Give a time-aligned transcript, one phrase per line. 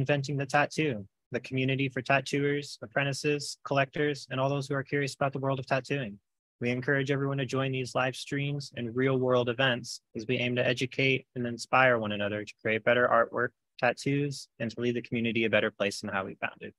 [0.00, 5.14] Reinventing the Tattoo, the community for tattooers, apprentices, collectors, and all those who are curious
[5.14, 6.18] about the world of tattooing.
[6.60, 10.56] We encourage everyone to join these live streams and real world events as we aim
[10.56, 15.02] to educate and inspire one another to create better artwork, tattoos, and to leave the
[15.02, 16.74] community a better place than how we found it.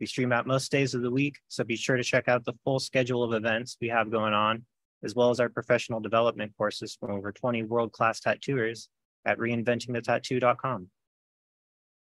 [0.00, 2.54] We stream out most days of the week, so be sure to check out the
[2.64, 4.64] full schedule of events we have going on,
[5.04, 8.88] as well as our professional development courses from over 20 world class tattooers
[9.24, 10.88] at reinventingthetattoo.com.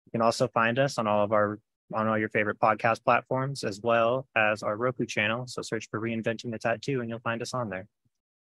[0.06, 1.58] You can also find us on all of our
[1.94, 5.46] on all your favorite podcast platforms, as well as our Roku channel.
[5.46, 7.86] So search for Reinventing the Tattoo and you'll find us on there.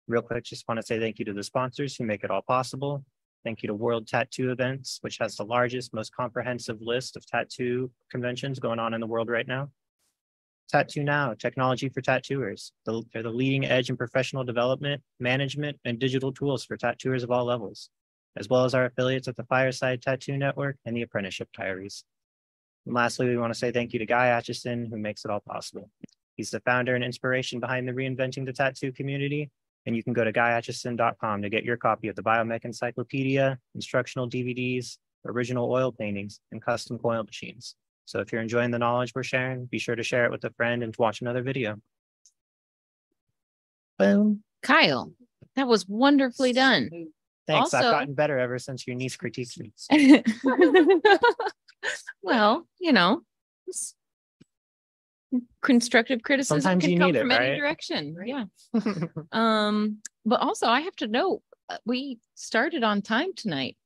[0.08, 2.42] Real quick, just want to say thank you to the sponsors who make it all
[2.42, 3.04] possible.
[3.44, 7.90] Thank you to World Tattoo Events, which has the largest, most comprehensive list of tattoo
[8.10, 9.70] conventions going on in the world right now.
[10.68, 12.72] Tattoo Now, technology for tattooers.
[12.84, 17.44] They're the leading edge in professional development, management, and digital tools for tattooers of all
[17.44, 17.90] levels,
[18.36, 22.04] as well as our affiliates at the Fireside Tattoo Network and the Apprenticeship Diaries.
[22.86, 25.40] And lastly, we want to say thank you to Guy Aitchison, who makes it all
[25.40, 25.90] possible.
[26.36, 29.50] He's the founder and inspiration behind the Reinventing the Tattoo community.
[29.86, 34.28] And you can go to guyaitchison.com to get your copy of the Biomech Encyclopedia, instructional
[34.28, 37.76] DVDs, original oil paintings, and custom coil machines.
[38.04, 40.50] So if you're enjoying the knowledge we're sharing, be sure to share it with a
[40.50, 41.76] friend and to watch another video.
[43.98, 44.42] Boom.
[44.62, 45.12] Kyle,
[45.56, 46.90] that was wonderfully done.
[47.50, 47.74] Thanks.
[47.74, 49.72] I've gotten better ever since your niece critiques me.
[52.22, 53.22] well, you know,
[55.62, 57.56] constructive criticism Sometimes can you come need it, from any right?
[57.56, 58.16] direction.
[58.24, 58.44] Yeah.
[59.32, 63.76] Um, but also I have to note uh, we started on time tonight.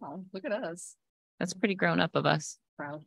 [0.00, 0.96] Wow, look at us.
[1.38, 2.58] That's pretty grown up of us.
[2.76, 3.04] Proud.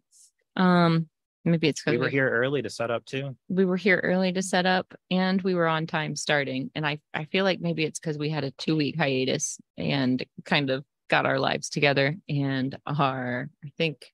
[0.56, 1.10] Um,
[1.52, 3.36] maybe it's because we because were here early to set up too.
[3.50, 6.72] we were here early to set up and we were on time starting.
[6.76, 10.26] And I, I feel like maybe it's because we had a two week hiatus and
[10.46, 14.06] kind of got our lives together and are, I think,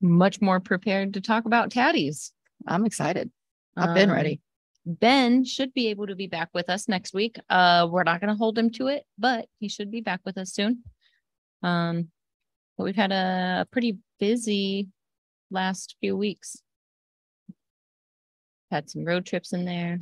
[0.00, 2.30] much more prepared to talk about tatties.
[2.66, 3.30] I'm excited.
[3.76, 4.40] I've been Um, ready.
[4.86, 7.38] Ben should be able to be back with us next week.
[7.50, 10.38] Uh, we're not going to hold him to it, but he should be back with
[10.38, 10.82] us soon.
[11.62, 12.08] Um,
[12.76, 14.88] but we've had a pretty busy
[15.50, 16.62] last few weeks.
[18.70, 19.98] Had some road trips in there.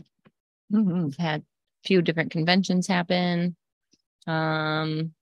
[0.73, 1.05] Mhm.
[1.05, 3.57] We've had a few different conventions happen.
[4.27, 5.15] Um,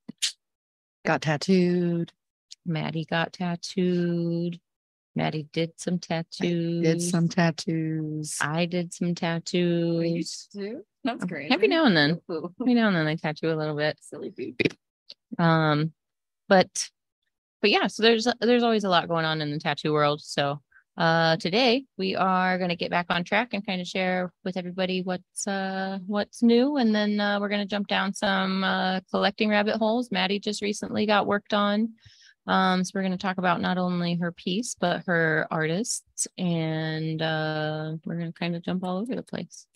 [1.05, 2.13] Got tattooed.
[2.65, 4.59] Maddie got tattooed.
[5.15, 6.83] Maddie did some tattoos.
[6.83, 8.39] Did some tattoos.
[8.41, 10.49] I did some tattoos.
[10.51, 10.85] too?
[11.05, 11.53] That's Um, great.
[11.53, 12.21] every now and then.
[12.31, 13.99] Every now and then I tattoo a little bit.
[14.01, 14.57] Silly baby.
[15.39, 15.93] Um,
[16.49, 16.91] but
[17.65, 20.21] but yeah, so there's there's always a lot going on in the tattoo world.
[20.21, 20.61] So
[20.99, 25.01] uh today we are gonna get back on track and kind of share with everybody
[25.01, 29.77] what's uh what's new and then uh we're gonna jump down some uh collecting rabbit
[29.77, 30.13] holes.
[30.13, 31.95] Maddie just recently got worked on.
[32.47, 37.93] Um, so we're gonna talk about not only her piece, but her artists, and uh
[38.05, 39.67] we're gonna kind of jump all over the place.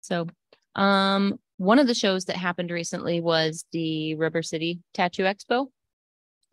[0.00, 0.28] So
[0.76, 5.66] um, one of the shows that happened recently was the Rubber City Tattoo Expo.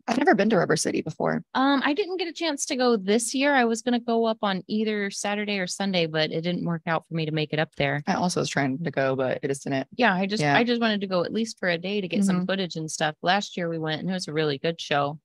[0.08, 1.42] I've never been to Rubber City before.
[1.54, 3.54] Um, I didn't get a chance to go this year.
[3.54, 6.82] I was going to go up on either Saturday or Sunday, but it didn't work
[6.86, 8.02] out for me to make it up there.
[8.06, 9.88] I also was trying to go, but it just didn't.
[9.96, 10.56] Yeah, I just Yeah.
[10.56, 12.90] I just wanted to go at least for a day to get some footage and
[12.90, 13.16] stuff.
[13.22, 15.18] Last year we went and it was a really good show.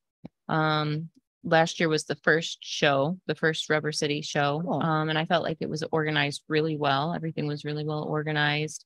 [0.50, 1.10] Um,
[1.44, 4.62] last year was the first show, the first Rubber City show.
[4.64, 4.82] Cool.
[4.82, 7.14] Um, and I felt like it was organized really well.
[7.14, 8.86] Everything was really well organized.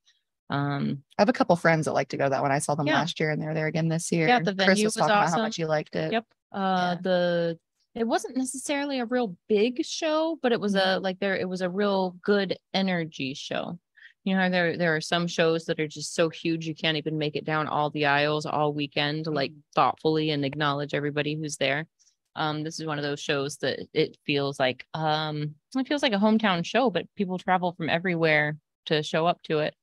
[0.50, 2.52] Um, I have a couple friends that like to go to that one.
[2.52, 2.96] I saw them Yeah.
[2.96, 4.28] last year and they're there again this year.
[4.28, 5.40] Yeah, the Chris venue was was talking about awesome.
[5.40, 6.12] how much you liked it.
[6.12, 6.26] Yep.
[6.52, 6.58] Uh
[6.96, 7.02] Yeah.
[7.02, 7.60] the
[7.96, 11.62] it wasn't necessarily a real big show, but it was a like there it was
[11.62, 13.80] a real good energy show.
[14.24, 17.18] You know, there there are some shows that are just so huge you can't even
[17.18, 19.60] make it down all the aisles all weekend like Mm-hmm.
[19.76, 21.88] thoughtfully and acknowledge everybody who's there.
[22.36, 26.14] Um, this is one of those shows that it feels like um it feels like
[26.14, 28.58] a hometown show, but people travel from everywhere
[28.88, 29.74] to show up to it.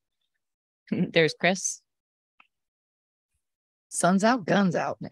[1.13, 1.81] There's Chris.
[3.89, 4.99] Sun's out, guns out.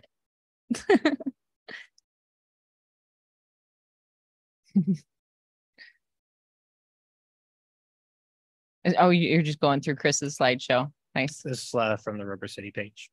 [8.97, 10.91] Oh, you- you're just going through Chris's slideshow.
[11.13, 11.41] Nice.
[11.43, 13.09] This is uh, from the Rubber City page.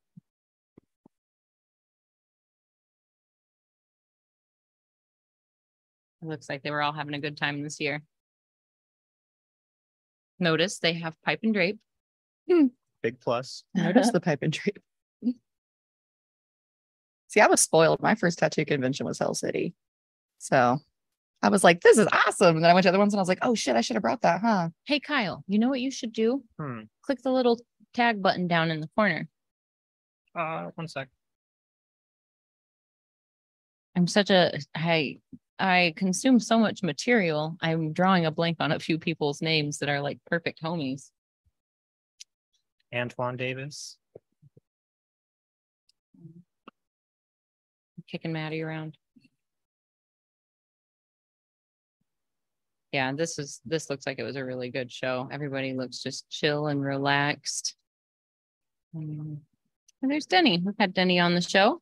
[6.21, 8.01] It looks like they were all having a good time this year.
[10.39, 11.79] Notice they have pipe and drape.
[13.01, 13.63] Big plus.
[13.73, 14.73] Notice the pipe and tree.
[17.27, 18.01] See, I was spoiled.
[18.01, 19.73] My first tattoo convention was Hell City.
[20.39, 20.79] So
[21.41, 22.55] I was like, this is awesome.
[22.55, 23.95] And then I went to other ones and I was like, oh shit, I should
[23.95, 24.69] have brought that, huh?
[24.85, 26.43] Hey, Kyle, you know what you should do?
[26.59, 26.81] Hmm.
[27.03, 27.59] Click the little
[27.93, 29.27] tag button down in the corner.
[30.35, 31.07] Uh, one sec.
[33.95, 35.19] I'm such a I
[35.57, 37.57] I consume so much material.
[37.61, 41.09] I'm drawing a blank on a few people's names that are like perfect homies.
[42.93, 43.97] Antoine Davis.
[48.07, 48.97] Kicking Maddie around.
[52.91, 55.29] Yeah, this is this looks like it was a really good show.
[55.31, 57.75] Everybody looks just chill and relaxed.
[58.95, 59.41] Um,
[60.01, 60.61] and there's Denny.
[60.65, 61.81] We've had Denny on the show.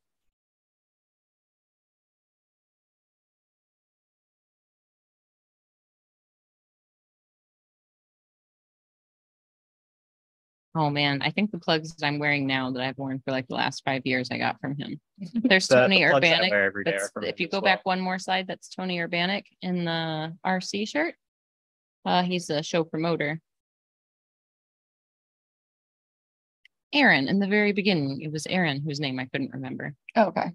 [10.80, 13.48] Oh man, I think the plugs that I'm wearing now that I've worn for like
[13.48, 15.00] the last five years, I got from him.
[15.34, 16.52] There's The- the Tony plugs I Urbanic.
[16.52, 17.64] wear every day are That's- from if you go well.
[17.64, 21.16] back one more slide, that's Tony Urbanic in the RC shirt.
[22.06, 23.42] Uh, he's a show promoter.
[26.94, 29.94] Aaron, in the very beginning, it was Aaron whose name I couldn't remember.
[30.16, 30.52] Oh, okay.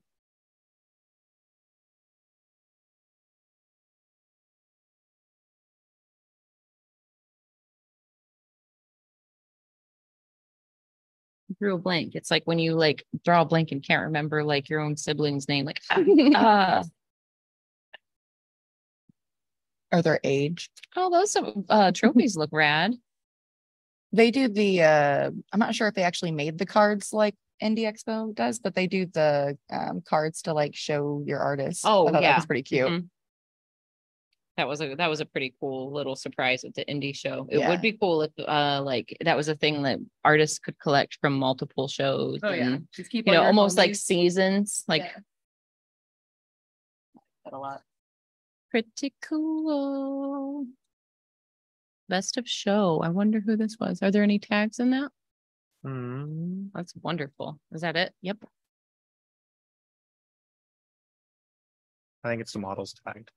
[11.63, 12.17] Drew a blank.
[12.17, 15.47] It's like when you like draw a blank and can't remember like your own sibling's
[15.47, 15.65] name.
[15.65, 16.83] Like, uh,
[19.93, 20.71] Are their age?
[20.97, 21.37] oh, those
[21.69, 22.97] uh trophies look rad.
[24.13, 27.89] They do the uh I'm not sure if they actually made the cards like Indie
[27.89, 31.83] Expo does, but they do the um cards to like show your artist.
[31.85, 32.31] Oh, I thought yeah.
[32.31, 32.91] That was pretty cute.
[32.91, 33.09] Mhm.
[34.59, 37.47] That was a that was a pretty cool little surprise at the indie show.
[37.51, 37.71] It Yeah.
[37.71, 41.33] would be cool if uh like that was a thing that artists could collect from
[41.39, 42.41] multiple shows.
[42.43, 42.79] Oh yeah.
[42.95, 44.03] Just keep You know, your almost like homies.
[44.03, 45.17] seasons, like Yeah.
[47.45, 47.83] That a lot.
[48.71, 50.67] pretty cool.
[52.11, 53.01] Best of show.
[53.03, 54.03] I wonder who this was.
[54.03, 55.11] Are there any tags in that?
[55.83, 56.67] Hmm.
[56.75, 57.59] That's wonderful.
[57.73, 58.15] Is that it?
[58.21, 58.45] Yep.
[62.25, 63.31] I think it's the models tagged.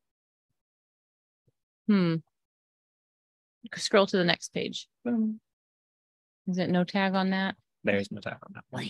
[1.88, 2.16] Hmm.
[3.76, 4.88] Scroll to the next page.
[5.04, 5.40] Boom.
[6.48, 7.56] Is it no tag on that?
[7.84, 8.90] There's no tag on that one.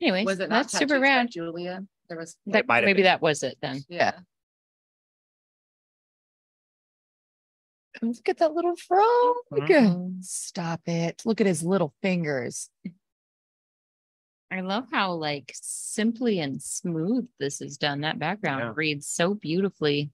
[0.00, 1.30] Anyways, Was it not that's super tattoos by rad.
[1.30, 1.84] Julia?
[2.08, 3.04] There was That, might have maybe been.
[3.04, 3.82] that was it then.
[3.88, 4.18] yeah.
[8.02, 9.36] Look at that little frog.
[9.52, 10.22] Mhm.
[10.22, 11.22] Stop it.
[11.24, 12.68] Look at his little fingers.
[14.50, 18.00] I love how like simply and smooth this is done.
[18.02, 18.72] That background Yeah.
[18.74, 20.10] reads so beautifully.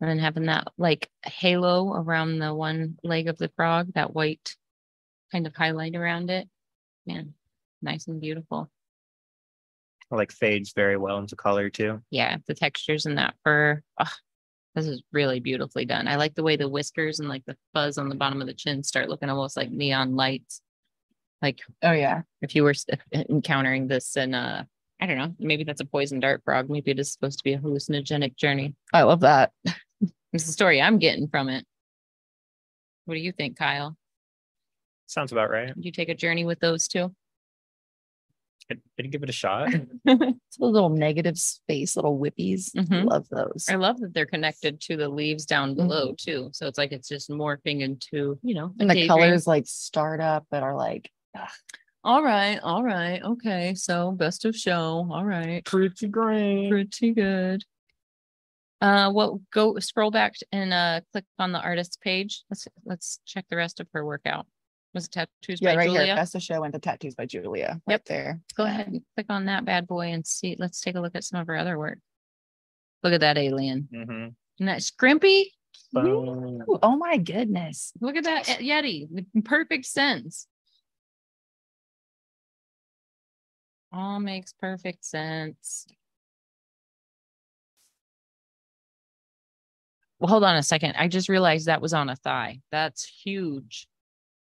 [0.00, 4.54] And then having that like halo around the one leg of the frog, that white
[5.32, 6.48] kind of highlight around it.
[7.06, 7.34] Man,
[7.82, 8.70] nice and beautiful.
[10.10, 12.00] Like fades very well into color too.
[12.10, 13.82] Yeah, the textures in that fur.
[13.98, 14.14] ah,
[14.74, 16.06] this is really beautifully done.
[16.08, 18.54] I like the way the whiskers and like the fuzz on the bottom of the
[18.54, 20.62] chin start looking almost like neon lights.
[21.42, 22.22] Like Oh yeah.
[22.40, 22.74] if you were
[23.12, 24.64] encountering this in uh
[25.00, 26.68] I don't know, maybe that's a poison dart frog.
[26.70, 28.74] Maybe it is supposed to be a hallucinogenic journey.
[28.92, 29.52] I love that.
[30.32, 31.64] It's the story I'm getting from it.
[33.06, 33.96] What do you think, Kyle?
[35.06, 35.74] Sounds about right.
[35.74, 37.14] Did you take a journey with those two?
[38.70, 39.70] I'd, I'd give it a shot.
[40.04, 42.70] It's a little negative space, little whippies.
[42.74, 43.04] Mhm.
[43.04, 43.66] Love those.
[43.70, 46.50] I love that they're connected to the leaves down below too.
[46.52, 49.08] So it's like it's just morphing into, you know, And the daydream.
[49.08, 51.10] colors like start up but are like
[52.04, 53.74] All right, all right, okay.
[53.74, 55.06] So best of show.
[55.10, 55.64] All right.
[55.64, 56.68] Pretty great.
[56.70, 57.64] Pretty good.
[58.80, 62.44] Uh well go scroll back and uh click on the artist's page.
[62.50, 64.46] Let's let's check the rest of her workout.
[64.94, 66.04] Was it tattoos yeah, by right Julia?
[66.06, 66.14] here.
[66.16, 67.80] Best of show went to tattoos by Julia.
[67.86, 68.04] Right Yep.
[68.06, 68.40] there.
[68.56, 68.70] Go Yeah.
[68.70, 70.56] ahead and click on that bad boy and see.
[70.58, 71.98] Let's take a look at some of her other work.
[73.02, 73.88] Look at that alien.
[73.92, 74.12] Mm-hmm.
[74.58, 75.44] Isn't that scrimpy?
[75.96, 77.92] Ooh, oh my goodness.
[78.00, 79.08] Look at that Yeti.
[79.44, 80.46] Perfect sense.
[83.92, 85.86] All makes perfect sense.
[90.20, 90.94] Well, hold on a second.
[90.98, 92.60] I just realized that was on a thigh.
[92.72, 93.86] That's huge.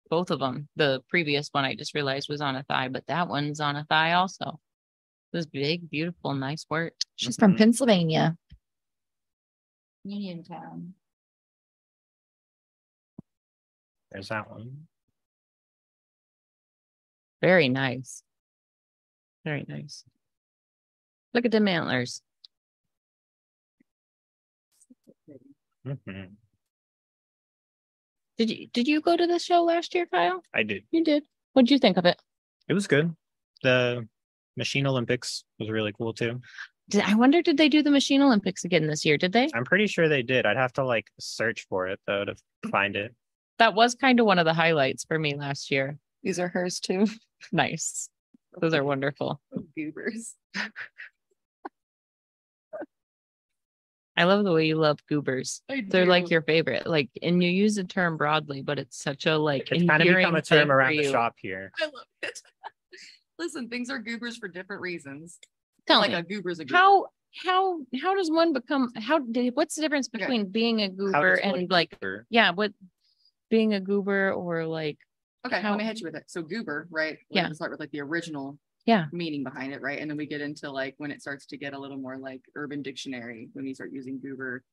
[0.10, 0.68] Both of them.
[0.76, 3.86] The previous one I just realized was on a thigh, but that one's on a
[3.86, 4.60] thigh also.
[5.32, 6.94] It was big, beautiful, nice work.
[7.16, 7.58] She's from Mhm.
[7.58, 8.38] Pennsylvania.
[10.04, 10.94] Uniontown.
[14.12, 14.88] There's that one.
[17.42, 18.24] Very nice.
[19.46, 20.04] Very nice.
[21.34, 22.22] Look at the antlers.
[25.86, 26.36] Mhm.
[28.38, 30.42] Did you did you go to the show last year, Kyle?
[30.54, 30.84] I did.
[30.92, 31.24] You did.
[31.54, 32.22] What'd you think of it?
[32.68, 33.16] It was good.
[33.64, 34.08] The
[34.58, 36.42] Machine Olympics was really cool too.
[36.90, 39.18] Did, I wonder did they do the Machine Olympics again this year?
[39.18, 39.50] Did they?
[39.54, 40.46] I'm pretty sure they did.
[40.46, 42.36] I'd have to like search for it though to
[42.70, 43.14] find it.
[43.60, 45.98] That was kind of one of the highlights for me last year.
[46.24, 47.08] These are hers too.
[47.52, 48.10] Nice.
[48.60, 49.42] Those are wonderful.
[49.76, 50.36] Goobers.
[54.18, 55.62] I love the way you love goobers.
[55.88, 56.86] They're like your favorite.
[56.86, 60.08] Like, and you use the term broadly, but it's such a like It's kind of
[60.16, 61.72] become a term around the shop here.
[61.82, 62.42] I love it.
[63.40, 65.40] Listen, things are goobers for different reasons.
[65.88, 66.78] Tell like me, a goober's a goober.
[66.78, 67.06] how
[67.44, 70.26] how how does one become how did what's the difference Okay.
[70.26, 72.72] between being a goober and like goober- yeah, what
[73.50, 74.98] being a goober or like
[75.48, 76.26] Okay, How- let me hit you with it.
[76.28, 77.18] So goober, right?
[77.32, 77.52] We're Yeah.
[77.54, 78.60] Start with like the original.
[78.86, 79.06] Yeah.
[79.12, 80.00] Meaning behind it, right?
[80.00, 82.42] And then we get into like when it starts to get a little more like
[82.56, 84.64] urban dictionary, when we start using goober,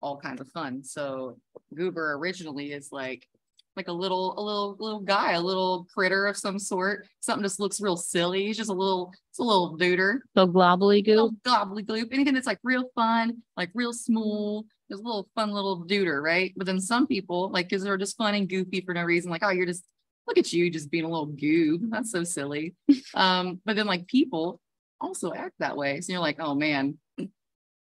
[0.00, 0.84] all kinds of fun.
[0.84, 1.38] So
[1.74, 3.26] goober originally is like,
[3.74, 7.06] like a little, a little, little guy, a little critter of some sort.
[7.20, 8.46] Something just looks real silly.
[8.46, 10.18] He's just a little, it's a little duder.
[10.36, 11.12] so globbly goo?
[11.12, 15.86] little gobbledygook, anything that's like real fun, like real smooth, just a little fun little
[15.86, 16.52] duder, right?
[16.54, 19.42] But then some people, like, because they're just fun and goofy for no reason, like,
[19.42, 19.84] oh, you're just
[20.26, 21.90] look at you just being a little goob.
[21.90, 22.74] That's so silly.
[23.14, 24.60] um, but then like people
[25.00, 26.00] also act that way.
[26.00, 26.98] So you're like, oh man,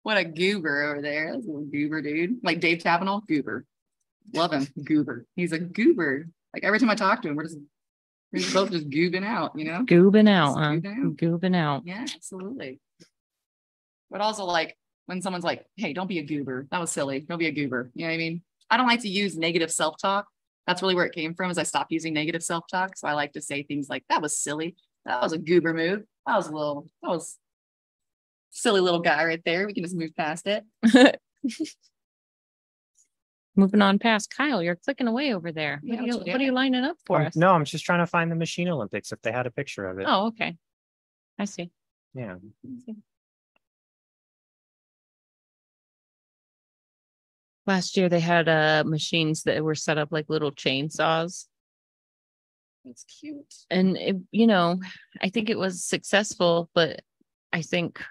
[0.04, 1.32] what a goober over there.
[1.32, 2.40] That's a little goober dude.
[2.44, 3.66] Like Dave Tavenel, goober.
[4.34, 5.26] Love him, goober.
[5.36, 6.28] He's a goober.
[6.54, 7.58] Like every time I talk to him, we're just
[8.32, 9.84] we're both just goobing out, you know?
[9.86, 10.72] Goobing out, huh?
[10.72, 11.18] goobing out.
[11.18, 11.82] Goobing out.
[11.86, 12.80] Yeah, absolutely.
[14.10, 14.76] But also like
[15.06, 16.68] when someone's like, hey, don't be a goober.
[16.72, 17.20] That was silly.
[17.20, 17.92] Don't be a goober.
[17.94, 18.42] You know what I mean?
[18.70, 20.26] I don't like to use negative self-talk.
[20.68, 22.98] That's really where it came from is I stopped using negative self-talk.
[22.98, 24.76] So I like to say things like that was silly.
[25.06, 26.04] That was a goober move.
[26.26, 27.38] That was a little, that was
[28.52, 29.68] silly little guy right there.
[29.68, 30.64] We can just move past it.
[33.56, 35.80] Moving on past Kyle, you're clicking away over there.
[35.84, 37.36] Yeah, What are you, what are you lining up for Um, us?
[37.36, 40.00] no, I'm just trying to find the Machine Olympics if they had a picture of
[40.00, 40.06] it.
[40.10, 40.58] Oh, okay.
[41.38, 41.70] I see.
[42.16, 42.36] Yeah.
[47.66, 51.48] Last year they had uh machines that were set up like little chainsaws.
[52.86, 53.54] It's cute.
[53.70, 54.80] And it, you know,
[55.22, 57.02] I think it was successful, but
[57.54, 58.04] I think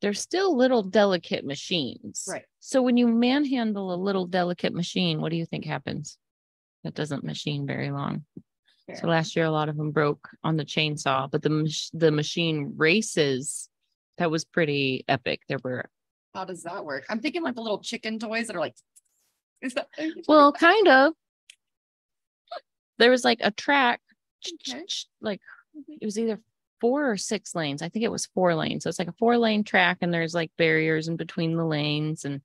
[0.00, 2.26] they're still little delicate machines.
[2.28, 2.44] Right.
[2.58, 6.18] So when you manhandle a little delicate machine, what do you think happens?
[6.82, 8.24] That doesn't machine very long.
[8.96, 12.74] So last year, a lot of them broke on the chainsaw, but the the machine
[12.76, 13.70] races
[14.18, 15.40] that was pretty epic.
[15.48, 15.88] There were
[16.34, 17.04] How does that work?
[17.08, 18.76] I'm thinking like the little chicken toys that are like,
[19.62, 19.88] is that?
[20.28, 21.12] well, kind of.
[22.98, 24.00] There was like a track,
[24.68, 24.84] Okay.
[25.20, 25.40] like
[25.88, 26.38] it was either
[26.80, 27.82] four or six lanes.
[27.82, 28.84] I think it was four lanes.
[28.84, 32.24] So it's like a four lane track, and there's like barriers in between the lanes,
[32.24, 32.40] and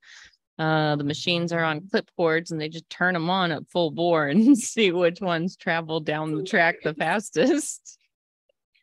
[0.58, 4.26] uh, the machines are on clipboards, and they just turn them on at full bore
[4.28, 7.99] and see which ones travel down the track the fastest.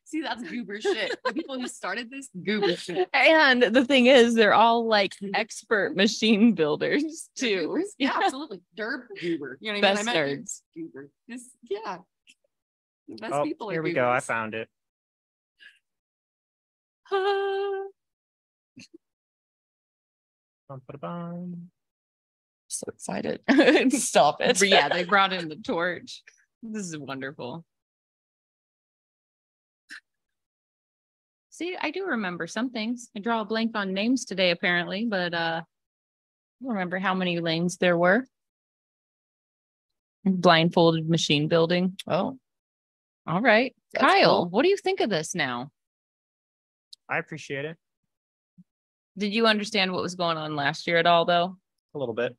[0.10, 1.20] See, that's goober shit.
[1.26, 3.10] The people who started this, goober shit.
[3.14, 7.64] And the thing is, they're all like expert machine builders too.
[7.64, 7.94] goobers.
[7.98, 8.62] Yeah, absolutely.
[8.80, 9.58] Derb goober.
[9.60, 9.82] You know what I mean?
[9.82, 10.62] Best I meant nerds.
[10.74, 11.10] Goober.
[11.30, 11.98] Just yeah.
[13.10, 14.10] The best Oh, people are here we go.
[14.10, 14.70] I found it.
[17.12, 17.90] Bum,
[20.88, 21.70] ba-da-bum.
[22.70, 23.42] so excited.
[23.94, 24.58] Stop it.
[24.60, 26.24] But yeah, they brought in the torch.
[26.64, 27.66] This is wonderful.
[31.58, 33.10] See, I do remember some things.
[33.16, 37.40] I draw a blank on names today, apparently, but uh, I don't remember how many
[37.40, 38.26] lanes there were.
[40.24, 41.98] Blindfolded machine building.
[42.06, 42.38] Oh,
[43.26, 43.76] All right.
[43.94, 44.50] That's Kyle, cool.
[44.50, 45.72] what do you think of this now?
[47.10, 47.76] I appreciate it
[49.18, 51.58] Did you understand what was going on last year at all, though?
[51.96, 52.36] a little bit.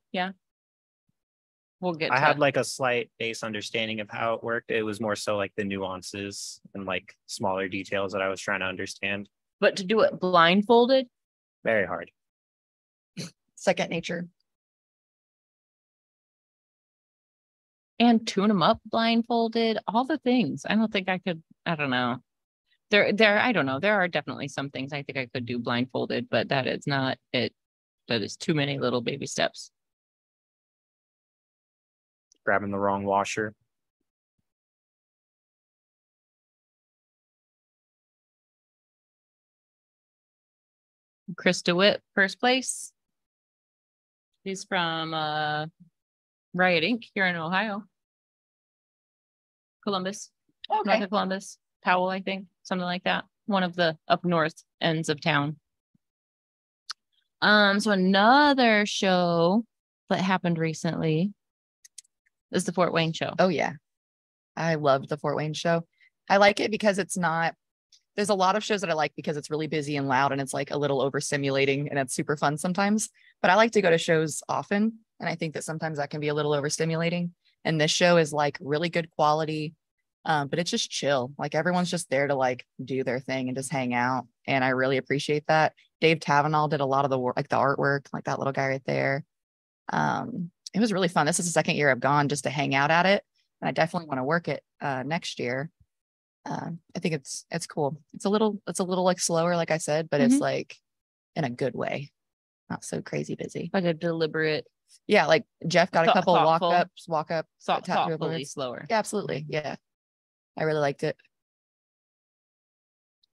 [1.81, 4.71] We'll get I to had like a slight base understanding of how it worked.
[4.71, 8.61] It was more so like the nuances and like smaller details that I was trying
[8.61, 9.29] to understand.
[9.61, 11.07] but to do it blindfolded,
[11.65, 12.11] Very hard.
[13.55, 14.29] second nature.
[18.01, 20.65] and tune them up blindfolded, all the things.
[20.69, 22.19] I don't think I could, I don't know.
[22.91, 23.81] There, there, I don't know.
[23.81, 27.19] There are definitely some things I think I could do blindfolded, but that is not
[27.33, 27.53] it.
[28.07, 29.71] That is too many little baby steps.
[32.45, 33.55] Grabbing the wrong washer.
[41.37, 42.93] Chris DeWitt, first place.
[44.45, 45.67] He's from uh
[46.55, 47.05] Riot Inc.
[47.15, 47.85] here in Ohio.
[49.85, 50.31] Columbus,
[50.71, 53.25] north of Columbus, Powell, I think, something like that.
[53.47, 55.57] One of the up north ends of town.
[57.41, 59.65] Um, so another show
[60.11, 61.33] that happened recently
[62.53, 63.35] is the Fort Wayne show.
[63.39, 63.73] Oh yeah.
[64.57, 65.85] I love the Fort Wayne show.
[66.29, 67.55] I like it because it's not
[68.19, 70.41] there's a lot of shows that I like because it's really busy and loud and
[70.41, 73.11] it's like a little overstimulating and it's super fun sometimes.
[73.41, 74.99] But I like to go to shows often.
[75.21, 77.31] And I think that sometimes that can be a little overstimulating.
[77.65, 79.75] And this show is like really good quality.
[80.25, 81.33] Um, but it's just chill.
[81.39, 84.27] Like everyone's just there to like do their thing and just hang out.
[84.49, 85.75] And I really appreciate that.
[86.01, 88.67] Dave Tavenall did a lot of the work, like the artwork, like that little guy
[88.67, 89.25] right there.
[89.93, 91.27] Um, it was really fun.
[91.27, 93.23] This is the second year I've gone just to hang out at it.
[93.61, 95.71] And I definitely want to work it uh next year.
[96.47, 98.01] Um, I think it's it's cool.
[98.15, 100.41] It's a little it's a little like slower, like I said, but it's Mhm.
[100.41, 100.77] like
[101.37, 102.11] in a good way.
[102.71, 103.71] Not so crazy busy.
[103.73, 104.67] Like a deliberate,
[105.07, 106.71] Yeah, like Jeff got a Thought- couple walk thoughtful.
[106.71, 107.47] ups, walk up.
[107.63, 108.53] thought- tattoo thoughtfully appointments.
[108.53, 108.87] slower.
[108.89, 109.45] Yeah, absolutely.
[109.49, 109.77] Yeah.
[110.57, 111.17] I really liked it.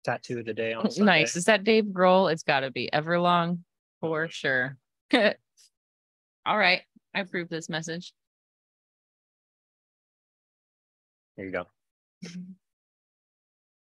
[0.04, 1.06] Tattoo of the day on Sunday.
[1.12, 1.36] Nice.
[1.36, 2.32] Is that Dave Grohl?
[2.32, 3.60] It's got to be Everlong
[4.00, 4.78] for sure.
[5.14, 6.82] All right.
[7.14, 8.14] I approve this message.
[11.38, 11.66] There you go.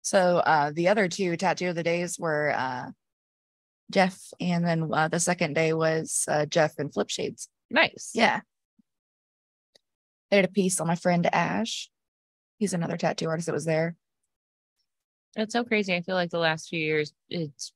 [0.02, 2.92] So uh the other two tattoo of the days were uh
[3.92, 7.50] Jeff and then uh, the second day was uh Jeff and Flip Shades.
[7.72, 8.12] Nice.
[8.14, 8.42] Yeah.
[10.32, 11.90] I did a piece on my friend Ash.
[12.60, 13.96] He's another tattoo artist that was there.
[15.36, 15.96] It's so crazy.
[15.96, 17.74] I feel like the last few years, it's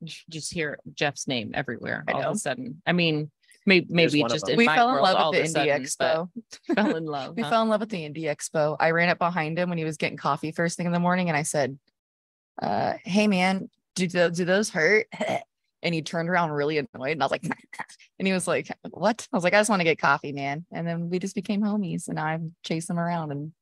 [0.00, 2.82] you just hear Jeff's name everywhere all of a sudden.
[2.84, 3.30] I mean,
[3.66, 4.52] maybe maybe just them.
[4.52, 6.74] in we fell in love with the Indie sudden, Expo.
[6.74, 7.36] Fell in love.
[7.36, 7.50] We huh?
[7.50, 8.76] fell in love with the Indie Expo.
[8.80, 11.28] I ran up behind him when he was getting coffee first thing in the morning
[11.28, 11.78] and I said,
[12.60, 15.06] uh, hey man, do, tho- do those hurt?
[15.82, 17.42] And he turned around really annoyed and I was like,
[18.18, 19.26] and he was like, what?
[19.32, 20.66] I was like, I just want to get coffee, man.
[20.70, 23.52] And then we just became homies and I chase him around and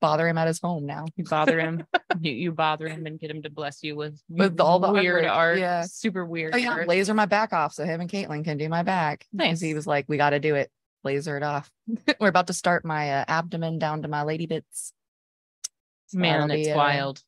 [0.00, 1.04] bother him at his home now.
[1.16, 1.84] You bother him.
[2.20, 5.24] you, you bother him and get him to bless you with With all the weird
[5.24, 5.58] art.
[5.58, 5.82] yeah.
[5.82, 6.54] Super weird.
[6.54, 6.88] Oh yeah, art.
[6.88, 9.26] laser my back off so him and Caitlin can do my back.
[9.32, 9.60] Nice.
[9.60, 10.70] He was like, we got to do it.
[11.04, 11.70] Laser it off.
[12.20, 14.92] We're about to start my uh, abdomen down to my lady bits.
[16.08, 17.22] So Man, it's be, uh, wild.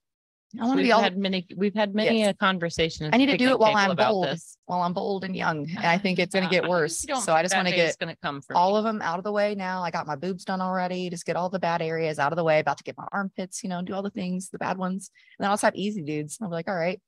[0.58, 1.02] I want to be all.
[1.02, 1.46] had many.
[1.56, 2.30] We've had many Yes.
[2.30, 3.10] a conversation.
[3.12, 4.24] I need to do it while I'm bold.
[4.28, 4.56] this.
[4.64, 7.04] While I'm bold and young, and I think it's gonna get worse.
[7.22, 8.78] So I just want to get gonna come all me.
[8.78, 9.82] of them out of the way now.
[9.82, 11.10] I got my boobs done already.
[11.10, 12.60] Just get all the bad areas out of the way.
[12.60, 15.10] About to get my armpits, you know, do all the things, the bad ones.
[15.38, 16.38] And then I'll just have easy dudes.
[16.40, 17.00] I'll be like, all right,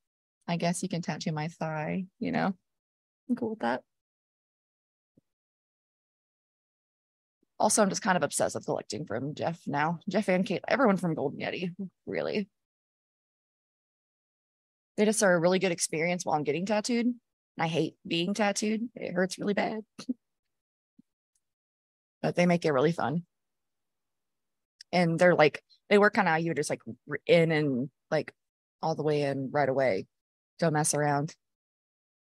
[0.47, 2.05] I guess you can tattoo my thigh.
[2.19, 2.53] You know,
[3.31, 3.83] I'm cool with that.
[7.59, 9.99] Also, I'm just kind of obsessed with collecting from Jeff now.
[10.09, 11.75] Jeff and Kate, everyone from Golden Yeti,
[12.07, 12.49] really.
[15.05, 17.07] Just are a really good experience while I'm getting tattooed.
[17.07, 17.17] And
[17.59, 18.89] I hate being tattooed.
[18.95, 19.81] It hurts really bad.
[22.23, 23.25] but they make it really fun.
[24.93, 26.83] And they're like, they work kind of how you just like
[27.27, 28.33] in and like
[28.83, 30.07] all the way in right away.
[30.59, 31.35] Don't mess around.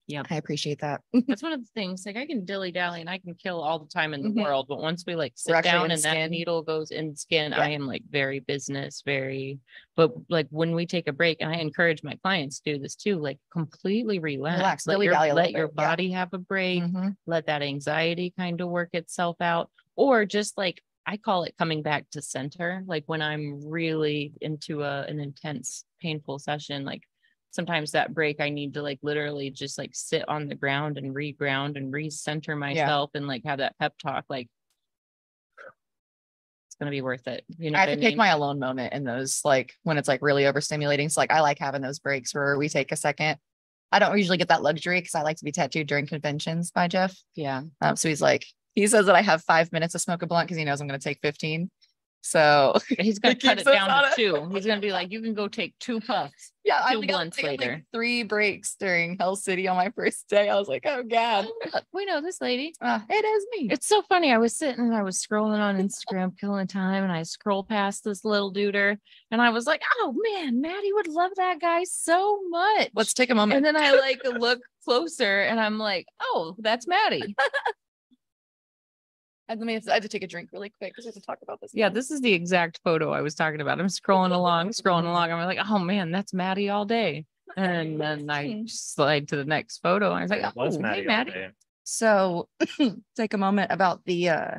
[0.09, 0.27] Yep.
[0.29, 1.01] I appreciate that.
[1.27, 2.05] That's one of the things.
[2.05, 4.43] Like I can dilly dally and I can kill all the time in the Mhm.
[4.43, 7.59] world, but once we like sit down and that needle goes in skin, Yeah.
[7.61, 9.59] I am like very business, very.
[9.97, 12.95] But like when we take a break, and I encourage my clients to do this
[12.95, 14.57] too, like completely relax.
[14.59, 15.87] Relax, let your, dilly-dally a little let your bit, yeah.
[15.89, 16.83] body have a break.
[16.83, 17.15] Mhm.
[17.25, 21.81] Let that anxiety kind of work itself out, or just like I call it coming
[21.81, 22.83] back to center.
[22.85, 27.01] Like when I'm really into a an intense, painful session, like
[27.51, 31.15] sometimes that break I need to like literally just like sit on the ground and
[31.15, 34.47] reground and recenter myself and like have that pep talk like
[36.67, 37.43] it's gonna be worth it.
[37.57, 38.17] You know, I have to take mean?
[38.17, 41.11] my alone moment in those, like when it's like really overstimulating.
[41.11, 43.37] So like I like having those breaks where we take a second.
[43.91, 46.87] I don't usually get that luxury because I like to be tattooed during conventions by
[46.87, 47.17] Jeff.
[47.35, 47.61] yeah.
[47.81, 50.47] Um, so he's like, he says that I have five minutes to smoke a blunt
[50.47, 51.71] because he knows I'm going to take 15.
[52.27, 54.49] So He's gonna cut it down to two.
[54.51, 56.51] He's gonna be like, you can go take two puffs.
[56.65, 59.91] yeah, I Two think I'll blunts take, like, three breaks during Hell City on my
[59.95, 60.49] first day.
[60.49, 61.47] I was like, oh God,
[61.93, 62.73] we know this lady.
[62.81, 63.69] uh, it is me.
[63.71, 64.33] It's so funny.
[64.33, 68.03] I was sitting and I was scrolling on Instagram, killing time, and I scroll past
[68.03, 68.97] this little duder,
[69.31, 73.29] and I was like, "Oh man, Maddie would love that guy so much." Let's take
[73.29, 73.55] a moment.
[73.55, 77.37] and then I like look closer, and I'm like, "Oh, that's Maddie."
[79.49, 81.09] I, let me have to, I have to take a drink really quick because we
[81.09, 81.71] have to talk about this.
[81.73, 83.79] yeah, this is the exact photo I was talking about.
[83.79, 85.31] I'm scrolling along, scrolling along.
[85.31, 89.79] I'm like, "Oh man, that's Maddie all day." And then I slide to the next
[89.79, 90.11] photo.
[90.11, 91.49] And I was like, It was "Oh, Maddie hey, Maddie." day.
[91.83, 92.49] So
[93.15, 94.51] take a moment about the uh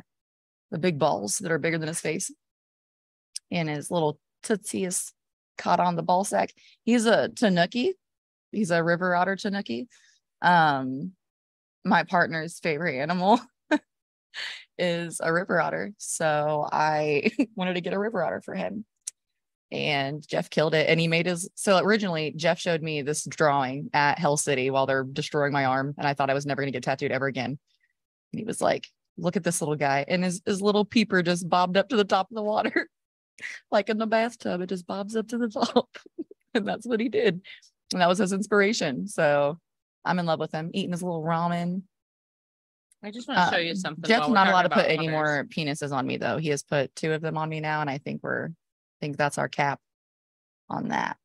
[0.71, 2.31] the big balls that are bigger than his face.
[3.51, 5.13] And his little tootsie is
[5.57, 6.51] caught on the ball sack.
[6.83, 7.93] He's a Tanuki.
[8.51, 9.87] He's a river otter Tanuki.
[10.41, 11.11] Um
[11.85, 13.39] my partner's favorite animal
[14.79, 15.93] is a river otter.
[15.97, 18.85] So I wanted to get a river otter for him.
[19.71, 20.89] And Jeff killed it.
[20.89, 24.87] And he made his so originally Jeff showed me this drawing at Hell City while
[24.87, 25.93] they're destroying my arm.
[25.97, 27.59] And I thought I was never gonna get tattooed ever again.
[28.31, 28.87] And he was like,
[29.17, 30.05] look at this little guy.
[30.07, 32.89] And his, his little peeper just bobbed up to the top of the water.
[33.71, 35.89] like in the bathtub, it just bobs up to the top.
[36.53, 37.41] and that's what he did.
[37.93, 39.07] And that was his inspiration.
[39.07, 39.59] So
[40.05, 41.83] I'm in love with him, eating his little ramen.
[43.03, 44.03] I just want to show you something.
[44.03, 46.37] Jeff's not allowed to put any more penises on me though.
[46.37, 49.17] He has put two of them on me now, and I think we're I think
[49.17, 49.79] that's our cap
[50.69, 51.17] on that.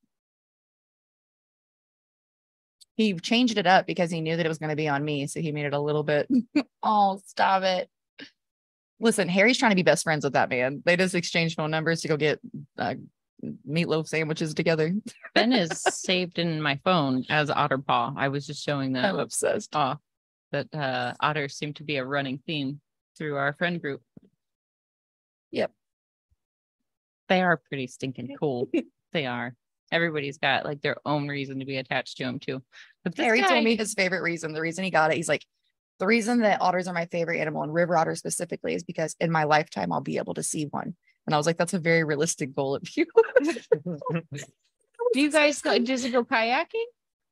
[2.97, 5.27] He changed it up because he knew that it was going to be on me.
[5.27, 6.29] So he made it a little bit.
[6.83, 7.91] oh, stop it.
[9.01, 10.81] Listen, Harry's trying to be best friends with that man.
[10.85, 12.39] They just exchanged phone numbers to go get
[12.79, 12.95] uh,
[13.69, 14.95] meatloaf sandwiches together.
[15.35, 18.15] Ben is saved in my phone as Otterpaw.
[18.17, 19.75] I was just showing that I'm obsessed.
[19.75, 19.99] off.
[20.55, 22.81] That uh, otters seem to be a running theme
[23.19, 24.03] through our friend group.
[25.51, 25.73] Yep.
[27.29, 28.71] They are pretty stinking cool.
[29.13, 29.57] they are.
[29.91, 32.63] Everybody's got like their own reason to be attached to them too.
[33.03, 34.53] But this Harry guy, told me his favorite reason.
[34.53, 35.45] The reason he got it, he's like,
[35.99, 39.33] the reason that otters are my favorite animal and river otters specifically is because in
[39.33, 40.95] my lifetime I'll be able to see one.
[41.27, 43.07] And I was like, that's a very realistic goal of you.
[45.15, 46.85] do you guys go, does it go kayaking?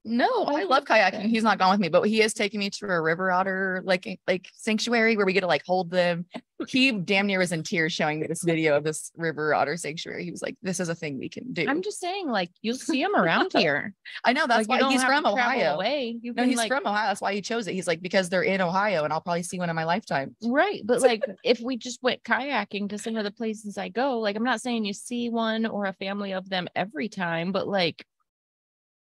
[0.04, 1.26] No, I love kayaking.
[1.28, 4.06] He's not gone with me, but he is taking me to a river otter like
[4.06, 6.26] eh, like sanctuary where we get to like hold them.
[6.68, 10.24] He damn near was in tears showing me this video of this river otter sanctuary.
[10.24, 12.76] He was like, "This is a thing we can do." I'm just saying, like you'll
[12.76, 13.94] see them around here.
[14.24, 15.74] I know that's Like, why he's from Ohio.
[15.74, 16.18] Away.
[16.22, 17.08] No, he's like from Ohio.
[17.08, 17.74] That's why he chose it.
[17.74, 20.36] He's like, because they're in Ohio and I'll probably see one in my lifetime.
[20.44, 20.82] Right.
[20.84, 24.36] But like if we just went kayaking to some of the places I go, like
[24.36, 28.04] I'm not saying you see one or a family of them every time, but like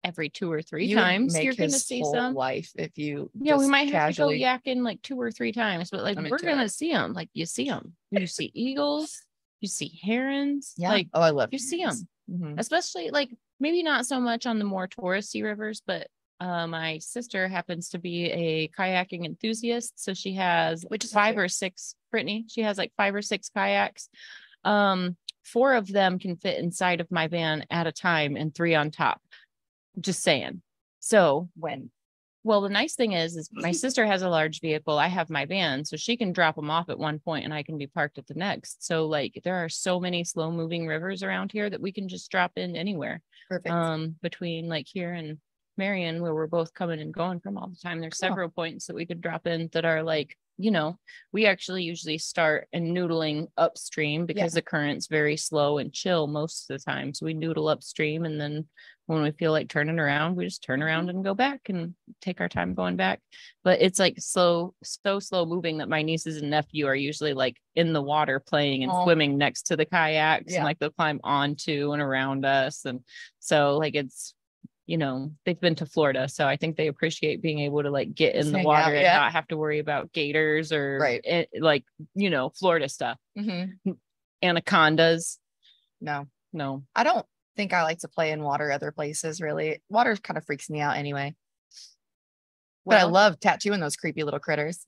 [0.04, 2.34] every two or three You times you're gonna see some.
[2.34, 5.90] life if you Yeah, we might have to go yakking like two or three times,
[5.90, 6.72] but like I'm we're gonna it.
[6.72, 7.14] see them.
[7.14, 7.94] Like you see them.
[8.10, 9.22] You see eagles,
[9.60, 10.74] you see herons.
[10.76, 10.90] Yeah.
[10.90, 11.94] Like oh, I love you see 'em.
[12.30, 12.58] Mhm.
[12.58, 16.06] especially like maybe not so much on the more touristy rivers, but
[16.40, 21.38] uh, my sister happens to be a kayaking enthusiast, so she has Which is five
[21.38, 21.94] or six.
[22.10, 24.08] Brittany, she has like five or six kayaks.
[24.64, 28.74] Um, four of them can fit inside of my van at a time, and three
[28.74, 29.20] on top.
[30.00, 30.62] Just saying.
[31.00, 31.90] So When
[32.46, 34.98] well, the nice thing is, is my sister has a large vehicle.
[34.98, 37.62] I have my van, so she can drop them off at one point, and I
[37.62, 38.84] can be parked at the next.
[38.84, 42.30] So, like, there are so many slow moving rivers around here that we can just
[42.30, 43.22] drop in anywhere.
[43.48, 43.72] perfect.
[43.74, 45.38] Um, between like here and
[45.78, 48.00] Marion, where we're both coming and going from all the time.
[48.00, 48.28] There's Cool.
[48.28, 50.98] several points that we could drop in that are like, you know,
[51.32, 56.70] we actually usually start and noodling upstream because the current's very slow and chill most
[56.70, 57.12] of the time.
[57.12, 58.66] So we noodle upstream and then
[59.06, 61.16] when we feel like turning around, we just turn around mm-hmm.
[61.16, 63.20] and go back and take our time going back.
[63.62, 67.58] But it's like slow, so slow moving that my nieces and nephew are usually like
[67.74, 69.04] in the water playing and Oh.
[69.04, 70.58] swimming next to the kayaks Yeah.
[70.58, 72.84] and like they'll climb onto and around us.
[72.86, 73.00] And
[73.40, 74.34] so like it's
[74.86, 78.14] you know, they've been to Florida, so I think they appreciate being able to like
[78.14, 81.20] get in Just the water out, and not have to worry about gators or Right.
[81.24, 83.78] it, like you know Florida stuff, Mhm.
[84.42, 85.38] anacondas.
[86.00, 89.82] No, No, I don't think I like to play in water other places really.
[89.88, 91.34] Water kind of freaks me out anyway.
[92.84, 94.84] But I love tattooing those creepy little critters.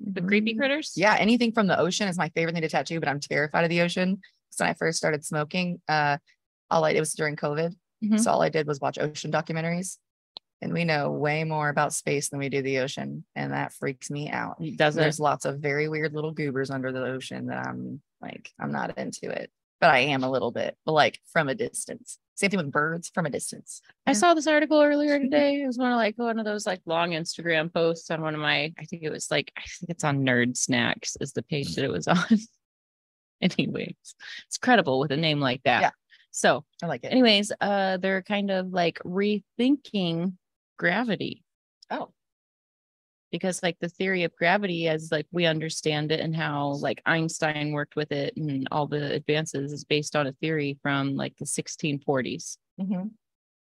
[0.00, 0.92] the creepy critters.
[0.96, 3.70] Yeah, anything from the ocean is my favorite thing to tattoo, but I'm terrified of
[3.70, 4.20] the ocean.
[4.50, 6.18] So when I first started smoking, uh,
[6.70, 7.74] all I it was during COVID.
[8.04, 8.20] Mhm.
[8.20, 9.98] So all I did was watch ocean documentaries.
[10.62, 13.24] And we know way more about space than we do the ocean.
[13.34, 14.56] And that freaks me out.
[14.76, 14.94] does?
[14.94, 18.96] There's lots of very weird little goobers under the ocean that I'm like, I'm not
[18.96, 19.50] into it.
[19.80, 22.18] But I am a little bit, but like from a distance.
[22.36, 23.82] Same thing with birds from a distance.
[24.06, 24.14] I Yeah.
[24.14, 25.62] saw this article earlier today.
[25.62, 28.40] It was one of like one of those like long Instagram posts on one of
[28.40, 28.72] my.
[28.78, 31.84] I think it was like I think it's on Nerd Snacks is the page that
[31.84, 32.16] it was on.
[33.42, 33.94] Anyways,
[34.46, 35.80] it's credible with a name like that.
[35.82, 35.90] Yeah.
[36.36, 37.12] So I like it.
[37.12, 40.32] anyways uh they're kind of like rethinking
[40.76, 41.44] gravity
[41.90, 42.10] Oh,
[43.30, 47.70] because like the theory of gravity as like we understand it and how like einstein
[47.70, 51.44] worked with it and all the advances is based on a theory from like the
[51.46, 53.10] 1640s mhm.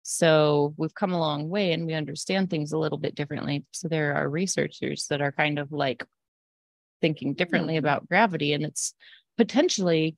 [0.04, 3.88] so we've come a long way and we understand things a little bit differently so
[3.88, 6.06] there are researchers that are kind of like
[7.02, 7.80] thinking differently Mhm.
[7.80, 8.94] about gravity and it's
[9.38, 10.16] potentially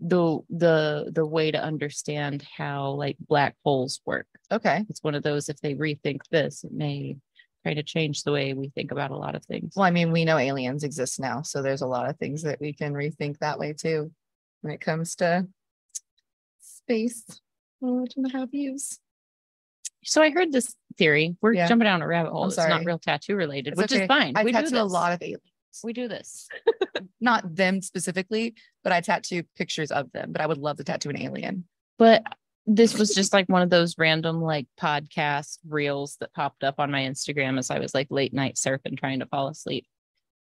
[0.00, 4.84] the the the way to understand how like black holes work okay.
[4.88, 7.16] it's one of those if they rethink this it may
[7.62, 10.12] try to change the way we think about a lot of things Well, I mean,
[10.12, 11.42] we know aliens exist now.
[11.42, 14.10] So there's a lot of things that we can rethink that way too
[14.62, 15.46] when it comes to
[16.62, 17.22] space.
[17.80, 18.98] What and have yous.
[20.04, 21.66] so i heard this theory we're Yeah.
[21.68, 24.02] jumping down a rabbit hole it's not real tattoo related which okay.
[24.02, 25.40] is fine I we do a lot of aliens.
[25.84, 26.48] We do this
[27.20, 30.32] Not them specifically, but I tattoo pictures of them.
[30.32, 31.64] But I would love to tattoo an alien.
[31.98, 32.22] but
[32.66, 36.90] this was just like one of those random like podcast reels that popped up on
[36.90, 39.86] my Instagram as I was like late night surfing trying to fall asleep.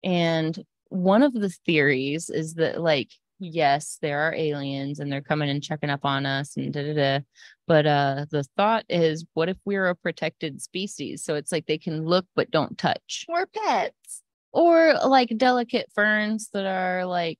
[0.03, 0.57] And
[0.89, 5.61] one of the theories is that like yes, there are aliens and they're coming and
[5.61, 7.19] checking up on us and da da da.
[7.67, 11.23] But uh the thought is what if we're a protected species?
[11.23, 13.25] So it's like they can look but don't touch.
[13.29, 14.23] We're pets.
[14.55, 17.39] Or like delicate ferns that are like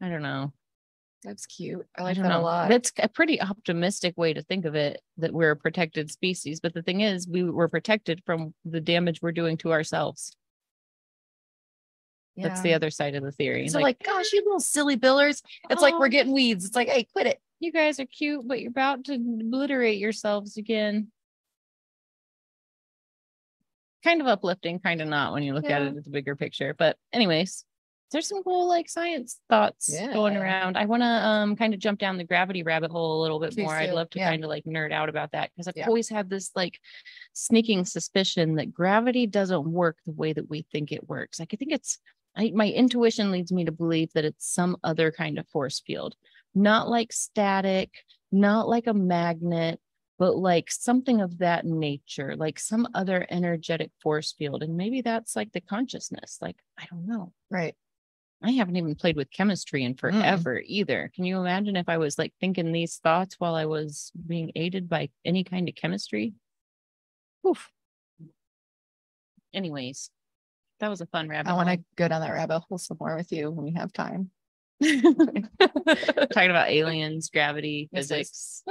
[0.00, 0.52] I don't know,
[1.22, 1.86] That's cute.
[1.96, 2.68] I I like don't that a lot.
[2.70, 6.60] That's a pretty optimistic way to think of it that we're a protected species.
[6.60, 10.34] But the thing is, we were protected from the damage we're doing to ourselves.
[12.36, 12.48] Yeah.
[12.48, 13.68] That's the other side of the theory.
[13.68, 15.42] So like, gosh, you little silly billers.
[15.70, 16.10] It's like we're Oh.
[16.10, 16.64] getting weeds.
[16.64, 17.40] It's like, hey, quit it.
[17.60, 21.10] you guys are cute, but you're about to obliterate yourselves again.
[24.04, 26.74] Kind of uplifting, kind of not when you look at it at the bigger picture.
[26.78, 27.64] But anyways,
[28.12, 30.76] there's some cool like science thoughts going around.
[30.76, 33.54] I want to um kind of jump down the gravity rabbit hole a little bit
[33.54, 33.74] Please more.
[33.74, 34.30] I'd love to Yeah.
[34.30, 35.86] kind of like nerd out about that because I've Yeah.
[35.88, 36.78] always had this like
[37.32, 41.40] sneaking suspicion that gravity doesn't work the way that we think it works.
[41.40, 41.98] Like I think it's
[42.36, 46.14] I, my intuition leads me to believe that it's some other kind of force field,
[46.54, 47.90] not like static,
[48.32, 49.80] not like a magnet,
[50.18, 54.62] but like something of that nature, like some other energetic force field.
[54.62, 56.38] And maybe that's like the consciousness.
[56.40, 57.32] Like, I don't know.
[57.50, 57.74] Right.
[58.42, 61.10] I haven't even played with chemistry in forever either.
[61.14, 64.88] Can you imagine if I was like thinking these thoughts while I was being aided
[64.88, 66.34] by any kind of chemistry?
[67.46, 67.70] Oof.
[69.54, 70.10] Anyways,
[70.80, 71.50] that was a fun rabbit.
[71.50, 73.92] I want to go down that rabbit hole some more with you when we have
[73.92, 74.30] time.
[74.82, 78.62] talking about aliens, gravity, physics.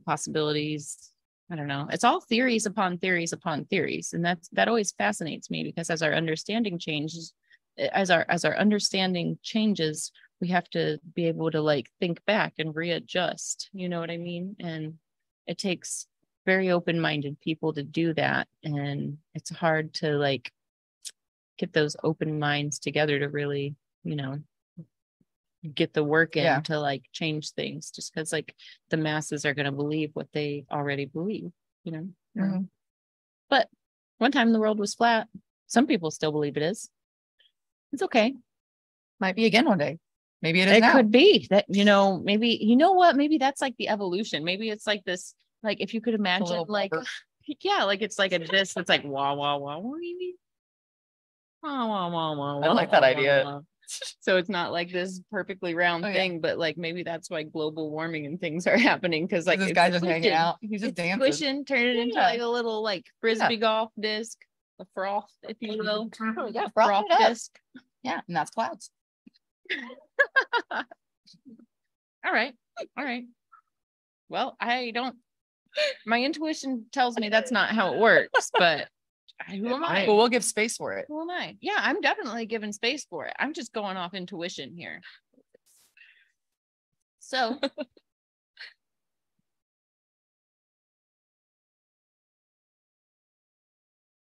[0.00, 1.10] Possibilities.
[1.50, 1.86] I don't know.
[1.90, 6.02] It's all theories upon theories upon theories, and that's that always fascinates me because as
[6.02, 7.34] our understanding changes,
[7.78, 12.24] eh, as our as our understanding changes, we have to be able to like think
[12.24, 13.68] back and readjust.
[13.72, 14.56] You know what I mean?
[14.60, 14.94] And
[15.46, 16.06] it takes
[16.46, 20.50] very open-minded people to do that, and it's hard to like
[21.58, 24.38] get those open minds together to really, you know,
[25.74, 26.60] get the work in Yeah.
[26.60, 28.54] to like change things just because like
[28.90, 31.50] the masses are going to believe what they already believe
[31.84, 32.68] you know Mhm.
[33.48, 33.68] but
[34.18, 35.28] one time the world was flat
[35.66, 36.90] some people still believe it is
[37.92, 38.34] it's okay
[39.20, 39.98] Might be again one day.
[40.42, 40.92] Maybe it is it now.
[40.92, 44.68] could be that you know maybe you know what maybe that's like the evolution maybe
[44.68, 46.92] it's like this like if you could imagine like
[47.60, 50.34] yeah like it's like a disc that's like wah wah wah wah wee,
[51.62, 53.60] wah wah wah wah I wah, like that wah, idea.
[54.20, 56.14] so it's not like this perfectly round Oh, yeah.
[56.14, 59.72] thing but like maybe that's why global warming and things are happening because like this
[59.72, 60.56] guy's just hanging out.
[60.60, 61.20] He's just dancing.
[61.20, 62.22] squishing, turn it into Yeah.
[62.26, 64.38] like a little like frisbee golf disc
[64.80, 66.30] a froth if you will mm-hmm.
[66.30, 66.38] Mm-hmm.
[66.40, 67.50] Oh, yeah, froth disc
[68.02, 68.90] Yeah, and that's clouds.
[70.70, 72.54] all right
[72.96, 73.24] all right
[74.28, 75.16] well i don't
[76.06, 78.88] my intuition tells me that's not how it works but
[79.48, 81.06] who am i But we'll give space for it.
[81.08, 84.74] who am i yeah i'm definitely giving space for it i'm just going off intuition
[84.76, 85.00] here
[87.20, 87.58] so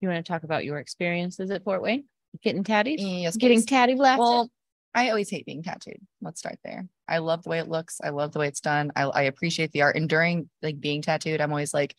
[0.01, 2.05] you want to talk about your experiences at fort wayne
[2.43, 3.67] getting tatted Yes, getting please.
[3.67, 4.51] tatty blasted Well,
[4.95, 6.01] I always hate being tattooed.
[6.23, 6.89] Let's start there.
[7.07, 8.01] I love the way it looks.
[8.03, 8.93] I love the way it's done.
[8.97, 9.95] I, I appreciate the art.
[9.97, 11.95] And during like being tattooed, I'm always like,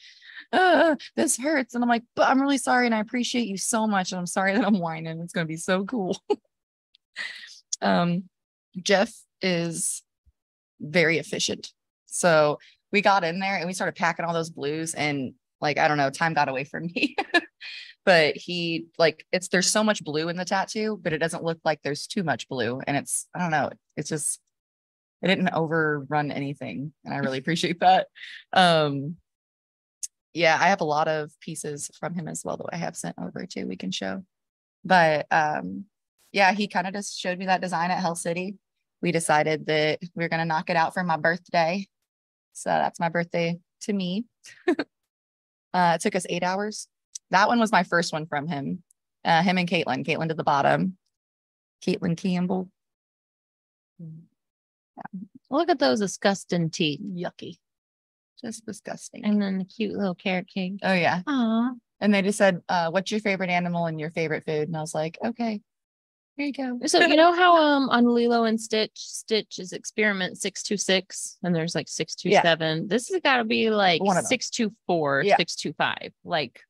[0.52, 1.76] uh, this hurts.
[1.76, 2.86] And I'm like, but I'm really sorry.
[2.86, 4.12] And I appreciate you so much.
[4.12, 5.20] And I'm sorry that I'm whining.
[5.22, 6.18] It's gonna be so cool.
[7.82, 8.24] um,
[8.82, 10.04] Jeff is
[10.80, 11.72] very efficient.
[12.06, 12.60] So
[12.92, 15.98] we got in there and we started packing all those blues and like I don't
[15.98, 17.16] know, time got away from me.
[18.06, 21.60] but he like it's there's so much blue in the tattoo, but it doesn't look
[21.66, 22.80] like there's too much blue.
[22.88, 24.40] And it's I don't know, it's just
[25.22, 26.94] it didn't overrun anything.
[27.04, 28.08] And I really appreciate that.
[28.54, 29.18] Um
[30.38, 33.16] yeah, I have a lot of pieces from him as well that I have sent
[33.20, 33.68] over too.
[33.68, 34.24] We can show.
[34.86, 35.86] But um
[36.32, 38.56] yeah, he kind of just showed me that design at Hell City.
[39.02, 41.88] We decided that we are gonna knock it out for my birthday.
[42.54, 44.26] So that's my birthday to me.
[45.74, 46.88] uh, it took us eight hours.
[47.32, 48.84] That one was my first one from him.
[49.26, 50.06] Uh, him and Caitlin.
[50.06, 50.98] Caitlin to the bottom.
[51.86, 52.70] Caitlin Campbell.
[55.50, 57.58] look at those disgusting teeth Yucky.
[58.42, 59.26] Just disgusting.
[59.26, 61.22] and then the cute little carrot cake oh yeah.
[61.26, 61.72] Aw.
[62.00, 64.68] And they just said, uh, what's your favorite animal and your favorite food?
[64.68, 65.62] And I was like, okay,
[66.36, 66.80] here you go.
[66.88, 71.38] So you know how um on Lilo and Stitch, Stitch is experiment six two six,
[71.42, 72.88] and there's like six two seven.
[72.88, 74.30] This has got to be like One of them.
[74.30, 75.38] six two four, Yeah.
[75.38, 76.62] six two five, like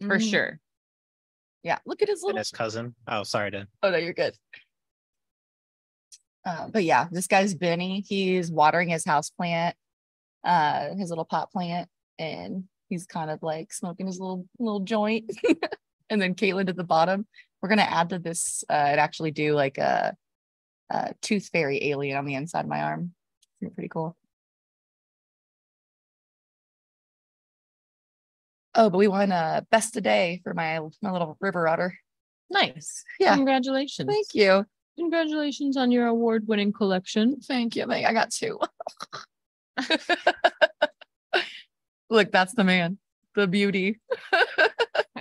[0.00, 0.30] for Mhm.
[0.30, 0.60] sure.
[1.62, 1.78] Yeah.
[1.84, 2.94] Look at his And little his cousin.
[3.06, 4.34] Oh, sorry to Oh no, you're good.
[6.44, 8.02] Uh, but yeah, this guy's Benny.
[8.08, 9.76] He's watering his house plant,
[10.44, 15.30] uh, his little pot plant, and he's kind of like smoking his little little joint.
[16.10, 17.26] and then Caitlin at the bottom.
[17.60, 20.16] We're gonna add to this uh, and actually do like a,
[20.90, 23.12] a tooth fairy alien on the inside of my arm.
[23.60, 24.16] It's pretty cool.
[28.74, 31.96] Oh, but we won uh best today for my my little river otter.
[32.50, 33.04] Nice.
[33.18, 33.34] Yeah.
[33.34, 34.08] Congratulations.
[34.08, 34.66] Thank you.
[34.98, 37.40] Congratulations on your award winning collection.
[37.40, 37.90] Thank you.
[37.90, 38.58] I got two.
[42.10, 42.98] Look, that's the man,
[43.34, 43.98] the beauty,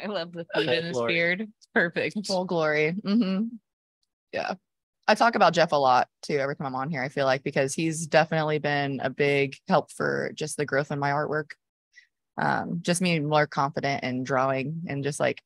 [0.03, 1.09] I love the food in his Lord.
[1.09, 1.41] beard.
[1.41, 2.27] It's perfect.
[2.27, 2.95] full glory.
[3.05, 3.45] Mm-hmm.
[4.33, 4.55] Yeah.
[5.07, 7.03] I talk about Jeff a lot too every time I'm on here.
[7.03, 10.99] I feel like because he's definitely been a big help for just the growth in
[10.99, 11.51] my artwork.
[12.37, 15.41] Um, just me more confident in drawing and just like,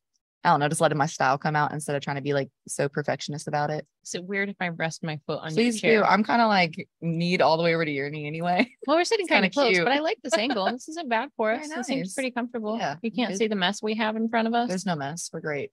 [0.45, 2.49] I don't know, just letting my style come out instead of trying to be like
[2.67, 3.87] so perfectionist about it.
[4.05, 6.01] Is it weird if I rest my foot on Please your chair?
[6.01, 6.05] do.
[6.07, 8.69] I'm kind of like need all the way over to your knee anyway.
[8.87, 9.83] Well, we're sitting kind kinda close, cute.
[9.83, 10.65] but I like this angle.
[10.71, 11.67] This isn't bad for us.
[11.69, 12.77] It seems pretty comfortable.
[12.77, 14.69] Yeah, You can't see the mess we have in front of us.
[14.69, 15.31] There's no mess.
[15.33, 15.71] We're great.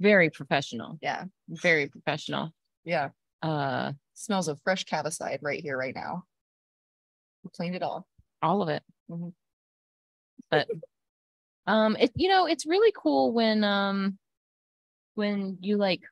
[0.00, 0.98] Very professional.
[1.00, 1.24] Yeah.
[1.48, 2.50] Very professional.
[2.84, 3.10] Yeah.
[3.40, 6.24] Uh, Smells of fresh cavicide right here, right now.
[7.44, 8.06] We cleaned it all.
[8.42, 8.82] all of it.
[9.10, 9.32] Mhm.
[10.50, 10.68] But
[11.66, 14.18] um it you know, it's really cool when um
[15.14, 16.02] when you like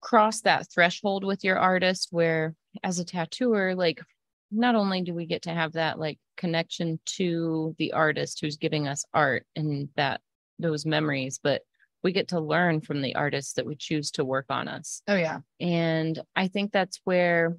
[0.00, 4.02] cross that threshold with your artist where as a tattooer like
[4.50, 8.86] not only do we get to have that like connection to the artist who's giving
[8.86, 10.20] us art and that
[10.58, 11.62] those memories but
[12.02, 15.16] we get to learn from the artists that we choose to work on us Oh
[15.16, 15.38] yeah.
[15.58, 17.56] and I think that's where,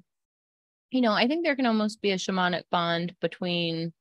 [0.90, 3.92] you know, I think there can almost be a shamanic bond between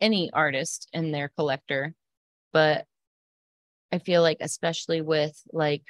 [0.00, 1.94] any artist and their collector.
[2.52, 2.86] But
[3.92, 5.82] I feel like, especially with like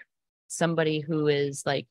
[0.48, 1.86] somebody who is like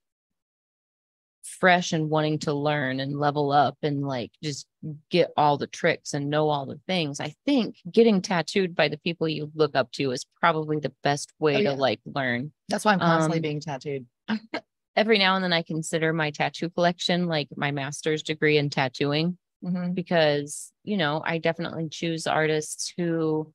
[1.43, 4.65] fresh and wanting to learn and level up and like just
[5.09, 8.97] get all the tricks and know all the things, I think getting tattooed by the
[8.97, 12.85] people you look up to is probably the best way Oh, to like learn That's
[12.85, 14.05] why I'm constantly Um, being tattooed.
[14.95, 19.37] every now and then I consider my tattoo collection like my master's degree in tattooing
[19.63, 19.95] Mhm.
[19.95, 23.53] because, you know, I definitely choose artists who,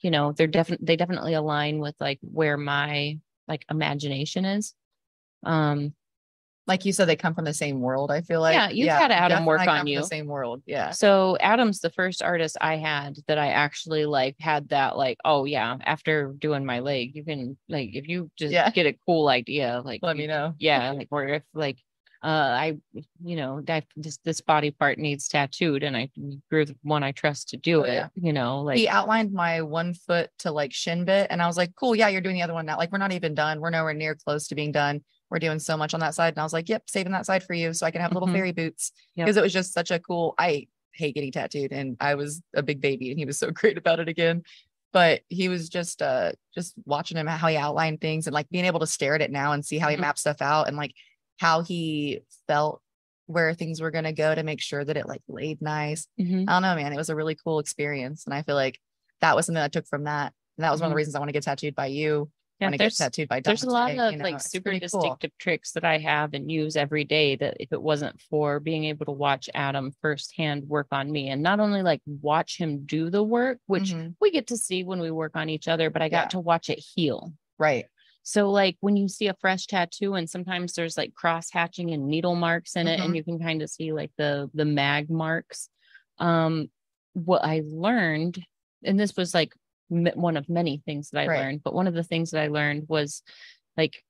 [0.00, 4.74] you know, they're definitely they definitely align with like where my like imagination is.
[5.44, 5.94] Um
[6.68, 8.10] Like you said, they come from the same world.
[8.12, 8.54] I feel like.
[8.54, 9.98] Yeah, you've had Adam work on you.
[9.98, 10.62] The same world.
[10.64, 10.90] Yeah.
[10.90, 15.44] so Adam's the first artist I had that I actually like had that like, oh
[15.44, 18.70] yeah, after doing my leg, you can like if you just Yeah.
[18.70, 20.54] get a cool idea, like Let you me know.
[20.58, 21.78] yeah like or if like
[22.24, 22.76] uh i
[23.24, 26.08] you know that this this body part needs tattooed and i
[26.50, 28.08] you're the one i trust to do Oh, it yeah.
[28.14, 31.56] you know like he outlined my one foot to like shin bit, and I was
[31.56, 32.76] like, "Cool, yeah, you're doing the other one now.
[32.76, 33.60] Like, we're not even done.
[33.60, 35.02] We're nowhere near close to being done.
[35.30, 37.42] We're doing so much on that side." And I was like, "Yep, saving that side
[37.42, 38.32] for you, so I can have little Mhm.
[38.34, 39.26] fairy boots." Yep.
[39.26, 40.34] Because it was just such a cool.
[40.38, 43.78] I hate getting tattooed, and I was a big baby, and he was so great
[43.78, 44.42] about it again.
[44.92, 48.64] But he was just uh just watching him how he outlined things and like being
[48.66, 50.00] able to stare at it now and see how he Mhm.
[50.00, 50.92] mapped stuff out and like
[51.38, 52.80] how he felt
[53.26, 56.06] where things were gonna go to make sure that it like laid nice.
[56.20, 56.44] Mhm.
[56.48, 56.92] I don't know, man.
[56.92, 58.24] It was a really cool experience.
[58.26, 58.78] And I feel like
[59.20, 60.32] that was something I took from that.
[60.58, 62.30] And that was one of the reasons I want to get tattooed by you.
[62.60, 64.70] yeah, want to get there's tattooed by there's a lot of you know, like super
[64.70, 65.00] pretty cool.
[65.00, 68.84] distinctive tricks that i have and use every day that if it wasn't for being
[68.84, 73.10] able to watch adam firsthand work on me and not only like watch him do
[73.10, 74.14] the work which Mhm.
[74.20, 76.28] we get to see when we work on each other but i got Yeah.
[76.28, 77.86] to watch it heal Right.
[78.22, 82.06] So like when you see a fresh tattoo and sometimes there's like cross hatching and
[82.06, 83.04] needle marks in it Mhm.
[83.06, 85.68] and you can kind of see like the the mag marks.
[86.18, 86.70] Um
[87.14, 88.44] what I learned
[88.84, 89.52] and this was like
[89.88, 91.40] one of many things that I Right.
[91.40, 93.22] learned, but one of the things that I learned was
[93.76, 94.04] like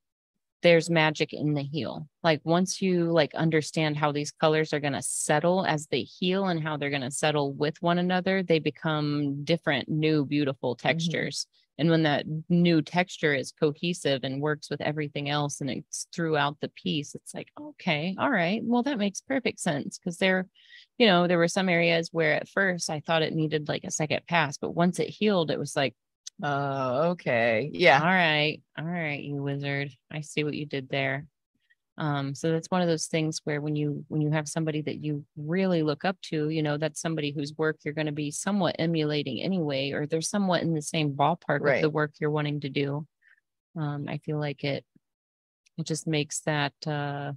[0.61, 2.07] there's magic in the heal.
[2.23, 6.45] Like once you like understand how these colors are going to settle as they heal
[6.47, 11.47] and how they're going to settle with one another, they become different, new, beautiful textures.
[11.77, 16.59] And when that new texture is cohesive and works with everything else and it's throughout
[16.61, 19.99] the piece, it's like, okay, all right, well, that makes perfect sense.
[20.03, 20.47] Cause there,
[20.97, 23.91] you know, there were some areas where at first I thought it needed like a
[23.91, 25.95] second pass, but once it healed, it was like,
[26.41, 27.69] Oh, okay.
[27.73, 27.99] Yeah.
[28.01, 29.91] all right, all right, you wizard.
[30.11, 31.27] I see what you did there.
[31.97, 35.03] Um, so that's one of those things where when you when you have somebody that
[35.03, 38.31] you really look up to, you know, that's somebody whose work you're going to be
[38.31, 42.61] somewhat emulating anyway, or they're somewhat in the same ballpark with the work you're wanting
[42.61, 43.05] to do.
[43.77, 44.83] Um, I feel like it
[45.77, 47.33] it just makes that uh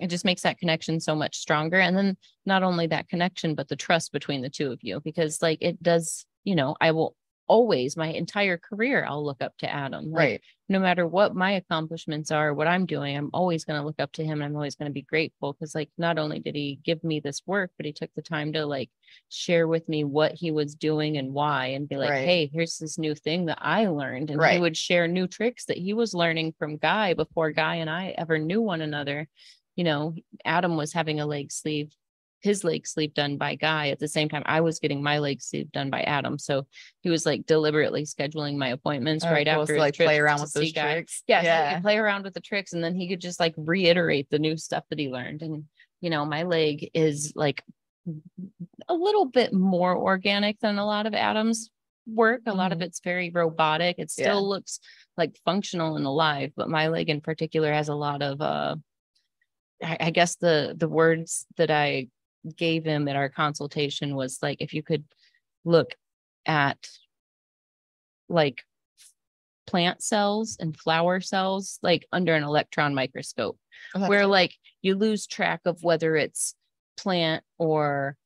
[0.00, 1.80] it just makes that connection so much stronger.
[1.80, 5.42] And then not only that connection, but the trust between the two of you, because
[5.42, 7.16] like it does, you know, I will
[7.48, 10.40] always my entire career i'll look up to adam like, Right.
[10.68, 14.12] no matter what my accomplishments are what i'm doing i'm always going to look up
[14.12, 16.78] to him and i'm always going to be grateful because like not only did he
[16.84, 18.90] give me this work but he took the time to like
[19.30, 22.24] share with me what he was doing and why and be like Right.
[22.26, 25.78] hey here's this new thing that i learned and he would share new tricks that
[25.78, 29.26] he was learning from guy before guy and i ever knew one another
[29.76, 31.90] you know adam was having a leg sleeve
[32.40, 35.42] his leg sleep done by Guy at the same time I was getting my leg
[35.42, 36.38] sleep done by Adam.
[36.38, 36.66] So
[37.00, 39.62] he was like deliberately scheduling my appointments Oh, right cool.
[39.62, 40.94] after So, like play around with those Guy.
[40.94, 41.22] tricks.
[41.26, 41.74] Yeah, so Yeah.
[41.74, 44.56] could play around with the tricks and then he could just like reiterate the new
[44.56, 45.42] stuff that he learned.
[45.42, 45.64] And
[46.00, 47.62] you know, my leg is like
[48.88, 51.70] a little bit more organic than a lot of Adam's
[52.06, 52.42] work.
[52.46, 52.82] A lot of Mhm.
[52.82, 53.96] it's very robotic.
[53.98, 54.24] It Yeah.
[54.24, 54.80] still looks
[55.16, 58.76] like functional and alive, but my leg in particular has a lot of uh
[59.82, 62.08] I, I guess the the words that I
[62.56, 65.04] gave him at our consultation was like if you could
[65.64, 65.94] look
[66.46, 66.88] at
[68.28, 68.64] like
[69.66, 73.58] plant cells and flower cells like under an electron microscope.
[73.94, 76.54] Oh, that's where like you lose track of whether it's
[76.96, 78.16] plant or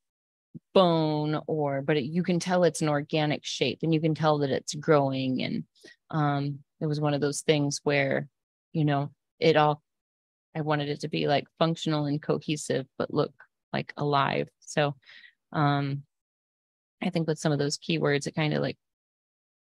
[0.75, 4.39] bone or but it, you can tell it's an organic shape and you can tell
[4.39, 5.43] that it's growing.
[5.43, 5.65] And
[6.11, 8.29] um it was one of those things where
[8.73, 9.83] you know it all
[10.55, 13.33] i wanted it to be like functional and cohesive but look
[13.73, 14.49] like alive.
[14.61, 14.95] So
[15.53, 16.03] um
[17.03, 18.79] i think with some of those keywords it kind of like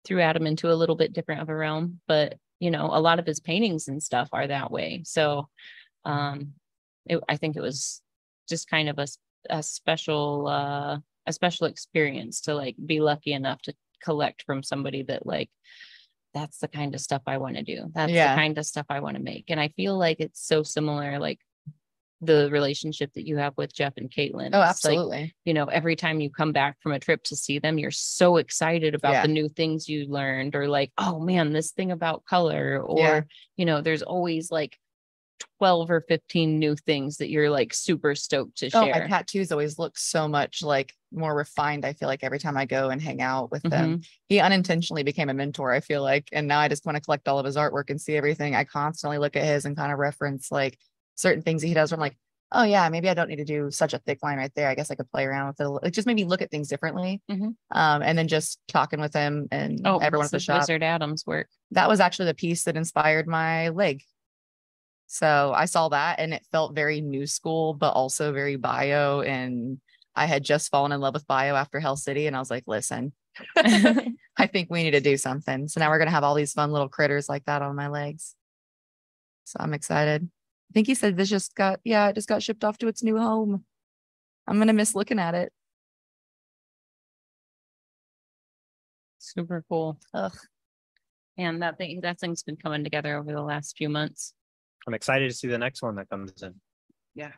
[0.04, 3.18] threw adam into a little bit different of a realm but you know a lot
[3.18, 5.02] of his paintings and stuff are that way.
[5.04, 5.48] So
[6.04, 6.52] um
[7.06, 8.02] it, i think it was
[8.48, 9.06] just kind of a,
[9.50, 15.02] a special uh a special experience to like be lucky enough to collect from somebody
[15.02, 15.50] that like
[16.34, 17.90] that's the kind of stuff i want to do.
[17.94, 18.34] That's Yeah.
[18.34, 19.46] the kind of stuff i want to make.
[19.48, 21.40] And i feel like it's so similar like
[22.20, 25.34] the relationship that you have with jeff and caitlin Oh, It's like, absolutely.
[25.44, 28.36] you know, every time you come back from a trip to see them, you're so
[28.36, 29.22] excited about Yeah.
[29.22, 33.20] the new things you learned, or like, oh man, this thing about color, or, Yeah.
[33.56, 34.78] you know, there's always like
[35.58, 39.78] 12 or 15 new things that you're like super stoked to Oh, my tattoos always
[39.78, 41.84] look so much like more refined.
[41.84, 44.06] I feel like every time I go and hang out with them, Mhm.
[44.28, 45.72] he unintentionally became a mentor.
[45.72, 48.00] I feel like, and now I just want to collect all of his artwork and
[48.00, 48.54] see everything.
[48.54, 50.78] I constantly look at his and kind of reference like
[51.14, 51.90] certain things that he does.
[51.90, 52.16] Where I'm like,
[52.52, 54.68] oh yeah, maybe I don't need to do such a thick line right there.
[54.68, 55.88] I guess I could play around with it.
[55.88, 57.20] It just made me look at things differently.
[57.30, 57.54] Mhm.
[57.72, 60.60] Um, and then just talking with him and Oh, everyone at the shop.
[60.60, 61.48] Wizard Adams work.
[61.72, 64.02] that was actually the piece that inspired my leg.
[65.06, 69.20] So I saw that and it felt very new school, but also very bio.
[69.20, 69.78] And
[70.16, 72.26] I had just fallen in love with bio after Hell City.
[72.26, 73.12] And I was like, listen,
[73.56, 75.68] I think we need to do something.
[75.68, 77.88] So now we're going to have all these fun little critters like that on my
[77.88, 78.34] legs.
[79.44, 80.28] So I'm excited.
[80.70, 83.02] I think he said this just got, yeah, it just got shipped off to its
[83.02, 83.64] new home.
[84.46, 85.52] I'm going to miss looking at it.
[89.24, 89.98] super cool.
[90.12, 90.36] Ugh.
[91.36, 94.34] And that thing, that thing's been coming together over the last few months.
[94.86, 96.54] I'm excited to see the next one that comes in.
[97.14, 97.32] Yeah,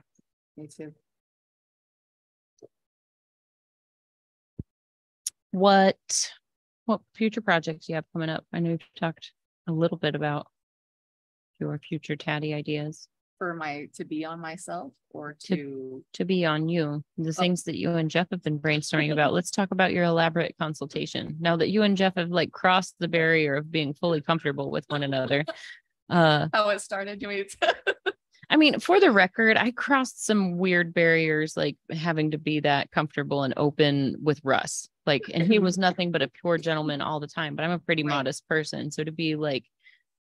[0.56, 0.92] me too.
[5.52, 5.96] What,
[6.84, 8.44] what future projects you have coming up?
[8.52, 9.32] I know you've talked
[9.66, 10.48] a little bit about
[11.58, 13.08] your future tatty ideas.
[13.39, 17.64] For my, to be on myself or To- to to be on you, the things
[17.64, 19.32] that you and Jeff have been brainstorming about.
[19.34, 21.37] Let's talk about your elaborate consultation.
[21.39, 24.84] Now that you and Jeff have like crossed the barrier of being fully comfortable with
[24.89, 25.45] one another.
[26.09, 27.45] Uh, How it started, you mean?
[28.49, 32.93] I mean, for the record, I crossed some weird barriers, like having to be that
[32.93, 34.89] comfortable and open with Russ.
[35.05, 37.80] Like, and he was nothing but a pure gentleman all the time, but I'm a
[37.80, 38.11] pretty Right.
[38.11, 38.93] modest person.
[38.93, 39.64] So to be like,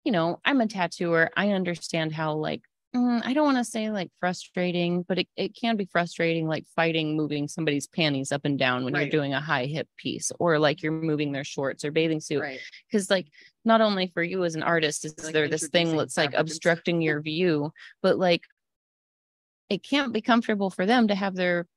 [0.04, 1.30] you know, I'm a tattooer.
[1.38, 2.64] I understand how like
[2.98, 6.66] mm, I don't want to say like frustrating, but it, it can be frustrating, like
[6.76, 9.02] fighting moving somebody's panties up and down when Right.
[9.02, 12.42] you're doing a high hip piece or like you're moving their shorts or bathing suit.
[12.42, 12.60] Right.
[12.92, 13.28] Because like
[13.64, 17.02] not only for you as an artist is Like there this thing that's like obstructing
[17.02, 17.72] your view,
[18.02, 18.42] but like
[19.70, 21.68] it can't be comfortable for them to have their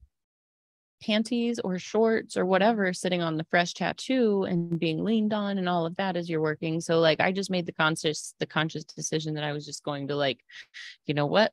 [1.03, 5.68] panties or shorts or whatever sitting on the fresh tattoo and being leaned on and
[5.68, 6.80] all of that as you're working.
[6.80, 10.09] So like I just made the conscious the conscious decision that I was just going
[10.09, 10.40] to like,
[11.07, 11.53] you know what?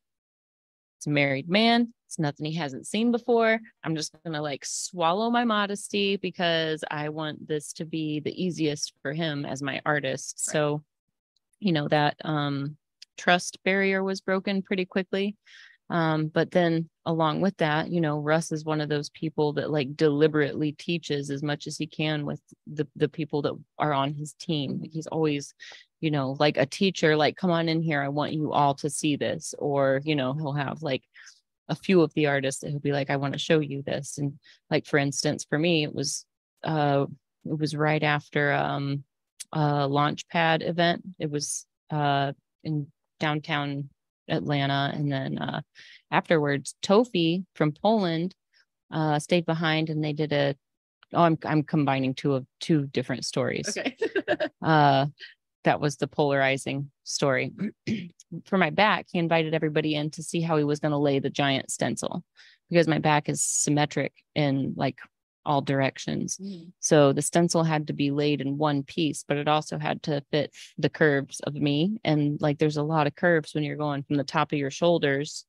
[0.97, 1.93] It's a married man.
[2.07, 3.59] It's nothing he hasn't seen before.
[3.83, 8.93] I'm just gonna like swallow my modesty because I want this to be the easiest
[9.01, 10.43] for him as my artist.
[10.47, 10.53] Right.
[10.53, 10.83] So,
[11.59, 12.77] you know, that um
[13.17, 15.35] trust barrier was broken pretty quickly.
[15.89, 19.71] Um, but then along with that, you know, Russ is one of those people that
[19.71, 24.13] like deliberately teaches as much as he can with the the people that are on
[24.13, 24.81] his team.
[24.91, 25.53] He's always,
[26.01, 28.89] you know, like a teacher, like, come on in here, I want you all to
[28.89, 29.55] see this.
[29.57, 31.03] Or, you know, he'll have like
[31.69, 34.17] a few of the artists that he'll be like, I want to show you this.
[34.17, 36.25] And like for instance, for me, it was
[36.63, 37.05] uh
[37.45, 39.03] it was right after um
[39.53, 41.03] a launch pad event.
[41.19, 42.33] It was uh
[42.63, 42.87] in
[43.19, 43.89] downtown
[44.29, 44.91] Atlanta.
[44.93, 45.61] And then uh,
[46.11, 48.35] afterwards, Tofi from Poland
[48.91, 50.55] uh, stayed behind and they did a.
[51.13, 53.77] Oh, I'm I'm combining two of two different stories.
[53.77, 53.95] Okay.
[54.61, 55.05] Uh,
[55.63, 57.53] that was the polarizing story.
[58.45, 61.19] For my back, he invited everybody in to see how he was going to lay
[61.19, 62.23] the giant stencil
[62.69, 64.99] because my back is symmetric and like
[65.47, 66.39] all directions.
[66.79, 70.21] So the stencil had to be laid in one piece, but it also had to
[70.29, 71.99] fit the curves of me.
[72.03, 74.69] And like there's a lot of curves when you're going from the top of your
[74.69, 75.45] shoulders,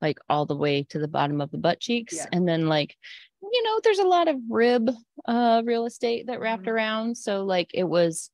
[0.00, 2.14] like all the way to the bottom of the butt cheeks.
[2.14, 2.26] Yeah.
[2.32, 2.96] And then like,
[3.42, 4.88] you know, there's a lot of rib
[5.26, 6.72] uh real estate that wrapped Mhm.
[6.72, 7.16] around.
[7.18, 8.30] So like it was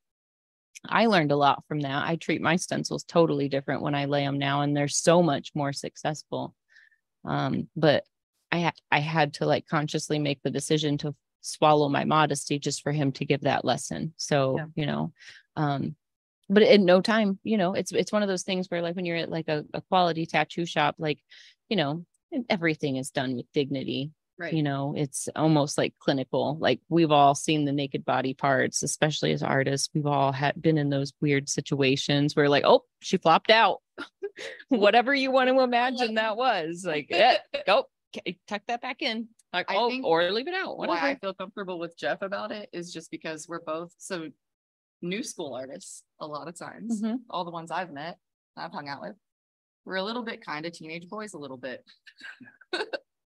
[0.88, 2.06] I learned a lot from that.
[2.06, 5.50] I treat my stencils totally different when I lay them now, and they're so much
[5.54, 6.54] more successful.
[7.24, 8.04] Um, but
[8.52, 12.92] I I had to like consciously make the decision to swallow my modesty just for
[12.92, 14.12] him to give that lesson.
[14.16, 14.66] So Yeah.
[14.74, 15.12] you know,
[15.56, 15.96] um,
[16.50, 19.04] but in no time, you know, it's it's one of those things where like when
[19.04, 21.18] you're at like a, a quality tattoo shop, like
[21.68, 22.04] you know,
[22.48, 24.52] everything is done with dignity Right.
[24.52, 29.32] you know it's almost like clinical like we've all seen the naked body parts especially
[29.32, 33.50] as artists we've all had been in those weird situations where like oh she flopped
[33.50, 33.78] out
[34.68, 37.86] whatever you want to imagine that was like yeah, go
[38.46, 41.78] tuck that back in like oh think or leave it out Why I feel comfortable
[41.78, 44.28] with Jeff about it is just because we're both so
[45.02, 47.00] new school artists a lot of times.
[47.02, 47.18] Mhm.
[47.30, 48.18] All the ones I've met,
[48.56, 49.14] I've hung out with.
[49.84, 51.84] We're a little bit kind of teenage boys, a little bit.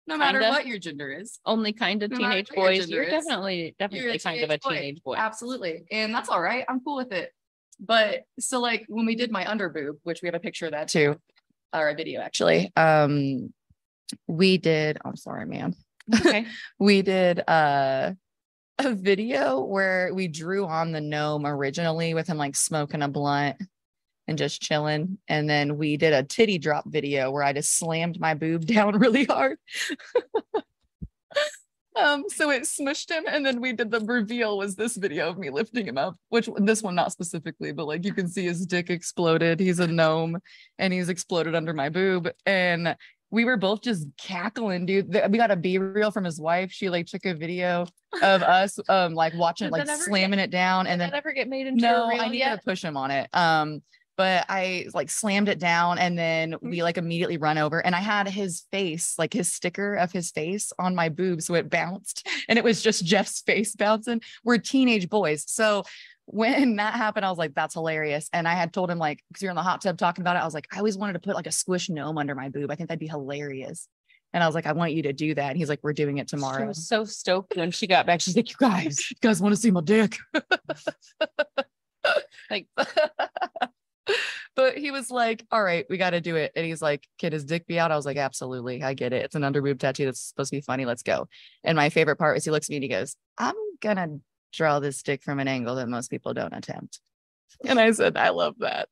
[0.08, 0.50] no matter Kinda.
[0.54, 1.40] what your gender is.
[1.46, 4.70] only kind of No teenage boys you're is, definitely definitely kind of a boy.
[4.76, 5.84] teenage boy Absolutely.
[5.92, 6.66] And that's all right.
[6.68, 7.32] I'm cool with it.
[7.80, 10.72] But so like when we did my under boob, which we have a picture of
[10.74, 11.16] that too,
[11.74, 12.72] or a video actually.
[12.76, 13.54] Um
[14.28, 15.74] we did, I'm sorry, ma'am.
[16.14, 16.46] okay
[16.80, 18.12] we did uh
[18.86, 23.58] a video where we drew on the gnome originally with him like smoking a blunt
[24.28, 25.18] and just chilling.
[25.28, 28.98] And then we did a titty drop video where I just slammed my boob down
[28.98, 29.58] really hard.
[31.96, 35.38] um, so it smushed him, and then we did the reveal was this video of
[35.38, 38.66] me lifting him up, which this one not specifically, but like you can see his
[38.66, 39.60] dick exploded.
[39.60, 40.40] He's a gnome
[40.80, 42.30] and he's exploded under my boob.
[42.46, 42.96] And
[43.32, 45.08] we were both just cackling, dude.
[45.30, 46.72] We got a B reel from his wife.
[46.72, 47.88] She like took a video
[48.22, 51.48] of us um like watching like ever get- slamming it down and then never get
[51.48, 52.56] made into no, a reel I needed yet?
[52.60, 53.30] to push him on it.
[53.34, 53.82] Um,
[54.18, 56.70] but I like slammed it down and then Mm.
[56.72, 60.30] we like immediately run over and I had his face, like his sticker of his
[60.32, 61.42] face on my boob.
[61.42, 64.22] So it bounced and it was just Jeff's face bouncing.
[64.44, 65.46] We're teenage boys.
[65.48, 65.86] So
[66.32, 68.30] when that happened, I was like, that's hilarious.
[68.32, 70.38] And I had told him, like, because we were in the hot tub talking about
[70.38, 72.50] it, I was like, I always wanted to put like a squish gnome under my
[72.50, 72.72] boob.
[72.72, 73.88] I think that'd be hilarious.
[74.34, 75.50] And I was like, I want you to do that.
[75.50, 76.68] And he's like, we're doing it She tomorrow.
[76.68, 78.22] was so stoked when she got back.
[78.22, 80.18] She's like, "You guys, you guys want to see my dick?
[82.50, 82.68] like,
[84.56, 86.54] but he was like, all right, we got to do it.
[86.56, 87.92] And he's like, can his dick be out?
[87.92, 88.84] I was like, absolutely.
[88.84, 89.26] I get it.
[89.26, 90.86] It's an underboob tattoo that's supposed to be funny.
[90.86, 91.28] Let's go.
[91.64, 94.22] And my favorite part was he looks at me and he goes, I'm going to
[94.52, 97.00] draw this dick from an angle that most people don't attempt.
[97.66, 98.90] And I said, I love that.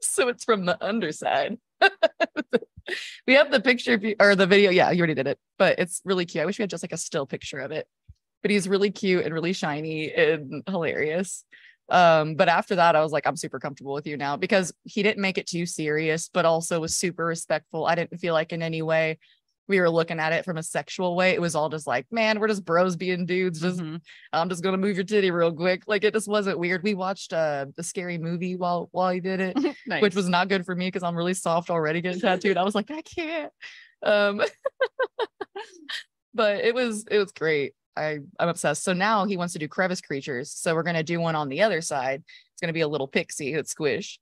[0.00, 1.58] So it's from the underside.
[3.26, 4.70] we have the picture or the video.
[4.70, 6.42] Yeah, you already did it, but it's really cute.
[6.42, 7.86] I wish we had just like a still picture of it.
[8.42, 11.44] But he's really cute and really shiny and hilarious.
[11.88, 15.02] Um, but after that, I was like, I'm super comfortable with you now because he
[15.02, 17.86] didn't make it too serious, but also was super respectful.
[17.86, 19.18] I didn't feel like in any way
[19.68, 21.32] we were looking at it from a sexual way.
[21.32, 23.60] It was all just like, man, we're just bros being dudes.
[23.60, 24.00] Just mhm.
[24.32, 25.82] I'm just gonna move your titty real quick.
[25.86, 26.82] Like it just wasn't weird.
[26.82, 29.56] We watched uh the scary movie while while he did it,
[29.86, 30.02] Nice.
[30.02, 32.56] which was not good for me because I'm really soft already getting tattooed.
[32.56, 33.52] I was like, I can't.
[34.02, 34.42] Um
[36.34, 37.74] but it was it was great.
[37.96, 38.84] I I'm obsessed.
[38.84, 40.52] So now he wants to do crevice creatures.
[40.52, 42.22] So we're gonna do one on the other side.
[42.52, 44.18] It's gonna be a little pixie that's squish.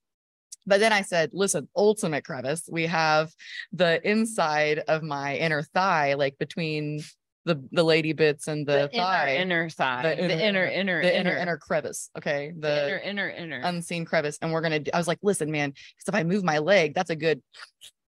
[0.67, 2.69] But then I said, listen, ultimate crevice.
[2.71, 3.33] We have
[3.73, 7.03] the inside of my inner thigh, like between
[7.45, 11.19] the the lady bits and the, inner, thigh, inner thigh, the inner- inner, inner, the
[11.19, 12.11] inner inner crevice.
[12.19, 13.61] Okay, the the inner, inner, inner.
[13.63, 14.37] unseen crevice.
[14.43, 14.81] And we're gonna.
[14.93, 17.41] I was like, listen, man, because if I move my leg, that's a good.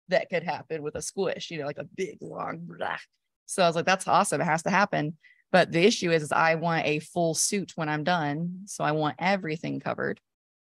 [0.08, 2.60] That could happen with a squish, you know, like a big long.
[2.62, 2.96] Blah.
[3.44, 4.40] So I was like, that's awesome.
[4.40, 5.16] It has to happen.
[5.52, 8.62] But the issue is, is I want a full suit when I'm done.
[8.66, 10.20] So I want everything covered.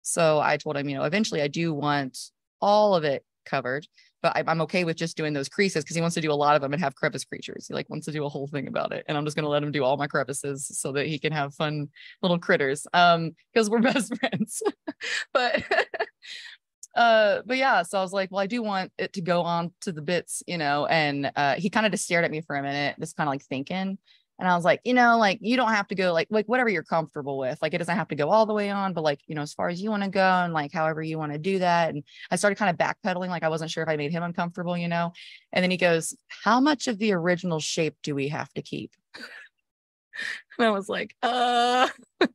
[0.02, 2.18] So I told him, you know, eventually I do want
[2.62, 3.88] all of it covered,
[4.22, 6.34] but I, I'm okay with just doing those creases because he wants to do a
[6.34, 7.68] lot of them and have crevice creatures.
[7.68, 9.06] He like wants to do a whole thing about it.
[9.08, 11.54] And I'm just gonna let him do all my crevices so that he can have
[11.56, 11.90] fun
[12.22, 12.86] little critters.
[12.94, 14.62] Um, because we're best friends.
[15.34, 15.64] but
[16.96, 19.72] uh but yeah so i was like well i do want it to go on
[19.80, 22.58] to the bits you know and uh he kind of just stared at me for
[22.58, 23.98] a minute just kind of like thinking
[24.42, 26.68] and i was like you know like you don't have to go like like whatever
[26.68, 29.22] you're comfortable with like it doesn't have to go all the way on but like
[29.28, 31.38] you know as far as you want to go and like however you want to
[31.38, 34.12] do that and i started kind of backpedaling like i wasn't sure if i made
[34.12, 35.14] him uncomfortable you know
[35.54, 38.92] and then he goes how much of the original shape do we have to keep
[39.16, 41.88] and i was like uh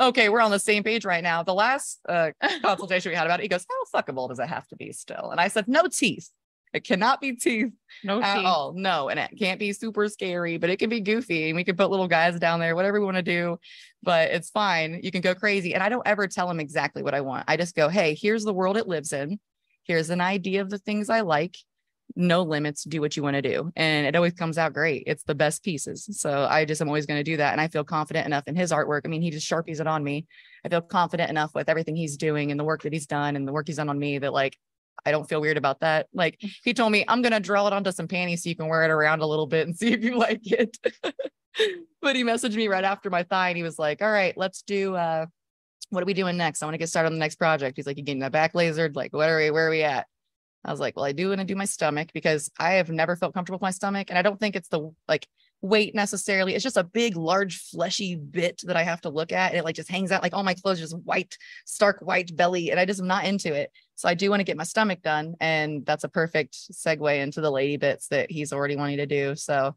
[0.00, 1.42] okay, we're on the same page right now.
[1.42, 2.30] The last uh,
[2.62, 5.30] consultation we had about it, he goes, How fuckable does it have to be still?
[5.30, 6.30] And I said, No teeth.
[6.72, 7.72] It cannot be teeth
[8.04, 8.44] No at tea.
[8.44, 8.74] all.
[8.76, 11.48] No, and it can't be super scary, but it can be goofy.
[11.48, 13.58] And we can put little guys down there, whatever we want to do,
[14.02, 15.00] but it's fine.
[15.02, 15.72] You can go crazy.
[15.74, 17.44] And I don't ever tell him exactly what I want.
[17.48, 19.38] I just go, Hey, here's the world it lives in.
[19.84, 21.56] Here's an idea of the things I like.
[22.14, 23.72] No limits, do what you want to do.
[23.74, 25.04] And it always comes out great.
[25.06, 26.08] It's the best pieces.
[26.12, 27.52] So I just am always going to do that.
[27.52, 29.02] And I feel confident enough in his artwork.
[29.04, 30.26] I mean, he just sharpies it on me.
[30.64, 33.46] I feel confident enough with everything he's doing and the work that he's done and
[33.46, 34.56] the work he's done on me that like
[35.04, 36.08] I don't feel weird about that.
[36.12, 38.84] Like he told me, I'm gonna draw it onto some panties so you can wear
[38.84, 40.76] it around a little bit and see if you like it.
[42.02, 44.62] but he messaged me right after my thigh and he was like, All right, let's
[44.62, 45.26] do uh
[45.90, 46.62] what are we doing next?
[46.62, 47.76] I want to get started on the next project.
[47.76, 48.96] He's like, You getting that back lasered?
[48.96, 50.06] Like, what are we, where are we at?
[50.64, 53.16] I was like, Well, I do want to do my stomach because I have never
[53.16, 54.08] felt comfortable with my stomach.
[54.10, 55.26] And I don't think it's the like
[55.62, 56.54] weight necessarily.
[56.54, 59.50] It's just a big, large, fleshy bit that I have to look at.
[59.50, 62.70] And it like just hangs out like all my clothes, just white, stark white belly.
[62.70, 63.70] And I just am not into it.
[63.94, 65.34] So I do want to get my stomach done.
[65.40, 69.34] And that's a perfect segue into the lady bits that he's already wanting to do.
[69.34, 69.72] So I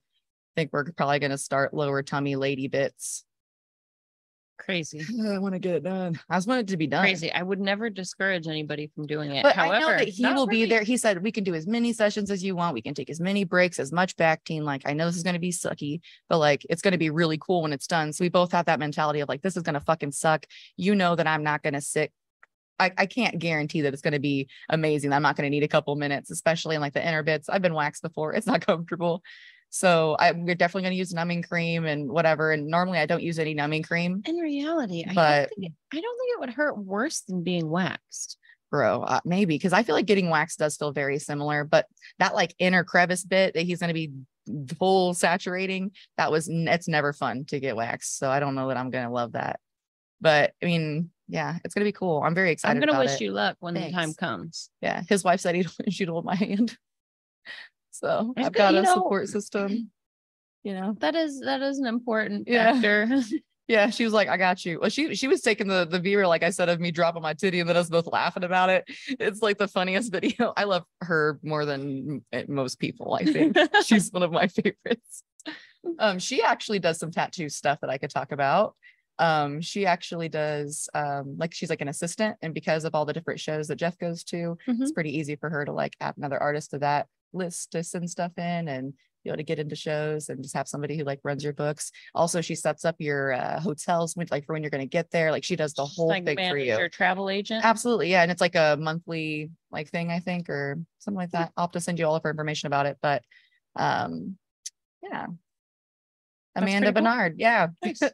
[0.55, 3.23] think we're probably going to start lower tummy lady bits.
[4.59, 5.01] Crazy.
[5.27, 6.19] I want to get it done.
[6.29, 7.01] I just want it to be done.
[7.01, 7.31] Crazy.
[7.31, 9.43] I would never discourage anybody from doing it.
[9.43, 10.83] But However, I know that he will be there.
[10.83, 12.73] He said we can do as many sessions as you want.
[12.73, 14.65] We can take as many breaks, as much back team.
[14.65, 17.09] Like I know this is going to be sucky, but like it's going to be
[17.09, 18.11] really cool when it's done.
[18.11, 20.45] So we both have that mentality of like this is going to fucking suck.
[20.75, 22.11] You know that I'm not going to sit.
[22.81, 25.11] I, I can't guarantee that it's going to be amazing.
[25.13, 27.49] I'm not going to need a couple minutes, especially in like the inner bits.
[27.49, 28.33] I've been waxed before.
[28.33, 29.21] It's not comfortable.
[29.69, 32.51] So I, we're definitely going to use numbing cream and whatever.
[32.51, 35.73] And normally I don't use any numbing cream, In reality, I But- don't think it,
[35.97, 38.37] I don't think it would hurt worse than being waxed.
[38.71, 39.01] bro.
[39.03, 41.87] Uh, maybe because I feel like getting waxed does feel very similar, but
[42.19, 44.11] that like inner crevice bit that he's going to be
[44.77, 48.17] full saturating, that was it's never fun to get waxed.
[48.17, 49.59] So I don't know that I'm going to love that.
[50.21, 52.21] But I mean, yeah, it's going to be cool.
[52.23, 52.81] I'm very excited.
[52.81, 53.21] I'm gonna wish it.
[53.21, 54.69] you luck when the time comes.
[54.81, 56.75] Yeah, his wife said he'd you to hold my hand.
[57.91, 59.91] So It's I've good, got a know, support system.
[60.63, 62.73] You know, That is that is an important Yeah.
[62.73, 63.21] factor.
[63.67, 66.25] Yeah, she was like, "I got you." Well, she she was taking the the viewer,
[66.25, 68.83] like I said, of me dropping my titty, and then us both laughing about it.
[69.07, 70.53] It's like the funniest video.
[70.57, 73.13] I love her more than most people.
[73.13, 75.21] I think she's one of my favorites.
[75.99, 78.75] Um, she actually does some tattoo stuff that I could talk about.
[79.19, 83.13] Um, she actually does um like she's like an assistant, and because of all the
[83.13, 86.41] different shows that Jeff goes to, it's pretty easy for her to like add another
[86.41, 90.29] artist to that list to send stuff in and be able to get into shows
[90.29, 91.91] and just have somebody who like runs your books.
[92.15, 95.11] Also, she sets up your uh, hotels with like for when you're going to get
[95.11, 95.31] there.
[95.31, 96.77] Like she does the whole like thing for you.
[96.77, 97.65] your travel agent.
[97.65, 101.51] Absolutely, yeah, and it's like a monthly like thing, I think, or something like that.
[101.57, 103.23] I'll have to send you all of her information about it, but
[103.75, 104.37] um,
[105.03, 105.27] yeah,
[106.55, 107.11] That's Amanda pretty cool.
[107.11, 107.67] Bernard, yeah.
[107.83, 108.01] Nice.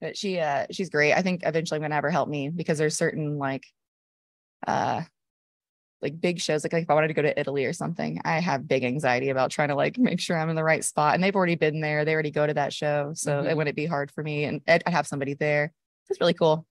[0.00, 1.12] but she uh she's great.
[1.12, 3.64] I think eventually I'm gonna have her help me because there's certain like
[4.66, 5.02] uh
[6.02, 8.40] like big shows like, like if I wanted to go to Italy or something, I
[8.40, 11.14] have big anxiety about trying to like make sure I'm in the right spot.
[11.14, 12.04] And they've already been there.
[12.04, 13.12] They already go to that show.
[13.14, 13.56] So it Mhm.
[13.56, 14.44] wouldn't be hard for me.
[14.44, 15.72] And I'd, I'd have somebody there.
[16.08, 16.66] It's really cool.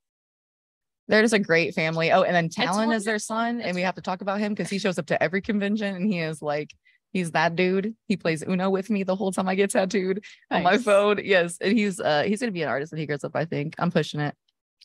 [1.08, 2.12] They're just a great family.
[2.12, 3.62] Oh, and then Talon is their son.
[3.62, 6.06] And we have to talk about him because he shows up to every convention and
[6.12, 6.72] he is like,
[7.14, 7.96] he's that dude.
[8.08, 11.20] He plays Uno with me the whole time I get tattooed on my phone.
[11.24, 11.58] Yes.
[11.62, 13.74] And he's uh he's gonna be an artist when he grows up, I think.
[13.80, 14.36] I'm pushing it.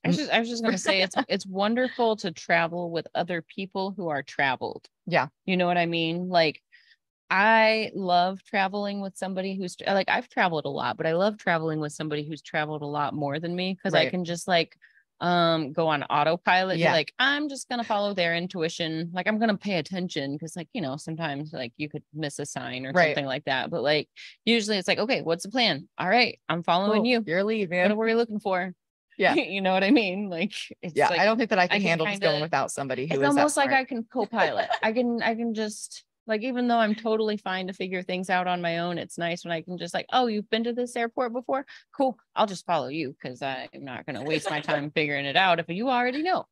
[0.04, 3.42] I was just I was just gonna say it's it's wonderful to travel with other
[3.42, 4.86] people who are traveled.
[5.06, 5.28] Yeah.
[5.46, 6.28] You know what I mean?
[6.28, 6.60] Like
[7.30, 11.80] I love traveling with somebody who's like I've traveled a lot, but I love traveling
[11.80, 14.76] with somebody who's traveled a lot more than me because I can just like
[15.20, 16.76] um go on autopilot.
[16.78, 16.92] Yeah.
[16.92, 19.10] Like I'm just gonna follow their intuition.
[19.14, 22.44] Like I'm gonna pay attention because like, you know, sometimes like you could miss a
[22.46, 23.06] sign or Right.
[23.08, 23.70] something like that.
[23.70, 24.08] But like
[24.44, 25.88] usually it's like, okay, what's the plan?
[25.96, 27.06] All right, I'm following Cool.
[27.10, 27.24] you.
[27.26, 28.74] You're lead, What are we looking for?
[29.18, 29.34] Yeah.
[29.34, 30.28] you know what I mean?
[30.28, 30.52] Like
[30.82, 32.70] it's Yeah, like, I don't think that I can can handle just going kinda- without
[32.70, 33.70] somebody who it's is almost like.
[33.70, 34.68] I can co-pilot.
[34.82, 38.46] I can I can just like even though I'm totally fine to figure things out
[38.46, 40.96] on my own, it's nice when I can just like, oh, you've been to this
[40.96, 41.66] airport before?
[41.96, 42.16] Cool.
[42.34, 45.66] I'll just follow you because I'm not gonna waste my time figuring it out if
[45.68, 46.46] you already know.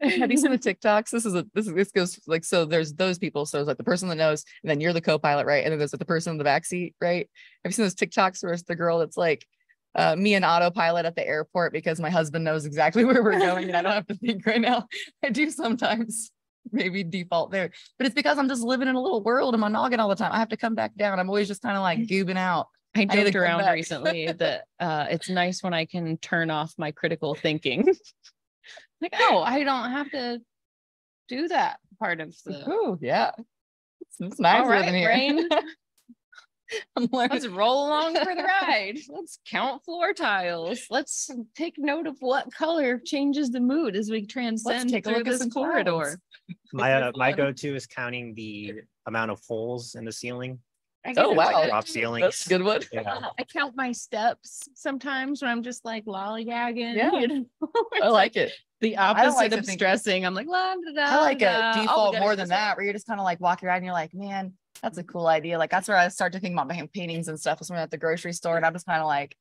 [0.00, 1.10] have you seen the TikToks?
[1.10, 3.46] This is a this this goes like so there's those people.
[3.46, 5.62] So it's like the person that knows, and then you're the co-pilot, right?
[5.64, 7.30] And then there's like the person in the back seat, right?
[7.64, 9.46] Have you seen those TikToks where it's the girl that's like
[9.94, 13.68] uh, me and autopilot at the airport because my husband knows exactly where we're going
[13.68, 14.86] and I don't have to think right now.
[15.24, 16.30] I do sometimes
[16.72, 19.68] maybe default there, but it's because I'm just living in a little world in my
[19.68, 20.32] noggin all the time.
[20.32, 21.20] I have to come back down.
[21.20, 22.68] I'm always just kind of like goobing out.
[22.96, 26.92] I joked come around recently that uh it's nice when I can turn off my
[26.92, 27.84] critical thinking.
[29.00, 30.40] like, oh, I don't have to
[31.28, 33.32] do that part of the Ooh, yeah.
[34.00, 35.48] It's, it's all nicer right, than here.
[36.74, 36.82] Brain.
[36.96, 37.30] I'm learning.
[37.32, 38.98] Let's roll along for the ride.
[39.08, 40.80] Let's count floor tiles.
[40.90, 45.18] Let's take note of what color changes the mood as we transcend take a through
[45.18, 46.18] look at this some corridor.
[46.72, 48.74] My uh, my go-to is counting the
[49.06, 50.58] amount of holes in the ceiling.
[51.06, 51.66] I Oh, wow.
[51.66, 52.22] Drop ceilings.
[52.22, 52.80] That's a good one.
[52.90, 53.18] Yeah.
[53.38, 56.94] I count my steps sometimes when I'm just like lollygagging.
[56.96, 57.12] Yeah.
[57.18, 57.44] you know?
[58.02, 58.52] I like it.
[58.80, 60.24] the opposite like to of think- stressing.
[60.24, 62.84] I'm like, la, da, da, I like a Oh, default gotta more than that, where
[62.84, 64.54] you're just kind of like walking around and you're like, man,
[64.84, 65.58] that's a cool idea.
[65.58, 67.62] Like that's where I start to think about my paintings and stuff.
[67.62, 69.34] Is when I'm at the grocery store and I'm just kind of like,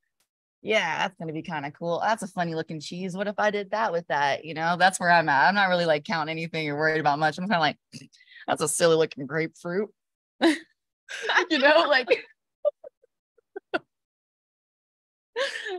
[0.62, 2.00] yeah, that's gonna be kind of cool.
[2.02, 3.16] That's a funny looking cheese.
[3.16, 4.46] What if I did that with that?
[4.46, 5.50] You know, that's where I'm at.
[5.50, 7.38] I'm not really like counting anything or worried about much.
[7.38, 7.78] I'm kind of like,
[8.48, 9.90] that's a silly looking grapefruit.
[10.42, 12.08] you know, like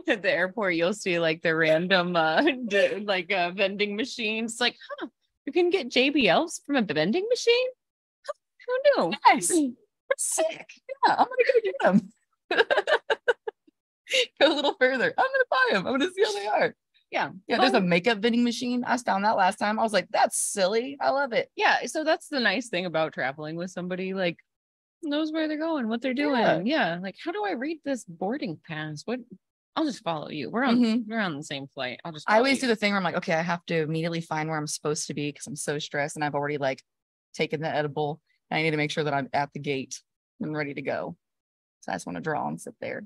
[0.07, 2.43] At the airport, you'll see like the random uh
[3.01, 4.61] like uh vending machines.
[4.61, 5.07] Like, huh,
[5.47, 7.67] you can get JBLs from a vending machine?
[8.67, 9.13] Who knew?
[9.29, 9.47] nice,
[10.17, 10.69] sick.
[11.07, 12.09] Yeah, I'm gonna go get them.
[14.39, 15.13] go a little further.
[15.17, 15.87] I'm gonna buy them.
[15.87, 16.75] I'm gonna see how they are.
[17.11, 17.29] Yeah.
[17.47, 18.83] Yeah, there's a makeup vending machine.
[18.85, 19.79] I found that last time.
[19.79, 20.97] I was like, that's silly.
[20.99, 21.49] I love it.
[21.55, 24.37] yeah so that's the nice thing about traveling with somebody like
[25.03, 26.61] knows where they're going what they're doing Yeah.
[26.95, 29.19] yeah, like how do i read this boarding pass what
[29.75, 31.03] i'll just follow you we're on Mhm.
[31.07, 32.61] we're on the same flight i'll just I always you.
[32.61, 35.05] do the thing where I'm like, okay, I have to immediately find where I'm supposed
[35.07, 36.81] to be because I'm so stressed and I've already like
[37.35, 38.19] taken the edible.
[38.51, 40.01] I need to make sure that I'm at the gate
[40.39, 41.17] and ready to go.
[41.81, 43.03] So I just want to draw and sit there.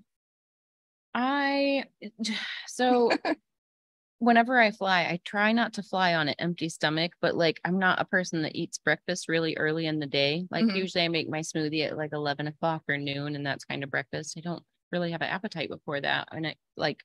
[1.14, 1.84] i
[2.68, 3.12] so
[4.20, 7.80] whenever i fly i try not to fly on an empty stomach but like i'm
[7.80, 10.76] not a person that eats breakfast really early in the day like Mhm.
[10.76, 13.90] usually i make my smoothie at like 11 o'clock or noon and that's kind of
[13.90, 17.02] breakfast i don't really have an appetite before that and it like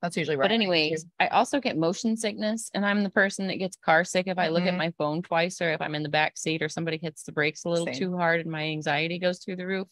[0.00, 0.44] That's usually right.
[0.44, 4.26] But anyways, I also get motion sickness and I'm the person that gets car sick
[4.26, 4.78] if I look at Mhm.
[4.78, 7.64] my phone twice or if I'm in the back seat or somebody hits the brakes
[7.64, 7.94] a little Same.
[7.94, 9.88] too hard and my anxiety goes through the roof.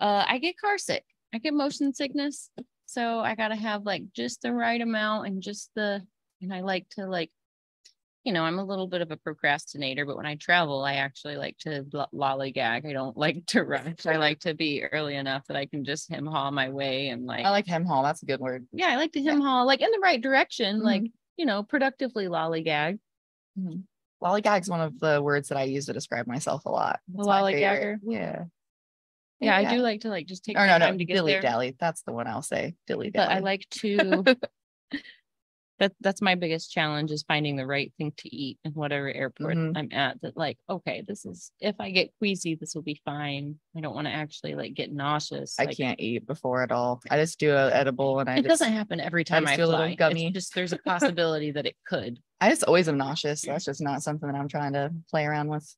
[0.00, 1.04] Uh, I get car sick.
[1.34, 2.50] I get motion sickness.
[2.86, 6.02] So I gotta have like just the right amount and just the
[6.42, 7.30] and I like to like
[8.26, 11.36] you know, I'm a little bit of a procrastinator, but when I travel, I actually
[11.36, 12.84] like to lo- lollygag.
[12.84, 14.04] I don't like to rush.
[14.04, 17.24] I like to be early enough that I can just hem haw my way and
[17.24, 18.02] like I like hem haul.
[18.02, 18.66] That's a good word.
[18.72, 21.36] yeah, I like to hem haw like in the right direction, like mm-hmm.
[21.36, 22.98] you know, productively lollygag.
[23.56, 23.78] Mm-hmm.
[24.20, 26.98] Lollygag's one of the words that I use to describe myself a lot.
[27.14, 27.98] It's lollygagger?
[28.02, 28.44] Yeah.
[29.38, 31.32] Yeah, I do like to like just take my no, no, time to get dilly
[31.34, 31.42] there.
[31.42, 31.76] dally.
[31.78, 32.74] That's the one I'll say.
[32.88, 33.34] Dilly But dally.
[33.34, 34.36] I like to.
[35.78, 39.56] that that's my biggest challenge is finding the right thing to eat in whatever airport
[39.56, 39.76] Mhm.
[39.76, 40.20] I'm at.
[40.22, 43.56] That like, okay, this is if I get queasy, this will be fine.
[43.76, 45.58] I don't want to actually like get nauseous.
[45.60, 47.02] I like, can't eat before at all.
[47.10, 49.72] I just do a edible and I It just, doesn't happen every time I, little
[49.74, 49.88] fly.
[49.88, 50.30] It's gummy.
[50.30, 52.18] just there's a possibility that it could.
[52.40, 53.42] I just always am nauseous.
[53.42, 55.74] That's just not something that I'm trying to play around with.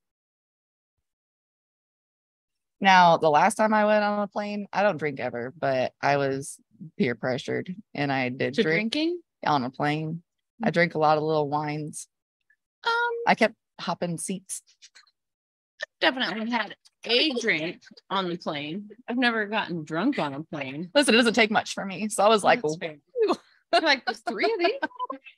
[2.81, 6.17] Now, the last time I went on a plane, I don't drink ever, but I
[6.17, 6.61] was
[6.97, 10.23] peer pressured and I did To drink drinking, on a plane.
[10.63, 12.09] I drank a lot of little wines.
[12.85, 12.93] um,
[13.27, 14.63] I kept hopping seats.
[16.01, 16.75] definitely had
[17.05, 17.81] a drink
[18.11, 18.89] on the plane.
[19.09, 20.91] I've never gotten drunk on a plane.
[20.95, 22.09] Listen, it doesn't take much for me.
[22.09, 22.97] So I was like, That's fair.
[23.73, 24.73] You're like "There's three of these.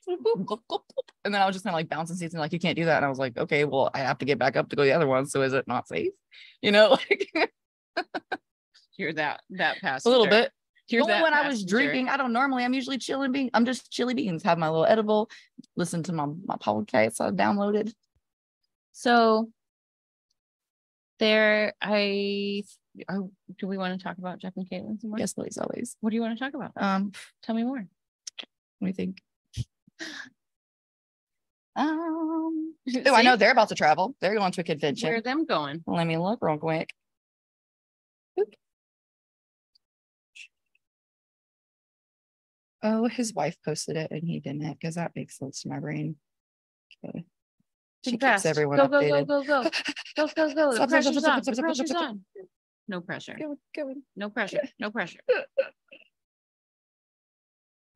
[1.25, 2.85] and then I was just kind of like bouncing seats and like, you can't do
[2.85, 2.97] that.
[2.97, 4.93] And I was like, okay, well, I have to get back up to go the
[4.93, 5.25] other one.
[5.25, 6.13] So is it not safe?
[6.61, 7.51] You know, like
[8.97, 10.51] You're that that pass a little bit.
[10.99, 12.63] Only when I was drinking, I don't normally.
[12.63, 13.31] I'm usually chilling.
[13.31, 14.43] Being, I'm just chili beans.
[14.43, 15.29] Have my little edible.
[15.75, 17.93] Listen to my my podcast I downloaded.
[18.91, 19.49] So
[21.19, 22.63] there, I.
[23.07, 25.19] Oh, do we want to talk about Jeff and Caitlin some more?
[25.19, 25.95] Yes, please, always.
[26.01, 26.71] What do you want to talk about?
[26.75, 27.13] Um,
[27.43, 27.77] Tell me more.
[27.77, 29.21] let me think.
[31.73, 32.75] Um,
[33.05, 34.13] oh, I know they're about to travel.
[34.19, 35.07] They're going to a convention.
[35.07, 35.81] Where are them going?
[35.87, 36.89] Let me look real quick.
[42.83, 46.15] Oh, his wife posted it and he didn't because that makes sense to my brain.
[47.05, 47.25] Okay.
[48.03, 48.45] She Think keeps fast.
[48.47, 49.27] everyone go, go, updated.
[49.27, 49.69] go, go, go, go, go.
[50.15, 51.41] The Stop, stop, stop, pressure's on.
[51.45, 52.09] The pressure's stop, stop.
[52.09, 52.21] on.
[52.87, 53.37] No pressure.
[53.39, 53.93] Go, go.
[54.15, 54.61] No pressure.
[54.79, 55.19] No pressure.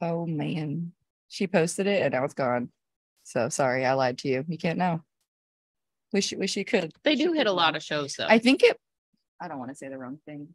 [0.02, 0.92] Oh man,
[1.30, 2.70] she posted it and now it's gone.
[3.24, 4.46] So sorry, I lied to you.
[4.48, 5.02] You can't know.
[6.14, 6.92] Wish wish you could.
[7.04, 8.28] They do hit a lot of shows though.
[8.28, 8.78] I think it.
[9.42, 10.50] I don't want to say the wrong thing.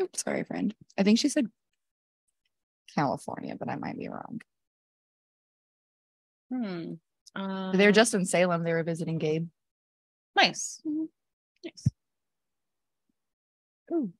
[0.00, 0.74] Oops, sorry, friend.
[0.98, 1.46] I think she said
[2.96, 4.40] California, but I might be wrong.
[6.50, 6.92] Hmm.
[7.34, 8.64] Uh, They're just in Salem.
[8.64, 9.48] They were visiting Gabe.
[10.34, 10.80] nice.
[10.86, 11.08] Mhm.
[11.64, 11.86] Nice.
[13.92, 14.12] Ooh.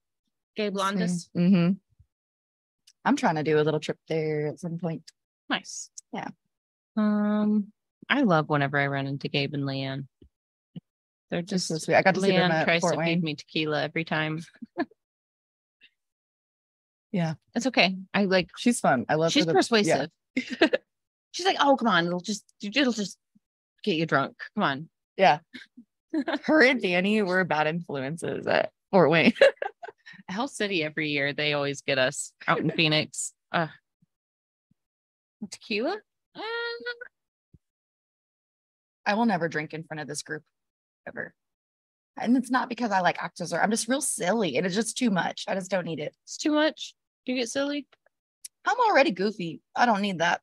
[0.56, 1.28] Gabe Londas.
[1.36, 1.72] Mm-hmm.
[3.04, 5.02] I'm trying to do a little trip there at some point.
[5.48, 5.90] Nice.
[6.12, 6.28] Yeah.
[6.96, 7.72] Um,
[8.08, 10.06] I love whenever I run into Gabe and Leanne.
[11.30, 11.94] They're Just so sweet.
[11.96, 13.18] I got to see them Leanne at tries Fort to Wayne.
[13.18, 14.40] feed me tequila every time.
[17.16, 17.32] Yeah.
[17.54, 17.96] It's okay.
[18.12, 19.06] I like She's fun.
[19.08, 19.28] I love.
[19.28, 19.56] her she's the- yeah.
[19.56, 20.10] persuasive.
[21.32, 23.16] she's like, oh come on, it'll just it'll just
[23.82, 24.36] get you drunk.
[24.54, 24.88] Come on.
[25.16, 25.38] Yeah.
[26.44, 29.32] Her and Danny were bad influences at Fort Wayne.
[30.28, 33.32] Hell City every year, they always get us out in Phoenix.
[33.50, 33.68] Uh
[35.50, 35.96] tequila?
[36.34, 36.40] Uh,
[39.06, 40.42] I will never drink in front of this group
[41.08, 41.32] ever.
[42.18, 44.98] And it's not because I like actors or I'm just real silly and it's just
[44.98, 45.44] too much.
[45.48, 46.14] I just don't need it.
[46.24, 46.94] it's too much.
[47.26, 47.86] Do you get silly?
[48.64, 49.60] I'm already goofy.
[49.74, 50.40] I don't need that.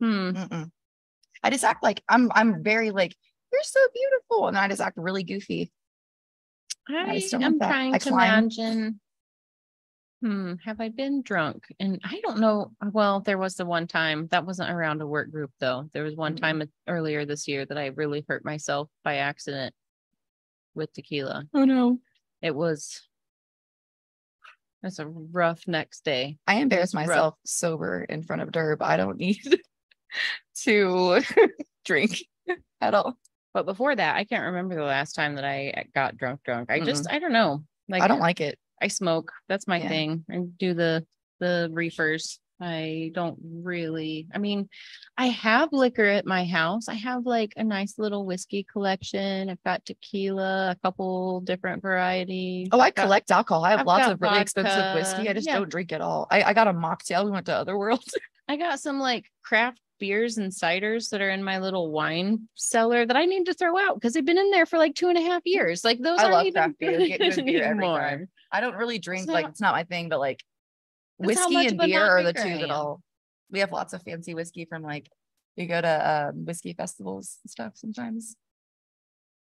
[0.00, 0.30] Hmm.
[0.30, 0.70] Mm-mm.
[1.42, 3.14] I just act like I'm I'm very like,
[3.52, 4.48] you're so beautiful.
[4.48, 5.70] And I just act really goofy.
[6.88, 9.00] I don't am trying I to imagine.
[10.22, 11.64] Hmm, have I been drunk?
[11.78, 12.72] And I don't know.
[12.92, 15.90] Well, there was the one time that wasn't around a work group though.
[15.92, 16.40] There was one Mm.
[16.40, 19.74] time earlier this year that I really hurt myself by accident
[20.74, 21.44] with tequila.
[21.52, 21.98] Oh no.
[22.40, 23.02] It was
[24.86, 26.38] it's a rough next day.
[26.46, 27.06] I embarrass It's rough.
[27.06, 28.78] myself sober in front of Derb.
[28.80, 29.38] I don't need
[30.62, 31.22] to
[31.84, 32.24] drink
[32.80, 33.18] at all.
[33.52, 36.70] But before that, I can't remember the last time that I got drunk drunk.
[36.70, 37.64] I just I don't know.
[37.88, 38.58] Like I don't like it.
[38.82, 39.32] I smoke.
[39.48, 39.88] That's my Yeah.
[39.88, 40.24] thing.
[40.30, 41.06] I do the
[41.40, 42.40] the reefers.
[42.60, 44.26] I don't really.
[44.34, 44.68] I mean,
[45.18, 46.88] I have liquor at my house.
[46.88, 49.50] I have like a nice little whiskey collection.
[49.50, 52.68] I've got tequila, a couple different varieties.
[52.72, 53.64] Oh, I got- collect alcohol.
[53.64, 55.28] I have I've lots of really expensive whiskey.
[55.28, 55.58] I just Yeah.
[55.58, 56.26] don't drink at all.
[56.30, 57.24] I, I got a mocktail.
[57.24, 58.04] We went to Otherworld.
[58.48, 63.06] I got some like craft beers and ciders that are in my little wine cellar
[63.06, 65.16] that I need to throw out because they've been in there for like two and
[65.18, 65.82] a half years.
[65.84, 66.98] Like those I aren't even craft beer.
[66.98, 68.00] good Get good beer every anymore.
[68.00, 68.28] time.
[68.52, 70.42] I don't really drink So- like it's not my thing, but like
[71.18, 72.70] That's whiskey and beer are the two that am.
[72.70, 73.00] all
[73.50, 75.08] we have lots of fancy whiskey from like
[75.56, 78.36] we go to um, whiskey festivals and stuff sometimes.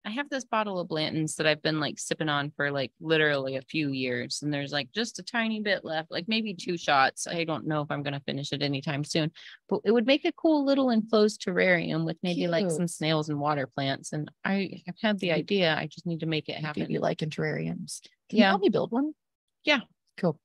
[0.05, 3.55] I have this bottle of Blanton's that I've been like sipping on for like literally
[3.55, 7.29] a few years, and there's like just a tiny bit left, like maybe two shots.
[7.29, 9.31] I don't know if I'm gonna finish it anytime soon,
[9.69, 13.39] but it would make a cool little enclosed terrarium with maybe like some snails and
[13.39, 14.13] water plants.
[14.13, 15.77] And I have had the idea.
[15.79, 16.91] I just need to make it happen.
[16.91, 18.01] you like in terrariums.
[18.29, 18.47] Can Yeah.
[18.47, 19.13] you help me build one?
[19.63, 19.81] Yeah.
[20.17, 20.37] Cool.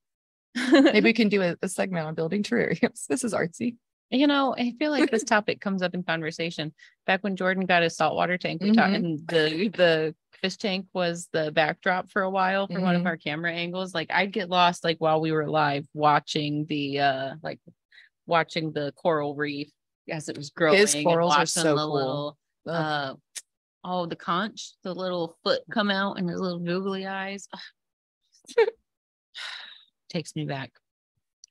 [0.71, 3.05] Maybe we can do a, a segment on building terrariums.
[3.09, 3.75] This is artsy.
[4.09, 6.73] You know, I feel like this topic comes up in conversation.
[7.05, 8.95] Back when Jordan got his saltwater tank, we talked, Mhm.
[8.95, 13.07] and the the fish tank was the backdrop for a while for one of Mhm.
[13.07, 13.93] our camera angles.
[13.93, 17.59] Like I'd get lost like while we were live watching the uh like
[18.27, 19.69] watching the coral reef
[20.09, 20.77] as it was growing.
[20.77, 21.93] His corals are so the cool.
[21.93, 23.13] little uh
[23.83, 27.47] oh the conch, the little foot come out and his little googly eyes.
[30.09, 30.71] Takes me back.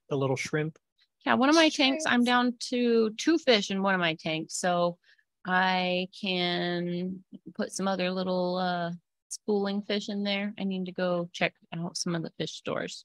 [0.09, 0.79] The little shrimp.
[1.25, 4.55] Yeah, one of my tanks, I'm down to two fish in one of my tanks,
[4.55, 4.97] so
[5.45, 8.93] I can put some other little uh
[9.29, 10.55] schooling fish in there.
[10.59, 13.05] I need to go check out some of the fish stores.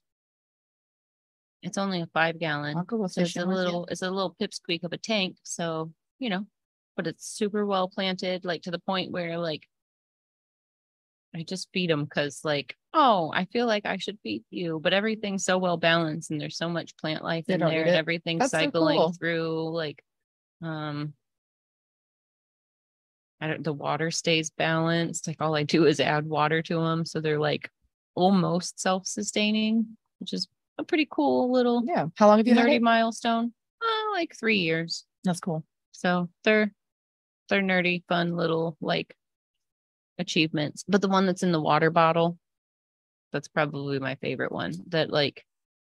[1.62, 2.76] It's only a five gallon.
[2.76, 3.54] I'll go with So it's a fishing you.
[3.56, 6.46] little, it's a little pipsqueak of a tank, so you know,
[6.96, 9.66] but it's super well planted, like to the point where like
[11.34, 14.92] I just feed them because like, oh, I feel like I should feed you, but
[14.92, 18.40] everything's so well balanced and there's so much plant life They in there and everything's
[18.40, 19.12] That's so cycling cool.
[19.12, 20.02] through like
[20.60, 21.14] um
[23.40, 25.26] I don't the water stays balanced.
[25.26, 27.04] Like all I do is add water to them.
[27.04, 27.70] So they're like
[28.14, 30.46] almost self-sustaining, which is
[30.78, 32.06] a pretty cool little Yeah.
[32.14, 32.82] How long have you had nerdy it?
[32.82, 33.52] milestone.
[33.82, 35.04] Oh, like three years.
[35.24, 35.64] That's cool.
[35.92, 36.72] So they're
[37.48, 39.16] they're nerdy, fun little like
[40.22, 40.84] achievements.
[40.88, 42.38] But the one that's in the water bottle,
[43.32, 44.72] that's probably my favorite one.
[44.88, 45.44] That like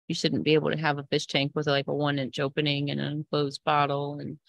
[0.08, 2.90] you shouldn't be able to have a fish tank with like a one inch opening
[2.90, 4.20] and an enclosed bottle.
[4.20, 4.40] And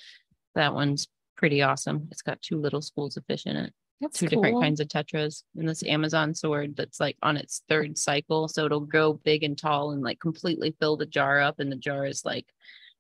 [0.55, 1.07] that one's
[1.37, 2.09] pretty awesome.
[2.11, 5.43] It's got two little schools of fish in it, That's two different kinds of tetras,
[5.57, 8.49] and this Amazon sword that's like on its third cycle.
[8.49, 11.61] So it'll grow big and tall and like completely fill the jar up.
[11.61, 12.47] And the jar is like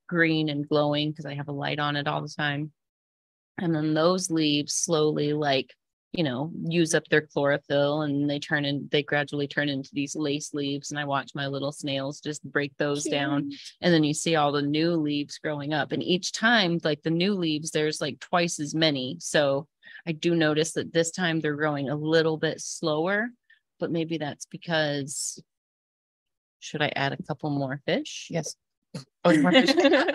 [0.08, 2.72] green and glowing because I have a light on it all the time.
[3.58, 5.74] And then those leaves slowly like,
[6.12, 10.14] you know, use up their chlorophyll and they turn in, they gradually turn into these
[10.14, 10.90] lace leaves.
[10.90, 13.50] And I watch my little snails just break those down.
[13.80, 15.90] And then you see all the new leaves growing up.
[15.90, 19.16] And each time, like the new leaves, there's like twice as many.
[19.20, 19.66] So
[20.06, 23.30] I do notice that this time they're growing a little bit slower,
[23.80, 25.42] but maybe that's because
[26.60, 28.28] should I add a couple more fish?
[28.30, 28.54] Yes.
[29.24, 29.74] Oh, fish?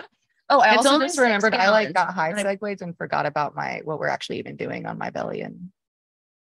[0.50, 3.82] Oh, I It's also just remembered I like got high segues and forgot about my
[3.84, 5.70] what we're actually even doing on my belly, and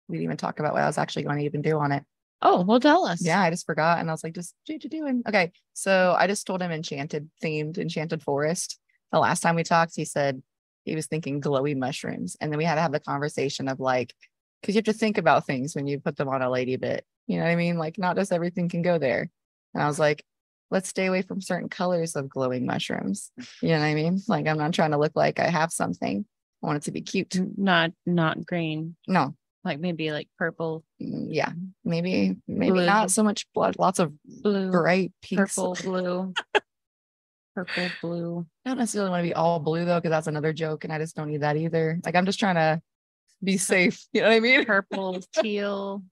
[0.10, 2.04] we didn't even talk about what I was actually going to even do on it.
[2.42, 3.22] oh, well, tell us.
[3.22, 5.24] Yeah, I just forgot, and I was like, just what you doing?
[5.28, 8.80] Okay, so I just told him enchanted themed enchanted forest.
[9.12, 10.42] The last time we talked, he said
[10.84, 14.14] he was thinking glowy mushrooms, and then we had to have the conversation of like,
[14.62, 17.06] because you have to think about things when you put them on a lady bit.
[17.28, 17.78] You know what I mean?
[17.78, 19.30] Like, not just everything can go there.
[19.74, 20.24] And I was like,
[20.72, 23.32] let's stay away from certain colors of glowing mushrooms.
[23.62, 24.20] You know what I mean?
[24.28, 26.26] Like I'm not trying to look like I have something.
[26.64, 27.36] I want it to be cute.
[27.58, 31.52] Not, not green, No, like maybe like purple, mm, yeah,
[31.84, 32.86] maybe, maybe Blue.
[32.86, 33.76] not so much blood.
[33.78, 35.56] Lots of blue, bright pinks.
[35.56, 36.34] purple, blue.
[37.56, 38.46] Purple, blue.
[38.66, 40.98] I don't necessarily want to be all blue though, because that's another joke, and I
[40.98, 42.00] just don't need that either.
[42.06, 42.82] Like I'm just trying to
[43.44, 44.06] be safe.
[44.14, 44.66] You know what I mean?
[44.66, 46.04] purple, teal,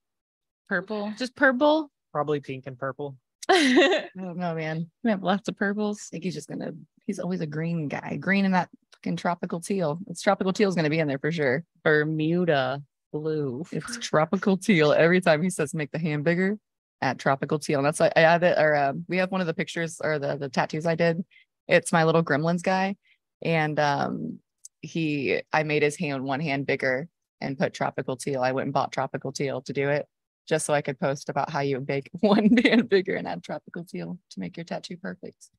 [0.68, 1.90] purple, just purple.
[2.12, 3.18] Probably pink and purple.
[3.50, 4.90] we I don't know, man.
[5.04, 6.10] We have lots of purples.
[6.10, 6.74] I think he's just gonna.
[7.06, 8.18] He's always a green guy.
[8.18, 10.00] Green in that fucking tropical teal.
[10.08, 11.64] It's tropical teal is gonna be in there for sure.
[11.86, 12.82] Bermuda
[13.12, 13.66] blue.
[13.72, 16.58] It's tropical teal every time he says make the hand bigger.
[17.00, 18.58] At tropical teal, and that's why I have it.
[18.58, 21.24] Or um, we have one of the pictures or the the tattoos I did.
[21.68, 22.96] It's my little gremlins guy,
[23.44, 24.40] and um,
[24.82, 27.08] he I made his hand one hand bigger
[27.40, 28.42] and put tropical teal.
[28.42, 30.08] I went and bought tropical teal to do it,
[30.48, 33.84] just so I could post about how you make one hand bigger and add tropical
[33.84, 35.50] teal to make your tattoo perfect.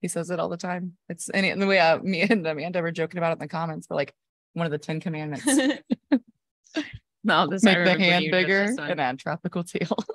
[0.00, 0.96] He says it all the time.
[1.08, 3.86] It's and, the way uh, me and Amanda were joking about it in the comments,
[3.86, 4.14] but like
[4.52, 5.46] one of the Ten Commandments
[7.24, 9.96] no, this I make the hand bigger and add tropical teal.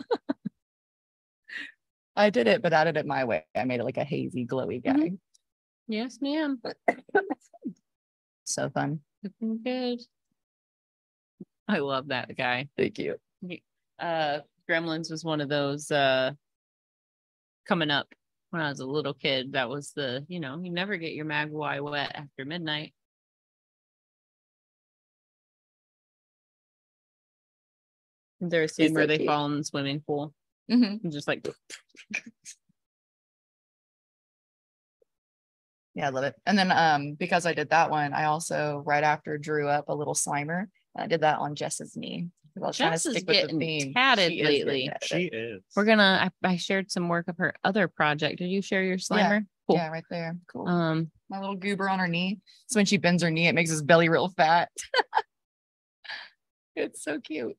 [2.15, 3.45] I did it, but I did it my way.
[3.55, 4.93] I made it like a hazy, glowy guy.
[4.93, 5.19] Mhm.
[5.87, 6.61] Yes, ma'am.
[8.45, 9.01] So fun.
[9.21, 9.99] Looking good.
[11.67, 12.67] I love that guy.
[12.75, 13.17] Thank you.
[13.99, 16.31] Uh, Gremlins was one of those uh
[17.67, 18.07] coming up
[18.49, 19.53] when I was a little kid.
[19.53, 22.95] That was the, you know, you never get your mogwai wet after midnight.
[28.41, 29.27] There's a He's scene where so they cute.
[29.27, 30.33] fall in the swimming pool
[30.71, 31.03] Mhm.
[31.03, 31.47] and just like
[35.95, 36.35] Yeah, I love it.
[36.45, 39.95] And then um because I did that one, I also right after drew up a
[39.95, 40.67] little Slimer.
[40.95, 42.27] And I did that on Jess's knee.
[42.55, 43.93] I was trying to Jess is stick with the getting theme.
[43.93, 44.87] tatted She is getting lately.
[44.89, 45.07] tatted.
[45.07, 45.61] She is.
[45.75, 48.37] we're gonna I, I shared some work of her other project.
[48.39, 49.45] Did you share your Slimer?
[49.67, 49.75] Cool.
[49.77, 50.37] Yeah, right there.
[50.47, 50.67] Cool.
[50.67, 52.39] Um My little goober on her knee.
[52.67, 54.69] So when she bends her knee, it makes his belly real fat.
[56.75, 57.57] it's so cute.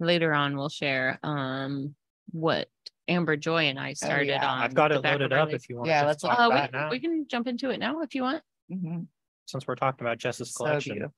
[0.00, 1.94] Later on we'll share um
[2.32, 2.68] what
[3.08, 4.48] Amber Joy and I started Oh, yeah.
[4.48, 4.62] on.
[4.62, 6.52] I've got the it loaded up if you want Yeah, to let's talk Uh, about
[6.52, 8.42] we, it now, we can jump into it now if you want.
[8.70, 9.06] Mhm.
[9.46, 11.10] since we're talking about Jess's So collection.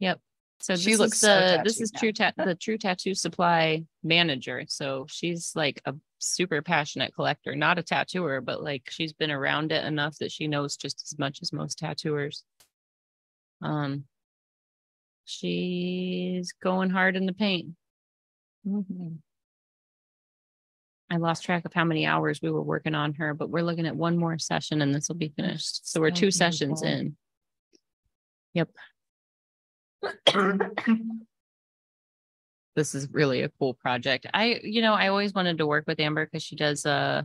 [0.00, 0.20] Yep.
[0.60, 2.00] So She this looks is so the this is now.
[2.00, 4.64] true tat the true tattoo supply manager.
[4.68, 9.72] So she's like a super passionate collector, not a tattooer, but like she's been around
[9.72, 12.44] it enough that she knows just as much as most tattooers.
[13.62, 14.04] Um
[15.24, 17.68] she's going hard in the paint.
[18.66, 19.18] Mhm.
[21.10, 23.86] I lost track of how many hours we were working on her, but we're looking
[23.86, 25.90] at one more session and this will be finished.
[25.90, 27.06] So we're so two sessions beautiful.
[27.06, 27.16] in.
[28.54, 28.70] Yep.
[32.76, 34.28] this is really a cool project.
[34.32, 37.22] I, you know, I always wanted to work with Amber because she does uh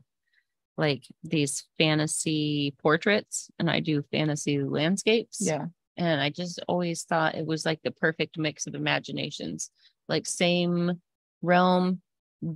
[0.78, 5.38] like these fantasy portraits and I do fantasy landscapes.
[5.40, 5.66] Yeah.
[5.96, 9.70] And I just always thought it was like the perfect mix of imaginations,
[10.10, 11.00] like same
[11.46, 12.02] realm,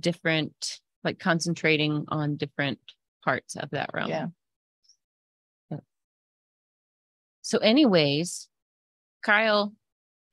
[0.00, 2.78] different, like concentrating on different
[3.24, 4.08] parts of that realm.
[4.10, 4.26] Yeah.
[7.42, 8.48] So, anyways,
[9.24, 9.72] Kyle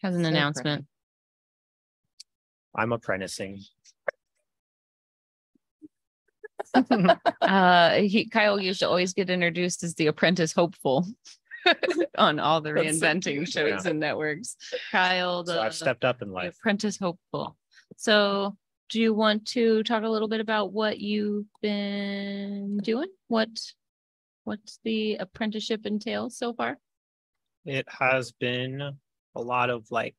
[0.04, 0.38] has an So pretty.
[0.38, 0.86] announcement.
[2.76, 3.62] I'm apprenticing.
[7.42, 11.08] uh, he Kyle used to always get introduced as the apprentice hopeful
[12.18, 13.50] on all the That's so reinventing cute.
[13.50, 14.58] shows and networks.
[14.92, 16.56] Kyle, the, So I've stepped up in the life.
[16.60, 17.58] apprentice hopeful.
[17.98, 18.56] So,
[18.90, 23.10] do you want to talk a little bit about what you've been doing?
[23.28, 23.50] What
[24.44, 26.78] what's the apprenticeship entails so far?
[27.66, 28.82] It has been
[29.36, 30.16] a lot of like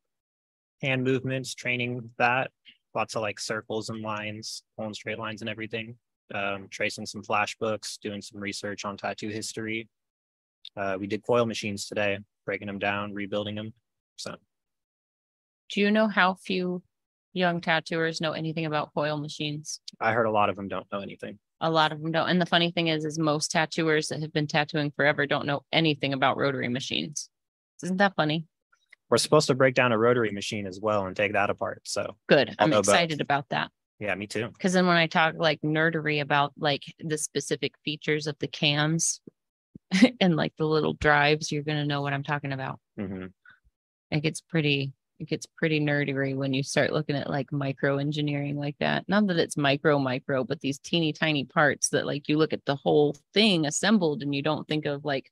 [0.83, 2.51] hand movements, training that,
[2.97, 5.97] lots of like circles and lines, pulling straight lines and everything.
[6.35, 9.89] Um, tracing some flash books, doing some research on tattoo history.
[10.77, 13.73] Uh, we did coil machines today, breaking them down, rebuilding them.
[14.17, 14.35] So
[15.71, 16.83] Do you know how few
[17.33, 19.81] young tattooers know anything about coil machines?
[20.01, 21.39] I heard a lot of them don't know anything.
[21.61, 22.29] A lot of them don't.
[22.29, 25.63] And the funny thing is, is most tattooers that have been tattooing forever don't know
[25.73, 27.31] anything about rotary machines.
[27.83, 28.47] Isn't that funny?
[29.11, 31.83] We're supposed to break down a rotary machine as well and take that apart.
[31.85, 32.55] So Good.
[32.59, 32.89] I'll I'm know both.
[32.89, 33.71] excited about that.
[33.99, 34.49] yeah, me too.
[34.49, 39.21] Because then when I talk like nerdery about like the specific features of the cams
[40.21, 42.79] and like the little drives, you're gonna know what I'm talking about.
[42.99, 43.27] hmm
[44.11, 48.57] It gets pretty it gets pretty nerdy when you start looking at like micro engineering
[48.57, 49.05] like that.
[49.09, 52.65] Not that it's micro micro, but these teeny tiny parts that like you look at
[52.67, 55.31] the whole thing assembled and you don't think of like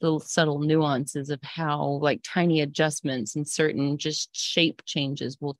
[0.00, 5.56] the subtle nuances of how like tiny adjustments and certain just shape changes will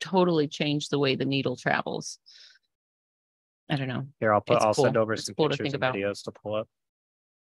[0.00, 2.18] totally change the way the needle travels.
[3.70, 4.06] I don't know.
[4.20, 5.94] Here, I'll put, It's I'll send over It's some cool pictures think and about.
[5.94, 6.68] videos to pull up.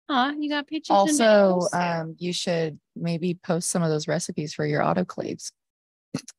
[0.10, 0.96] Aw, you got pictures.
[0.96, 2.00] and Also, videos?
[2.02, 5.52] um, you should maybe post some of those recipes for your autoclaves.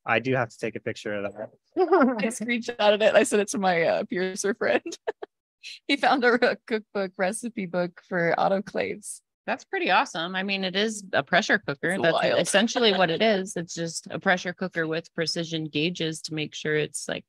[0.05, 1.51] I do have to take a picture of that.
[1.77, 3.15] I screenshotted it.
[3.15, 4.99] I sent it to my uh, piercer friend.
[5.89, 9.21] he found a, a cookbook recipe book for autoclaves.
[9.47, 10.35] That's pretty awesome.
[10.35, 11.91] I mean, it is a pressure cooker.
[11.91, 12.41] It's That's wild.
[12.41, 13.57] essentially what it is.
[13.57, 17.25] It's just a pressure cooker with precision gauges to make sure it's like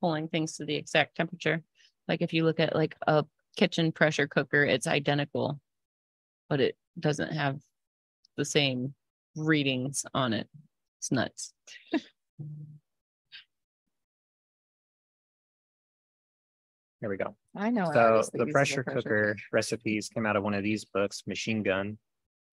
[0.00, 1.62] pulling things to the exact temperature.
[2.08, 3.24] Like if you look at like a
[3.56, 5.60] kitchen pressure cooker, it's identical,
[6.48, 7.60] but it doesn't have
[8.36, 8.94] the same
[9.36, 10.48] readings on it.
[10.98, 11.52] It's nuts.
[17.00, 17.36] Here we go.
[17.56, 17.90] I know.
[17.92, 21.22] So artist that the uses pressure cooker recipes came out of one of these books,
[21.28, 21.96] Machine Gun.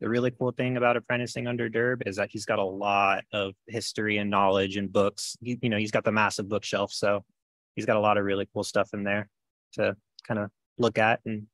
[0.01, 3.53] The really cool thing about apprenticing under Durb is that he's got a lot of
[3.67, 5.35] history and knowledge and books.
[5.41, 7.23] He, you know, he's got the massive bookshelf, so
[7.75, 9.29] he's got a lot of really cool stuff in there
[9.73, 9.95] to
[10.27, 11.47] kind of look at and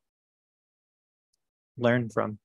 [1.78, 2.40] learn from.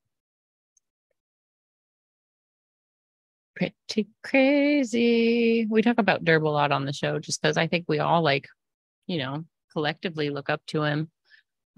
[3.56, 5.66] Pretty crazy.
[5.68, 8.22] We talk about Durb a lot on the show just because I think we all
[8.22, 8.46] like,
[9.06, 11.10] you know, collectively look up to him.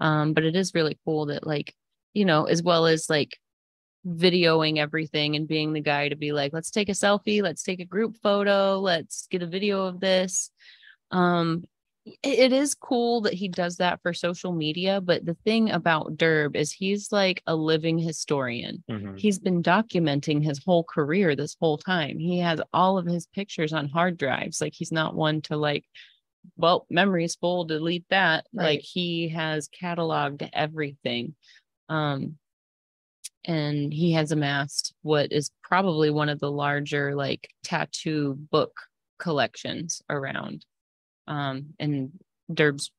[0.01, 1.73] Um, but it is really cool that like,
[2.13, 3.37] you know, as well as like
[4.05, 7.79] videoing everything and being the guy to be like, let's take a selfie, let's take
[7.79, 10.51] a group photo, let's get a video of this.
[11.11, 11.63] Um,
[12.23, 16.55] it is cool that he does that for social media, but the thing about Durb
[16.55, 19.17] is he's like a living historian Mhm.
[19.19, 22.19] he's been documenting his whole career this whole time.
[22.19, 24.61] He has all of his pictures on hard drives.
[24.61, 25.85] Like he's not one to like,
[26.55, 28.45] well, memory's full, delete that.
[28.53, 31.35] Like he has cataloged everything.
[31.89, 32.37] Um
[33.45, 38.73] and he has amassed what is probably one of the larger like tattoo book
[39.17, 40.65] collections around.
[41.29, 42.11] Um and
[42.53, 42.91] Durb's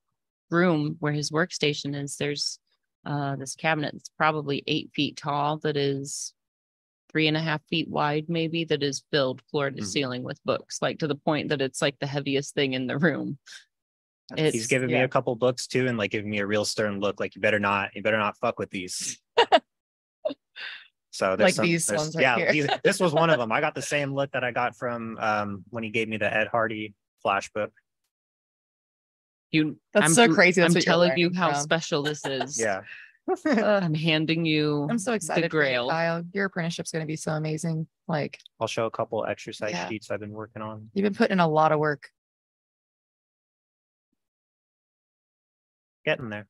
[0.51, 2.59] room where his workstation is, there's
[3.05, 6.33] uh this cabinet that's probably eight feet tall that is
[7.11, 9.87] three and a half feet wide maybe that is filled floor to Mhm.
[9.87, 12.97] ceiling with books like to the point that it's like the heaviest thing in the
[12.99, 13.37] room
[14.31, 16.65] That's- He's It's- given me a couple books too, and like giving me a real
[16.65, 19.19] stern look, like you better not, you better not fuck with these.
[21.13, 23.51] So there's Like some- these there's- ones yeah, these- this was one of them.
[23.51, 26.33] I got the same look that I got from um when he gave me the
[26.33, 27.73] Ed Hardy flash book.
[29.53, 30.61] You That's I'm, so crazy.
[30.61, 31.61] That's i'm telling you how from.
[31.63, 32.83] special this is Yeah.
[33.47, 35.51] Ugh, i'm handing you I'm so excited.
[35.51, 35.89] for you, grail.
[35.89, 36.23] Kyle.
[36.33, 37.87] Your apprenticeship's going to be so amazing.
[38.09, 39.89] Like I'll show a couple exercise Yeah.
[39.89, 40.91] sheets I've been working on.
[40.95, 42.09] you've been putting in a lot of work.
[46.05, 46.47] Getting there.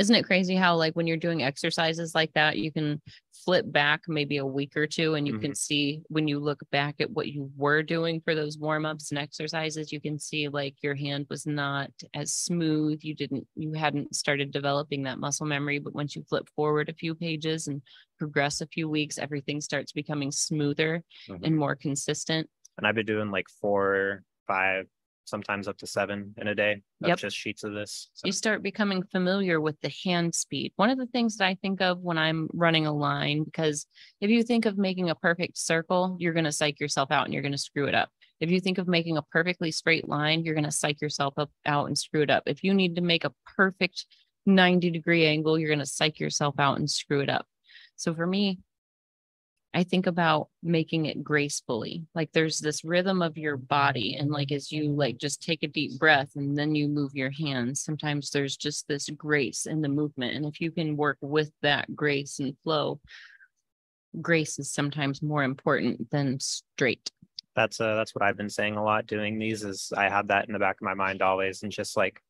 [0.00, 3.02] Isn't it crazy how like when you're doing exercises like that, you can
[3.44, 6.94] flip back maybe a week or two and you can see when you look back
[7.00, 10.94] at what you were doing for those warm-ups and exercises, you can see like your
[10.94, 13.00] hand was not as smooth.
[13.02, 16.94] You didn't you hadn't started developing that muscle memory, but once you flip forward a
[16.94, 17.82] few pages and
[18.18, 21.44] progress a few weeks, everything starts becoming smoother Mhm.
[21.44, 22.48] and more consistent.
[22.78, 24.86] And I've been doing like four, five,
[25.30, 27.18] sometimes up to seven in a day of Yep.
[27.18, 28.10] just sheets of this.
[28.14, 30.72] So you start becoming familiar with the hand speed.
[30.76, 33.86] One of the things that I think of when I'm running a line, because
[34.20, 37.32] if you think of making a perfect circle, you're going to psych yourself out and
[37.32, 38.10] you're going to screw it up.
[38.40, 41.50] If you think of making a perfectly straight line, you're going to psych yourself up
[41.64, 42.42] out and screw it up.
[42.46, 44.06] If you need to make a perfect
[44.46, 47.46] 90 degree angle, you're going to psych yourself out and screw it up.
[47.96, 48.58] So for me,
[49.72, 52.04] I think about making it gracefully.
[52.14, 54.16] Like there's this rhythm of your body.
[54.16, 57.30] And like as you like just take a deep breath and then you move your
[57.30, 60.34] hands, sometimes there's just this grace in the movement.
[60.34, 62.98] And if you can work with that grace and flow,
[64.20, 67.10] grace is sometimes more important than straight.
[67.54, 70.46] that's uh that's what I've been saying a lot doing these is I have that
[70.48, 72.20] in the back of my mind always and just like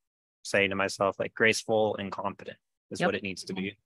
[0.43, 2.59] saying to myself like graceful and confident
[2.91, 3.07] is Yep.
[3.09, 3.77] what it needs to be.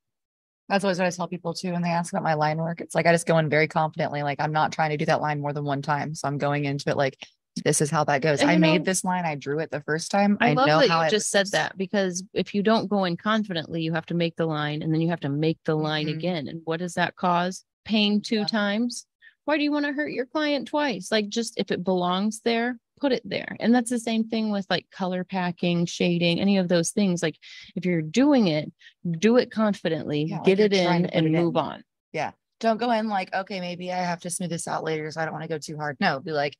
[0.69, 2.81] That's always what I tell people too when they ask about my line work.
[2.81, 4.23] It's like I just go in very confidently.
[4.23, 6.15] Like I'm not trying to do that line more than one time.
[6.15, 7.19] So I'm going into it like
[7.65, 8.41] this is how that goes.
[8.41, 9.24] And I made know- this line.
[9.27, 10.36] I drew it the first time.
[10.41, 13.16] I, love know that how you just said that because if you don't go in
[13.16, 16.07] confidently, you have to make the line and then you have to make the line
[16.07, 16.15] Mhm.
[16.15, 16.49] again.
[16.49, 17.65] And what does that cause?
[17.85, 18.45] Pain two Yeah.
[18.47, 19.07] times.
[19.45, 21.12] Why do you want to hurt your client twice?
[21.12, 23.55] Like just if it belongs there, put it there.
[23.60, 27.22] And that's the same thing with like color packing, shading, any of those things.
[27.22, 27.36] Like
[27.76, 28.72] if you're doing it,
[29.18, 31.32] do it confidently, Yeah, get you're it in and it in.
[31.32, 31.85] move on.
[32.12, 35.10] Yeah don't go in like, okay, maybe I have to smooth this out later.
[35.10, 35.98] So I don't want to go too hard.
[36.01, 36.56] No, be like,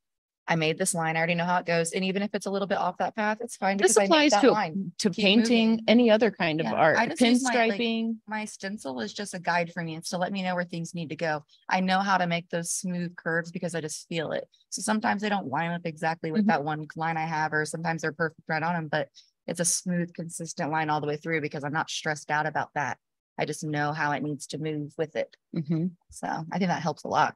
[0.47, 1.17] I made this line.
[1.17, 1.93] I already know how it goes.
[1.93, 3.79] And even if it's a little bit off that path, it's fine.
[3.79, 4.93] This I applies to line.
[4.99, 5.43] to Keep moving.
[5.43, 8.17] painting, any other kind of Yeah, art, I just use my, like, pinstriping.
[8.27, 9.97] my stencil is just a guide for me.
[9.97, 11.45] It's to let me know where things need to go.
[11.69, 14.45] I know how to make those smooth curves because I just feel it.
[14.69, 16.49] So sometimes they don't line up exactly with Mhm.
[16.49, 19.09] that one line I have, or sometimes they're perfect right on them, but
[19.47, 22.69] it's a smooth, consistent line all the way through because I'm not stressed out about
[22.75, 22.99] that.
[23.39, 25.37] I just know how it needs to move with it.
[25.57, 25.93] Mhm.
[26.11, 27.35] So I think that helps a lot.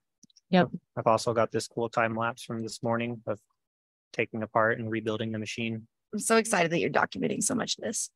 [0.96, 3.38] I've also got this cool time lapse from this morning of
[4.12, 5.86] taking apart and rebuilding the machine.
[6.12, 8.10] I'm so excited that you're documenting so much of this.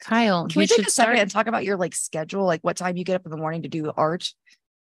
[0.00, 1.18] Kyle, Can we, we take a second start.
[1.18, 3.62] and talk about your like schedule, like what time you get up in the morning
[3.62, 4.32] to do art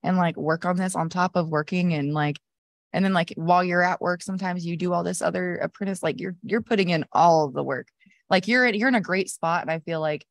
[0.04, 2.38] and like work on this on top of working and like
[2.94, 6.20] and then like while you're at work, sometimes you do all this other apprentice, like
[6.20, 7.88] you're you're putting in all of the work.
[8.30, 9.62] Like you're in you're in a great spot.
[9.62, 10.26] And I feel like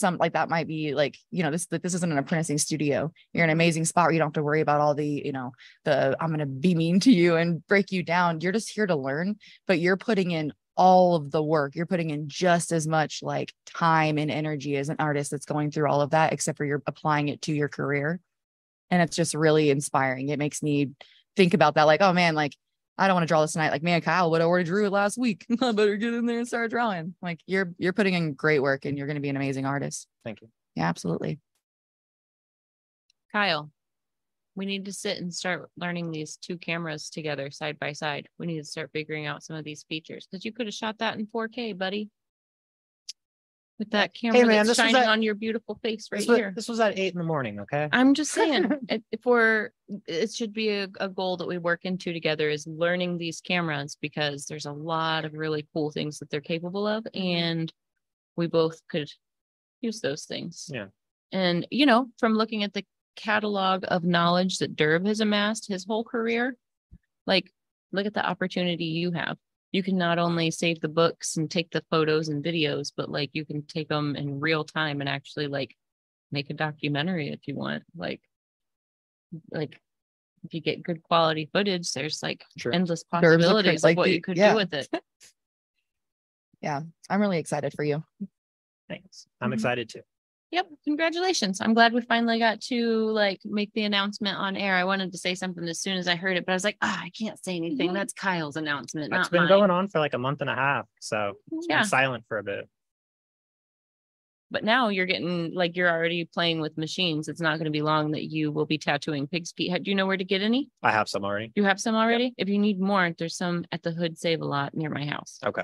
[0.00, 3.12] some like that might be like, you know, this this isn't an apprenticing studio.
[3.32, 5.32] You're in an amazing spot where you don't have to worry about all the, you
[5.32, 5.52] know,
[5.84, 8.40] the I'm gonna be mean to you and break you down.
[8.40, 9.36] You're just here to learn,
[9.66, 11.74] but you're putting in all of the work.
[11.74, 15.70] You're putting in just as much like time and energy as an artist that's going
[15.70, 18.18] through all of that, except for you're applying it to your career.
[18.90, 20.30] And it's just really inspiring.
[20.30, 20.92] It makes me
[21.36, 22.56] think about that, like, oh man, like
[23.00, 23.70] I don't want to draw this tonight.
[23.70, 25.46] Like, man, Kyle would have already drew it last week.
[25.62, 27.14] I better get in there and start drawing.
[27.22, 30.06] Like you're you're putting in great work and you're gonna be an amazing artist.
[30.22, 30.48] Thank you.
[30.76, 31.40] Yeah, absolutely.
[33.32, 33.70] Kyle,
[34.54, 38.28] we need to sit and start learning these two cameras together side by side.
[38.38, 40.98] We need to start figuring out some of these features because you could have shot
[40.98, 42.10] that in 4K, buddy.
[43.80, 46.28] With that camera man, that's this was shining at- on your beautiful face right This
[46.28, 46.52] was, here.
[46.54, 47.88] this was at eight in the morning, okay?
[47.90, 49.70] I'm just saying, if if we're,
[50.06, 53.96] it should be a, a goal that we work into together is learning these cameras
[53.98, 57.22] because there's a lot of really cool things that they're capable of mm-hmm.
[57.22, 57.72] and
[58.36, 59.10] we both could
[59.80, 60.68] use those things.
[60.70, 60.88] Yeah.
[61.32, 62.84] And, you know, from looking at the
[63.16, 66.54] catalog of knowledge that Durb has amassed his whole career,
[67.26, 67.50] like,
[67.92, 69.38] look at the opportunity you have.
[69.72, 73.30] You can not only save the books and take the photos and videos, but like
[73.32, 75.76] you can take them in real time and actually like
[76.32, 77.84] make a documentary if you want.
[77.96, 78.20] Like,
[79.52, 79.80] like
[80.44, 82.72] if you get good quality footage, there's like Sure.
[82.72, 84.50] endless Durb's a possibilities like of what the- you could yeah.
[84.52, 84.88] do with it.
[86.62, 88.04] Yeah, I'm really excited for you.
[88.86, 89.26] Thanks.
[89.40, 89.54] I'm Mhm.
[89.54, 90.02] excited too.
[90.52, 91.60] Yep, congratulations.
[91.60, 94.74] I'm glad we finally got to like make the announcement on air.
[94.74, 96.76] I wanted to say something as soon as I heard it, but I was like,
[96.82, 97.90] ah, I can't say anything.
[97.90, 97.94] Mhm.
[97.94, 99.48] That's Kyle's announcement, It's been mine.
[99.48, 101.80] going on for like a month and a half, so it's Yeah.
[101.80, 102.68] been silent for a bit.
[104.52, 107.28] But now you're getting like you're already playing with machines.
[107.28, 109.80] It's not going to be long that you will be tattooing pig's feet.
[109.84, 110.68] Do you know where to get any?
[110.82, 111.52] I have some already.
[111.54, 112.34] You have some already?
[112.36, 115.38] If you need more, there's some at the Hood Save a Lot near my house.
[115.46, 115.62] Okay.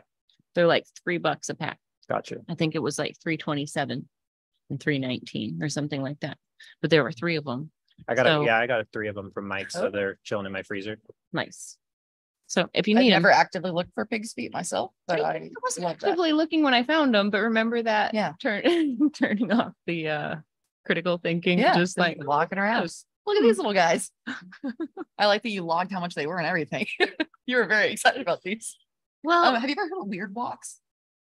[0.55, 1.81] They're like three bucks a pack.
[2.09, 2.37] Gotcha.
[2.49, 4.09] I think it was like three twenty-seven
[4.70, 6.38] and three nineteen or something like that.
[6.80, 7.70] But there were three of them.
[8.09, 9.90] I got So- a, yeah, I got three of them from Mike, so Oh.
[9.90, 10.98] they're chilling in my freezer.
[11.32, 11.78] Nice.
[12.48, 15.36] So if you I've need them, never actively looked for pig's feet myself, but I
[15.36, 16.06] I wasn't love that.
[16.09, 18.34] actively looking when I found them, but remember that Yeah.
[18.43, 20.34] turn turning off the uh
[20.84, 22.82] critical thinking, Yeah, just like walking around.
[22.82, 24.10] "Gross." Look at these little guys.
[25.18, 26.86] I like that you logged how much they were and everything.
[27.47, 28.76] you were very excited about these.
[29.24, 30.80] Well, Um, have you ever heard of Weird Walks?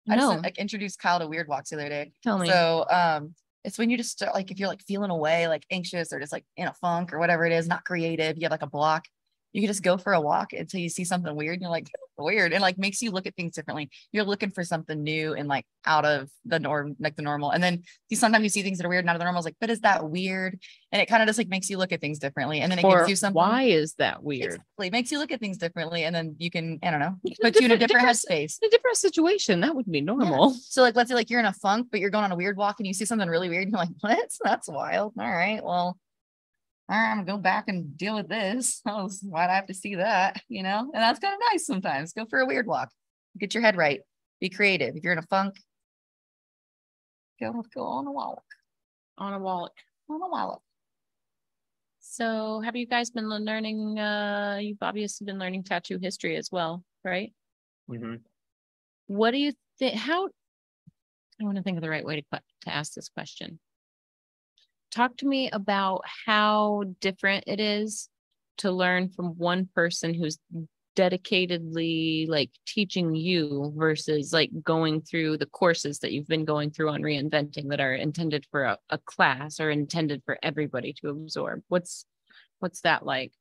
[0.09, 2.11] I no, just like introduced Kyle to Weird Walks the other day.
[2.23, 2.47] tell me.
[2.47, 6.11] So um it's when you just start like if you're like feeling away, like anxious
[6.11, 8.63] or just like in a funk or whatever it is, not creative, you have like
[8.63, 9.05] a block.
[9.53, 11.87] You can just go for a walk until you see something weird and you're like
[12.17, 13.89] weird and like makes you look at things differently.
[14.11, 17.51] You're looking for something new and like out of the norm, like the normal.
[17.51, 19.39] And then you sometimes you see things that are weird and out of the normal.
[19.39, 20.59] It's like, but is that weird?
[20.91, 22.61] And it kind of just like makes you look at things differently.
[22.61, 23.35] And then it or gives you something.
[23.35, 24.45] why is that weird?
[24.53, 24.87] Exactly.
[24.87, 26.03] It makes you look at things differently.
[26.03, 28.57] And then you can, I don't know, put you in a different- different headspace.
[28.63, 30.51] A different situation, that would be normal.
[30.51, 32.57] So like let's say like you're in a funk, but you're going on a weird
[32.57, 34.29] walk and you see something really weird and you're like, what?
[34.43, 35.13] That's wild.
[35.19, 35.63] All right.
[35.63, 35.97] Well,
[36.91, 38.81] all right, I'm gonna go back and deal with this.
[38.87, 40.41] Oh, why'd I have to see that?
[40.49, 42.11] You know, and that's kind of nice sometimes.
[42.11, 42.89] Go for a weird walk.
[43.39, 44.01] Get your head right.
[44.41, 44.97] Be creative.
[44.97, 45.55] If you're in a funk,
[47.39, 48.43] go go on a walk.
[49.17, 49.71] On a walk.
[50.09, 50.61] On a walk.
[52.01, 56.83] So have you guys been learning uh you've obviously been learning tattoo history as well,
[57.05, 57.31] right?
[57.89, 58.15] Mm-hmm.
[59.07, 60.27] What do you think how
[61.39, 63.59] I want to think of the right way to que- to ask this question.
[64.91, 68.09] Talk to me about how different it is
[68.57, 70.37] to learn from one person who's
[70.95, 76.89] dedicatedly like teaching you versus like going through the courses that you've been going through
[76.89, 81.61] on reinventing that are intended for a, a class or intended for everybody to absorb.
[81.69, 82.05] What's
[82.59, 83.31] what's that like?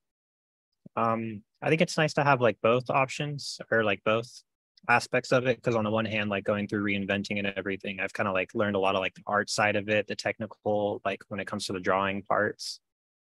[0.96, 4.42] Um, I think it's nice to have like both options or like both
[4.88, 8.12] aspects of it because on the one hand, like going through reinventing and everything, I've
[8.12, 11.00] kind of like learned a lot of like the art side of it, the technical,
[11.04, 12.80] like when it comes to the drawing parts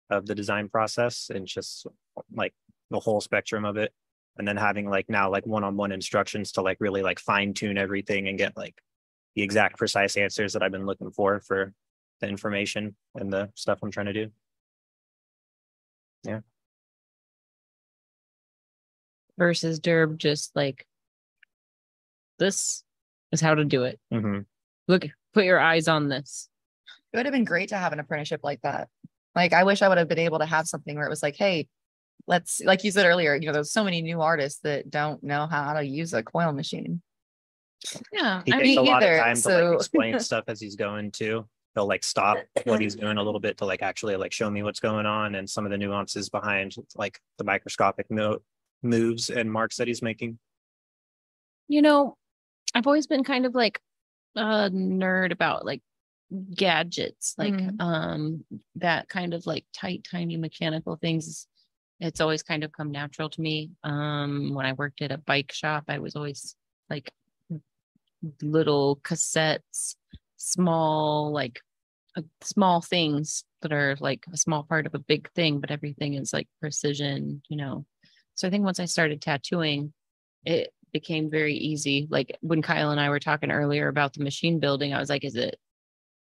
[0.09, 1.87] of the design process and just
[2.33, 2.53] like
[2.89, 3.91] the whole spectrum of it.
[4.37, 8.27] And then having like now like one-on-one instructions to like really like fine tune everything
[8.27, 8.75] and get like
[9.35, 11.73] the exact precise answers that I've been looking for for
[12.19, 14.31] the information and the stuff I'm trying to do.
[16.23, 16.39] Yeah.
[19.37, 20.87] Versus Durb just like
[22.43, 22.83] this
[23.31, 23.99] is how to do it.
[24.13, 24.45] Mhm.
[24.87, 26.49] Look, put your eyes on this.
[27.11, 28.89] It would have been great to have an apprenticeship like that.
[29.35, 31.35] Like, I wish I would have been able to have something where it was like,
[31.35, 31.67] hey,
[32.27, 35.47] let's, like you said earlier, you know, there's so many new artists that don't know
[35.47, 37.01] how to use a coil machine.
[38.11, 38.41] Yeah.
[38.45, 40.59] He I takes mean, a lot of either, time to so- like explain stuff as
[40.61, 41.47] he's going to.
[41.75, 44.61] He'll like stop what he's doing a little bit to like actually like show me
[44.61, 48.43] what's going on and some of the nuances behind like the microscopic note
[48.83, 50.37] moves and marks that he's making.
[51.67, 52.15] you know,
[52.73, 53.81] I've always been kind of like
[54.35, 55.83] a nerd about like
[56.55, 57.79] gadgets, like Mhm.
[57.79, 58.45] um
[58.75, 61.47] that kind of like tight, tiny mechanical things.
[62.01, 63.71] It's always kind of come natural to me.
[63.83, 66.55] Um, when I worked at a bike shop, I was always
[66.89, 67.13] like
[68.41, 69.95] little cassettes,
[70.37, 71.61] small, like
[72.17, 76.15] uh, small things that are like a small part of a big thing, but everything
[76.15, 77.85] is like precision, you know.
[78.35, 79.93] So I think once I started tattooing,
[80.45, 82.07] it became very easy.
[82.09, 85.25] Like when Kyle and I were talking earlier about the machine building, I was like,
[85.25, 85.57] is it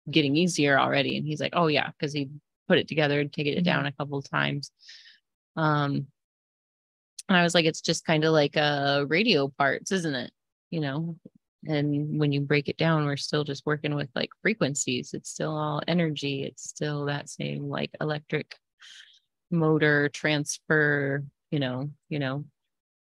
[0.09, 1.17] getting easier already?
[1.17, 2.29] And he's like, oh yeah, because he
[2.67, 4.71] put it together and taken it down a couple of times.
[5.55, 6.07] Um
[7.27, 10.31] and I was like, it's just kind of like uh radio parts, isn't it?
[10.71, 11.17] You know,
[11.67, 15.13] and when you break it down, we're still just working with like frequencies.
[15.13, 16.43] It's still all energy.
[16.43, 18.55] It's still that same like electric
[19.51, 22.45] motor transfer, you know, you know,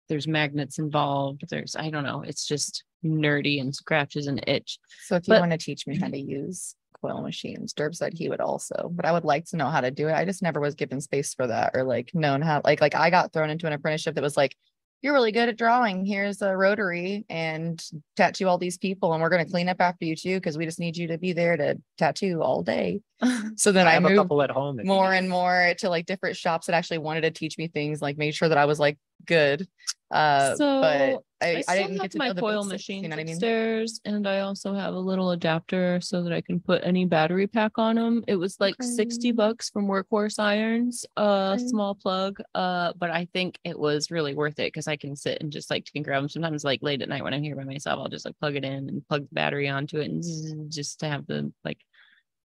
[0.10, 1.44] there's magnets involved.
[1.50, 4.78] There's, I don't know, it's just nerdy and scratches an itch.
[5.06, 8.14] So if you But- want to teach me how to use coil machines, Durb said
[8.14, 10.14] he would also, but I would like to know how to do it.
[10.14, 13.10] I just never was given space for that or like known how, like, like I
[13.10, 14.56] got thrown into an apprenticeship that was like,
[15.02, 16.04] you're really good at drawing.
[16.04, 17.82] Here's a rotary and
[18.18, 20.66] tattoo all these people, and we're going to clean up after you too, because we
[20.66, 23.00] just need you to be there to tattoo all day.
[23.56, 24.80] So then I I, have a couple at home.
[24.84, 28.18] more and more to like different shops that actually wanted to teach me things, like
[28.18, 29.68] made sure that I was like good.
[30.12, 33.16] Uh, So, but I, I, I, didn't have my the coil basics, machines You know
[33.16, 33.36] what I mean?
[33.36, 37.48] upstairs, and I also have a little adapter so that I can put any battery
[37.48, 38.24] pack on them.
[38.28, 41.68] It was like sixty bucks from Workhorse Irons, a Okay.
[41.68, 42.40] small plug.
[42.56, 45.70] Uh, but I think it was really worth it because I can sit and just
[45.70, 46.28] like tinker them.
[46.28, 48.66] Sometimes, like late at night when I'm here by myself, I'll just like plug it
[48.66, 51.78] in and plug the battery onto it, and just to have the like.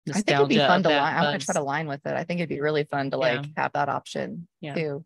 [0.10, 1.16] I think it'd be fun to line.
[1.16, 2.14] I want to try to line with it.
[2.14, 3.38] I think it'd be really fun to Yeah.
[3.42, 4.76] like have that option Yeah.
[4.76, 5.06] too.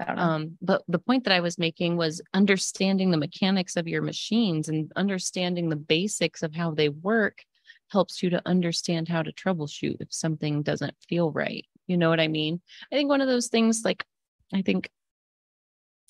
[0.00, 4.68] Um, but the point that I was making was understanding the mechanics of your machines
[4.68, 7.44] and understanding the basics of how they work
[7.90, 11.66] helps you to understand how to troubleshoot if something doesn't feel right.
[11.86, 12.60] You know what I mean?
[12.90, 14.04] I think one of those things, like,
[14.52, 14.90] I think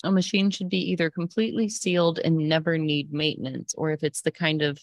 [0.03, 4.31] a machine should be either completely sealed and never need maintenance, or if it's the
[4.31, 4.79] kind of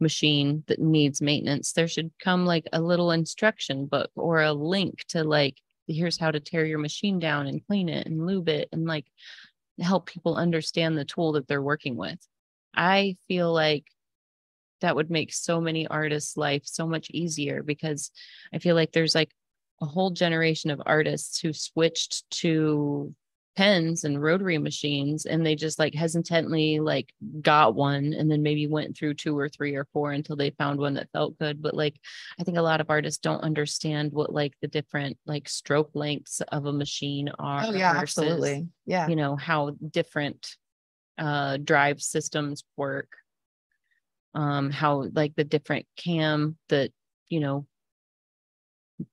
[0.00, 5.04] machine that needs maintenance, there should come like a little instruction book or a link
[5.08, 8.68] to like, here's how to tear your machine down and clean it and lube it
[8.72, 9.06] and like
[9.80, 12.18] help people understand the tool that they're working with.
[12.74, 13.84] I feel like
[14.80, 18.10] that would make so many artists' life so much easier because
[18.52, 19.32] I feel like there's like
[19.80, 23.14] a whole generation of artists who switched to
[23.58, 28.68] pens and rotary machines and they just like hesitantly like got one and then maybe
[28.68, 31.74] went through two or three or four until they found one that felt good but
[31.74, 31.98] like
[32.38, 36.40] i think a lot of artists don't understand what like the different like stroke lengths
[36.52, 38.68] of a machine are oh yeah, versus, absolutely.
[38.86, 39.08] Yeah.
[39.08, 40.54] you know how different
[41.18, 43.10] uh drive systems work
[44.36, 46.92] um how like the different cam that
[47.28, 47.66] you know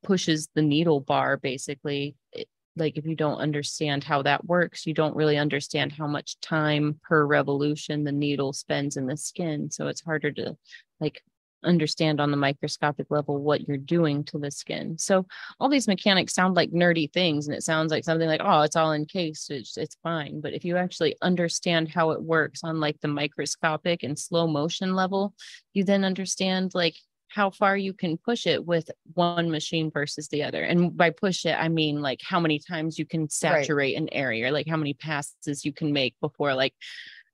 [0.04, 2.48] pushes the needle bar basically it,
[2.78, 7.00] like if you don't understand how that works you don't really understand how much time
[7.04, 9.72] per revolution the needle spends in the skin.
[9.72, 10.58] So it's harder to
[11.00, 11.22] like
[11.64, 14.98] understand on the microscopic level what you're doing to the skin.
[14.98, 15.26] So
[15.60, 18.76] all these mechanics sound like nerdy things and it sounds like something like oh it's
[18.76, 20.42] all encased it's, it's fine.
[20.42, 24.96] But if you actually understand how it works on like the microscopic and slow motion
[24.96, 25.34] level
[25.74, 26.96] you then understand like
[27.36, 30.64] how far you can push it with one machine versus the other.
[30.64, 34.52] And by push it i mean like how many times you can saturate an area
[34.54, 36.74] like how many passes you can make before like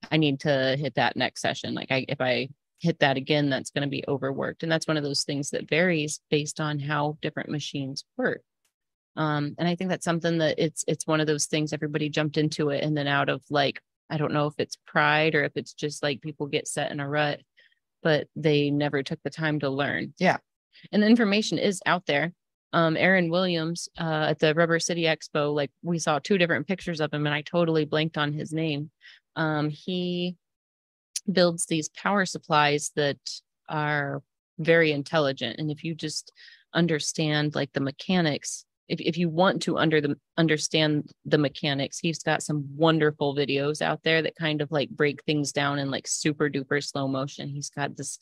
[0.09, 1.75] i need to hit that next session.
[1.75, 2.49] Like i if i
[2.79, 4.63] hit that again that's going to be overworked.
[4.63, 8.41] And that's one of those things that varies based on how different machines work.
[9.15, 12.37] Um and i think that's something that it's it's one of those things everybody jumped
[12.37, 13.79] into it and then out of like
[14.09, 16.99] i don't know if it's pride or if it's just like people get set in
[16.99, 17.41] a rut
[18.03, 20.13] but they never took the time to learn.
[20.19, 20.37] Yeah.
[20.91, 22.33] and the information is out there.
[22.73, 27.01] Um aaron williams uh at the rubber city expo like we saw two different pictures
[27.01, 28.91] of him and i totally blanked on his name.
[29.35, 30.37] Um he
[31.31, 33.19] builds these power supplies that
[33.69, 34.21] are
[34.57, 36.31] very intelligent and if you just
[36.73, 42.19] understand like the mechanics if, if you want to under the understand the mechanics, he's
[42.21, 46.07] got some wonderful videos out there that kind of like break things down in like
[46.07, 47.47] super duper slow motion.
[47.47, 48.19] He's got this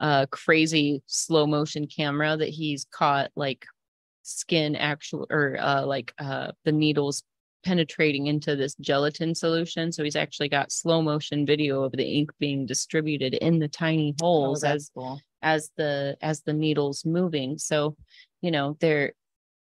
[0.00, 3.66] uh crazy slow motion camera that he's caught like
[4.22, 7.24] skin actual or uh like uh the needles
[7.64, 9.90] penetrating into this gelatin solution.
[9.90, 14.14] So he's actually got slow motion video of the ink being distributed in the tiny
[14.22, 15.20] Oh, holes that's as cool.
[15.42, 17.58] as the as the needles moving.
[17.58, 17.96] So,
[18.42, 19.12] you know, there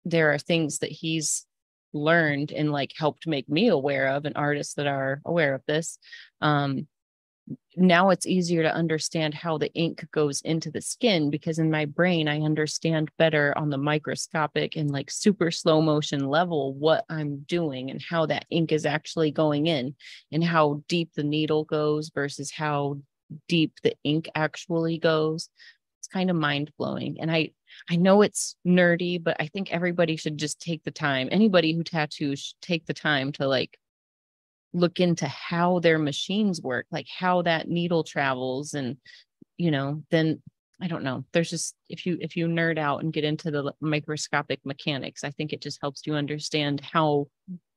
[0.05, 1.45] there are things that he's
[1.93, 5.97] learned and like helped make me aware of and artists that are aware of this.
[6.41, 6.87] Um
[7.75, 11.85] now it's easier to understand how the ink goes into the skin because in my
[11.85, 17.39] brain I understand better on the microscopic and like super slow motion level what I'm
[17.47, 19.95] doing and how that ink is actually going in
[20.31, 22.99] and how deep the needle goes versus how
[23.47, 25.49] deep the ink actually goes.
[26.11, 27.17] Kind of mind blowing.
[27.19, 27.51] And I
[27.89, 31.29] I know it's nerdy, but I think everybody should just take the time.
[31.31, 33.77] Anybody who tattoos should take the time to like
[34.73, 38.97] look into how their machines work, like how that needle travels and
[39.57, 40.41] you know, then
[40.81, 41.25] I don't know.
[41.33, 45.31] There's just if you if you nerd out and get into the microscopic mechanics, I
[45.31, 47.27] think it just helps you understand how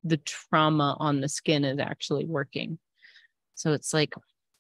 [0.05, 2.79] the trauma on the skin is actually working.
[3.55, 4.15] So it's like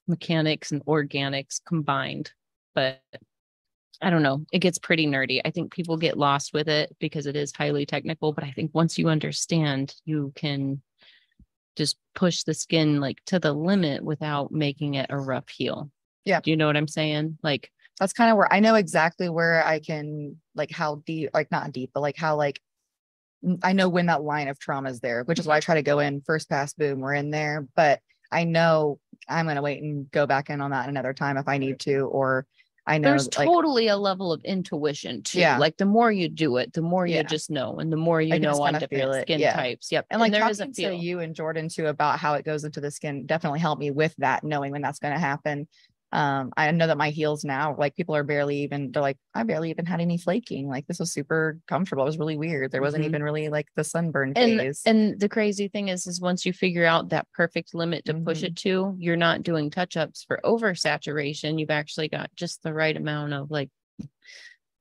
[0.08, 2.32] mechanics and organics combined.
[2.74, 3.00] But
[4.02, 4.44] I don't know.
[4.52, 5.40] It gets pretty nerdy.
[5.44, 8.32] I think people get lost with it because it is highly technical.
[8.32, 10.82] But I think once you understand, you can
[11.76, 15.90] just push the skin like to the limit without making it a rough heal.
[16.24, 16.40] Yeah.
[16.40, 17.38] Do you know what I'm saying?
[17.42, 21.50] Like, That's kind of where I know exactly where I can like how deep, like
[21.50, 22.60] not deep, but like how like
[23.62, 25.82] I know when that line of trauma is there, which is why I try to
[25.82, 27.66] go in first pass, boom, we're in there.
[27.74, 28.00] But
[28.30, 28.98] I know
[29.28, 32.00] I'm gonna wait and go back in on that another time if I need to,
[32.00, 32.46] or
[32.86, 35.38] I know there's like totally a level of intuition too.
[35.38, 35.58] Yeah.
[35.58, 37.18] Like the more you do it, the more Yeah.
[37.18, 39.52] you just know, and the more you know on different skin yeah.
[39.54, 39.92] types.
[39.92, 40.06] Yep.
[40.10, 40.92] and like there is a to feel.
[40.92, 44.14] you and Jordan too about how it goes into the skin definitely helped me with
[44.18, 45.68] that, knowing when that's gonna happen.
[46.12, 49.42] Um, I know that my heels now, like people are barely even, they're like, I
[49.44, 50.68] barely even had any flaking.
[50.68, 52.02] Like this was super comfortable.
[52.02, 52.70] It was really weird.
[52.70, 53.08] There wasn't Mhm.
[53.08, 54.82] even really like the sunburn and phase.
[54.84, 58.40] and the crazy thing is is once you figure out that perfect limit to push
[58.42, 58.44] Mhm.
[58.48, 62.96] it to you're not doing touch ups for oversaturation you've actually got just the right
[62.96, 63.70] amount of like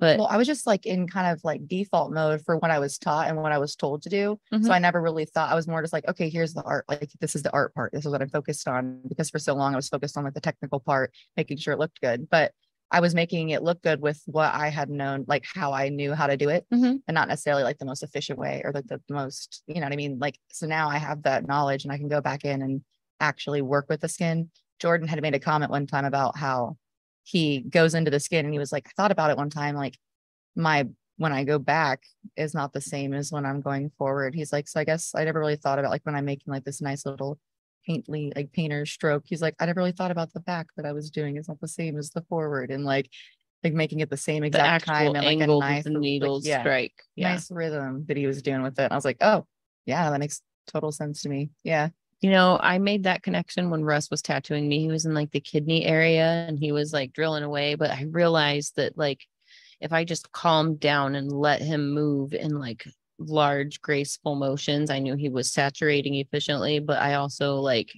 [0.02, 2.80] but well, I was just like in kind of like default mode for what I
[2.80, 4.38] was taught and what I was told to do.
[4.54, 4.66] Mhm.
[4.66, 6.86] So I never really thought I was more just like, okay, here's the art.
[6.90, 7.94] Like this is the art part.
[7.94, 10.34] This is what I'm focused on because for so long I was focused on like
[10.34, 12.28] the technical part, making sure it looked good.
[12.30, 12.52] But
[12.94, 16.14] I was making it look good with what I had known, like how I knew
[16.14, 17.02] how to do it, Mhm.
[17.08, 19.94] and not necessarily like the most efficient way or like the most, you know what
[19.94, 20.20] I mean?
[20.20, 22.82] Like so now I have that knowledge and I can go back in and
[23.20, 24.50] actually work with the skin.
[24.80, 26.76] Jordan had made a comment one time about how
[27.24, 29.76] he goes into the skin and he was like, I thought about it one time,
[29.76, 29.98] like
[30.56, 30.88] my
[31.18, 32.04] when I go back
[32.36, 34.34] is not the same as when I'm going forward.
[34.34, 36.64] He's like, so I guess I never really thought about like when I'm making like
[36.64, 37.38] this nice little
[37.86, 39.24] paintly like painter stroke.
[39.26, 41.60] He's like, I never really thought about the back that I was doing is not
[41.60, 43.10] the same as the forward and like
[43.64, 46.44] like making it the same the exact time actual and like a nice the like,
[46.44, 48.84] yeah, strike yeah nice rhythm that he was doing with it.
[48.84, 49.46] And I was like, oh
[49.86, 51.52] yeah, that makes total sense to me.
[51.64, 51.90] Yeah.
[52.22, 54.80] You know i made that connection when russ was tattooing me.
[54.80, 58.04] He was in like the kidney area and he was like drilling away but i
[58.10, 59.22] realized that like
[59.80, 62.86] if i just calmed down and let him move in like
[63.20, 67.92] large graceful motions i knew he was saturating efficiently but i also like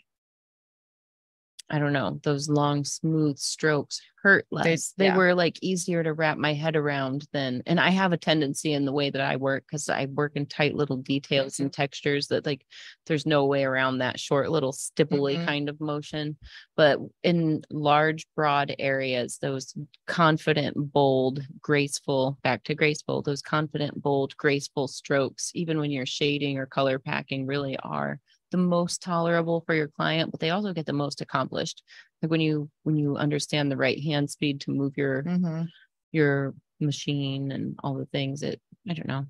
[1.69, 4.93] I don't know, those long, smooth strokes hurt less.
[4.97, 5.17] They, yeah.
[5.17, 8.85] were like easier to wrap my head around than, and I have a tendency in
[8.85, 12.45] the way that I work because I work in tight little details and textures that
[12.45, 12.65] like
[13.07, 15.45] there's no way around that short little stipply Mhm.
[15.45, 16.37] kind of motion.
[16.75, 19.73] But in large, broad areas, those
[20.05, 26.57] confident, bold, graceful, back to graceful, those confident, bold, graceful strokes, even when you're shading
[26.57, 28.19] or color packing, really are
[28.53, 31.83] the most tolerable for your client, but they also get the most accomplished.
[32.21, 35.67] Like when you when you understand the right hand speed to move your Mhm.
[36.13, 39.25] your machine and all the things, it I don't know.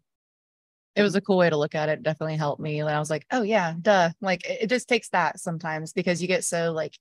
[0.95, 2.03] It was a cool way to look at it.
[2.03, 2.79] Definitely helped me.
[2.79, 4.11] And I was like, oh yeah, duh.
[4.21, 6.97] Like it, it just takes that sometimes because you get so like,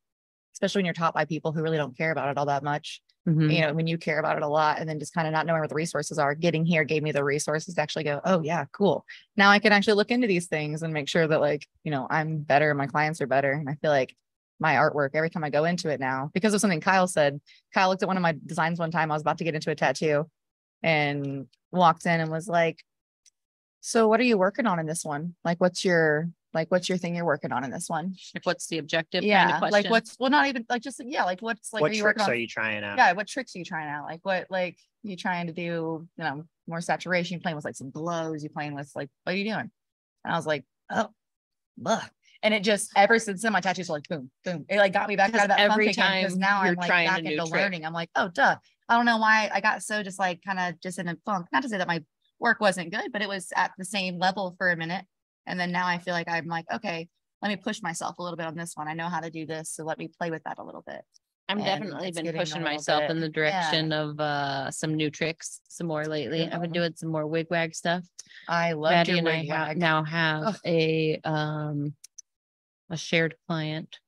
[0.54, 3.02] especially when you're taught by people who really don't care about it all that much.
[3.26, 3.54] Mhm.
[3.54, 5.46] you know, when you care about it a lot and then just kind of not
[5.46, 8.42] knowing where the resources are, getting here gave me the resources to actually go, oh
[8.42, 9.04] yeah, cool.
[9.36, 12.06] Now I can actually look into these things and make sure that like, you know,
[12.10, 13.52] I'm better, my clients are better.
[13.52, 14.14] And I feel like
[14.58, 17.40] my artwork every time I go into it now, because of something Kyle said,
[17.74, 19.10] Kyle looked at one of my designs one time.
[19.10, 20.26] I was about to get into a tattoo
[20.82, 22.82] and walked in and was like,
[23.80, 25.34] so what are you working on in this one?
[25.44, 28.14] Like, what's your Like, what's your thing you're working on in this one?
[28.34, 29.22] Like, what's the objective?
[29.22, 31.90] kind of Yeah, like what's, well, not even, like, just, yeah, like, what's, like, What
[31.90, 32.32] are you working tricks on?
[32.32, 32.98] are you trying out?
[32.98, 34.04] Yeah, what tricks are you trying out?
[34.04, 37.74] Like, what, like, you trying to do, you know, more saturation, you playing with like
[37.74, 39.70] some glows, you playing with like, what are you doing?
[40.24, 41.08] And I was like, oh,
[41.76, 42.02] blah.
[42.42, 44.64] And it just, ever since then, my tattoos are like, boom, boom.
[44.68, 46.24] It like got me back out of that every every time.
[46.24, 47.60] Cause now I'm like back new into trick.
[47.60, 47.86] learning.
[47.86, 48.56] I'm like, oh, duh.
[48.88, 51.46] I don't know why I got so just like kind of just in a funk.
[51.52, 52.02] Not to say that my
[52.40, 55.04] work wasn't good, but it was at the same level for a minute.
[55.47, 57.09] And then now I feel like I'm like, okay,
[57.40, 58.89] let me push myself a little bit on this one.
[58.89, 59.70] I know how to do this.
[59.70, 61.02] So let me play with that a little bit.
[61.48, 63.32] I'm and definitely been pushing myself bit- in the yeah.
[63.32, 66.48] direction of uh some new tricks some more lately.
[66.51, 68.05] I've been doing some more wig wag stuff.
[68.48, 69.78] I love your and I wig ha- wag.
[69.78, 71.94] now have a um
[72.89, 73.98] a shared client.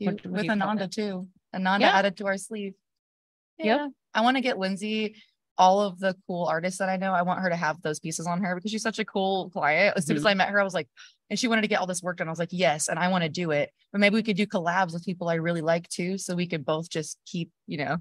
[0.00, 1.28] What do with Ananda too.
[1.54, 1.92] Ananda Yeah.
[1.96, 2.74] added to our sleeve.
[3.58, 3.66] Yep.
[3.66, 3.88] Yeah.
[4.12, 5.16] I want to get Lindsay
[5.58, 7.12] all of the cool artists that I know.
[7.12, 9.96] I want her to have those pieces on her because she's such a cool client.
[9.96, 10.26] As soon Mm-hmm.
[10.26, 10.88] as I met her, I was like,
[11.30, 12.28] and she wanted to get all this work done.
[12.28, 13.70] I was like, yes, and I want to do it.
[13.92, 16.18] But maybe we could do collabs with people I really like too.
[16.18, 17.98] So we could both just keep, you know,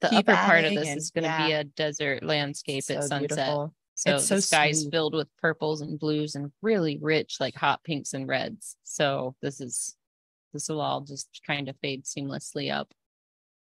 [0.00, 3.04] The upper part of this and- is going to be a desert landscape so at
[3.04, 3.28] sunset.
[3.28, 3.74] beautiful.
[3.94, 4.90] So It's the so sky's sweet.
[4.92, 8.76] filled with purples and blues and really rich, like hot pinks and reds.
[8.84, 9.94] So this is
[10.52, 12.92] this will all just kind of fade seamlessly up.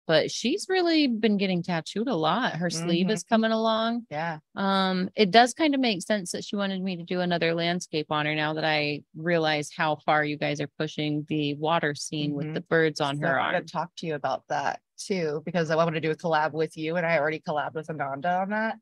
[0.06, 2.54] But she's really been getting tattooed a lot.
[2.56, 4.06] Her sleeve is coming along.
[4.12, 4.40] Yeah.
[4.56, 8.08] Um, it does kind of make sense that she wanted me to do another landscape
[8.10, 12.34] on her now that I realize how far you guys are pushing the water scene
[12.34, 12.54] with Mhm.
[12.56, 13.66] the birds on So her I wanted arm.
[13.66, 16.76] to talk to you about that too, because I wanted to do a collab with
[16.76, 18.78] you and I already collabed with Ananda on that.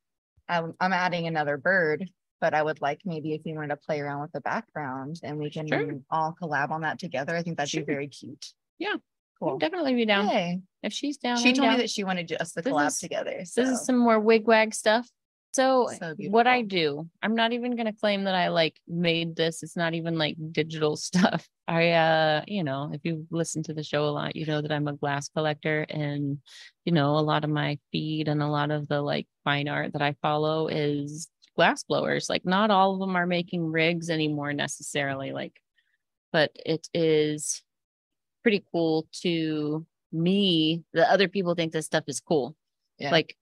[0.49, 3.99] I'm, I'm adding another bird, but I would like maybe if you wanted to play
[4.01, 5.99] around with the background and we can Sure.
[6.09, 7.35] all collab on that together.
[7.35, 7.81] I think that'd Sure.
[7.83, 8.53] be very cute.
[8.79, 8.95] Yeah.
[9.41, 9.57] Cool.
[9.57, 10.27] Definitely be down.
[10.29, 10.61] Yay.
[10.83, 11.37] If she's down.
[11.37, 13.37] She I'm told me that she wanted us to This collab is- together.
[13.39, 15.09] This is some more wig wag stuff.
[15.53, 19.63] So, So what I do, I'm not even gonna claim that I like made this.
[19.63, 21.45] It's not even like digital stuff.
[21.67, 24.71] I uh, you know, if you listen to the show a lot, you know that
[24.71, 26.37] I'm a glass collector and
[26.85, 29.91] you know, a lot of my feed and a lot of the like fine art
[29.93, 31.27] that I follow is
[31.57, 32.29] glass blowers.
[32.29, 35.59] Like not all of them are making rigs anymore necessarily, like,
[36.31, 37.61] but it is
[38.41, 40.83] pretty cool to me.
[40.93, 42.55] The other people think this stuff is cool.
[42.97, 43.11] Yeah.
[43.11, 43.35] Like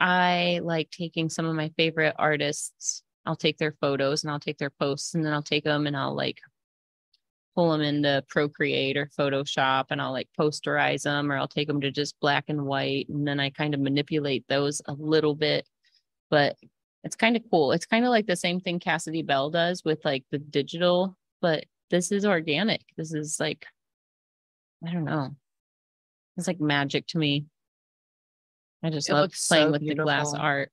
[0.00, 3.02] I like taking some of my favorite artists.
[3.24, 5.96] I'll take their photos and I'll take their posts and then I'll take them and
[5.96, 6.40] I'll like
[7.54, 11.80] pull them into Procreate or Photoshop and I'll like posterize them or I'll take them
[11.82, 15.68] to just black and white and then I kind of manipulate those a little bit.
[16.30, 16.56] But
[17.04, 17.72] it's kind of cool.
[17.72, 21.64] It's kind of like the same thing Cassidy Bell does with like the digital, but
[21.90, 22.82] this is organic.
[22.96, 23.66] This is like,
[24.86, 25.34] I don't know.
[26.36, 27.46] It's like magic to me.
[28.82, 30.70] I just It love playing so with the glass art.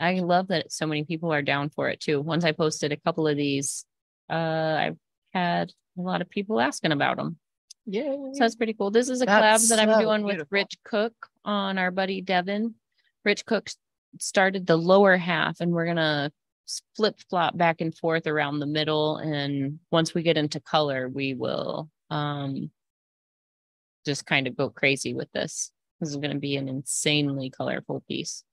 [0.00, 2.20] I love that so many people are down for it too.
[2.20, 3.84] Once I posted a couple of these,
[4.28, 4.96] uh, I've
[5.32, 7.38] had a lot of people asking about them.
[7.86, 8.12] Yeah.
[8.32, 8.90] So that's pretty cool.
[8.90, 10.46] This is a That's collab that I'm so doing with.
[10.50, 11.14] Rich Cook
[11.44, 12.74] on our buddy Devin.
[13.24, 13.70] Rich Cook
[14.18, 16.32] started the lower half and we're gonna
[16.96, 19.16] flip flop back and forth around the middle.
[19.16, 22.70] And once we get into color, we will um
[24.04, 25.70] just kind of go crazy with this.
[26.00, 28.44] This is gonna be an insanely colorful piece.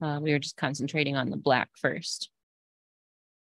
[0.00, 2.28] Uh, we were just concentrating on the black first.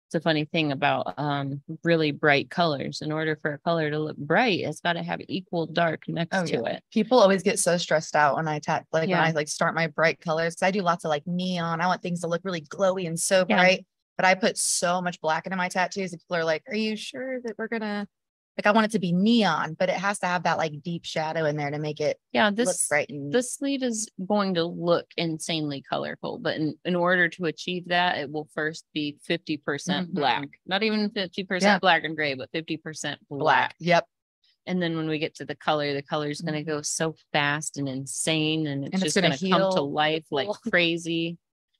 [0.08, 3.00] It's a funny thing about um really bright colors.
[3.00, 6.36] In order for a color to look bright, it's got to have equal dark next
[6.36, 6.68] Oh, to yeah.
[6.74, 6.84] it.
[6.92, 9.20] People always get so stressed out when I tap, like Yeah.
[9.20, 10.56] when I like start my bright colors.
[10.62, 11.80] I do lots of like neon.
[11.80, 13.56] I want things to look really glowy and so Yeah.
[13.56, 13.86] bright.
[14.18, 16.12] But I put so much black into my tattoos.
[16.12, 18.06] and People are like, "Are you sure that we're gonna?"
[18.58, 21.04] Like, I want it to be neon, but it has to have that like deep
[21.06, 25.06] shadow in there to make it Yeah, look this the sleeve is going to look
[25.16, 30.12] insanely colorful, but in, in order to achieve that, it will first be 50% Mhm.
[30.12, 30.48] black.
[30.66, 33.40] Not even 50% black and gray, but 50% black.
[33.40, 33.74] black.
[33.78, 34.06] Yep.
[34.66, 37.14] And then when we get to the color, the color is going to go so
[37.32, 38.94] fast and insane and it's Mm-hmm.
[38.94, 41.38] And just gonna come to life like crazy.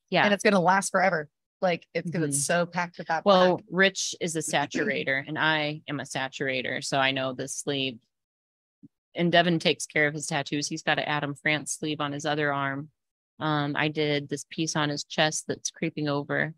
[0.09, 0.24] Yeah.
[0.24, 1.28] And it's gonna last forever.
[1.63, 2.29] Like it's because Mhm.
[2.29, 3.25] it's so packed with that.
[3.25, 3.65] Well, black.
[3.71, 6.85] Rich is a saturator and I am a saturator.
[6.85, 7.99] So I know the sleeve.
[9.15, 10.69] And Devin takes care of his tattoos.
[10.69, 12.91] He's got an Adam France sleeve on his other arm.
[13.39, 16.55] Um, I did this piece on his chest that's creeping over.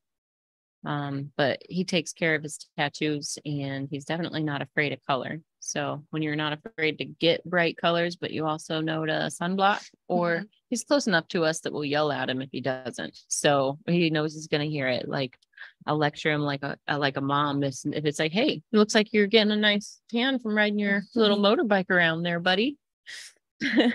[0.85, 5.41] Um, but he takes care of his tattoos and he's definitely not afraid of color.
[5.61, 9.83] So when you're not afraid to get bright colors, but you also know to sunblock,
[10.09, 13.19] or he's close enough to us that we'll yell at him if he doesn't.
[13.29, 15.09] So he knows he's gonna hear it.
[15.09, 15.39] Like
[15.87, 17.63] I'll lecture him like a, like a mom.
[17.63, 20.79] If, if it's like, hey, it looks like you're getting a nice tan from riding
[20.79, 22.77] your little motorbike around there, buddy.
[23.61, 23.95] and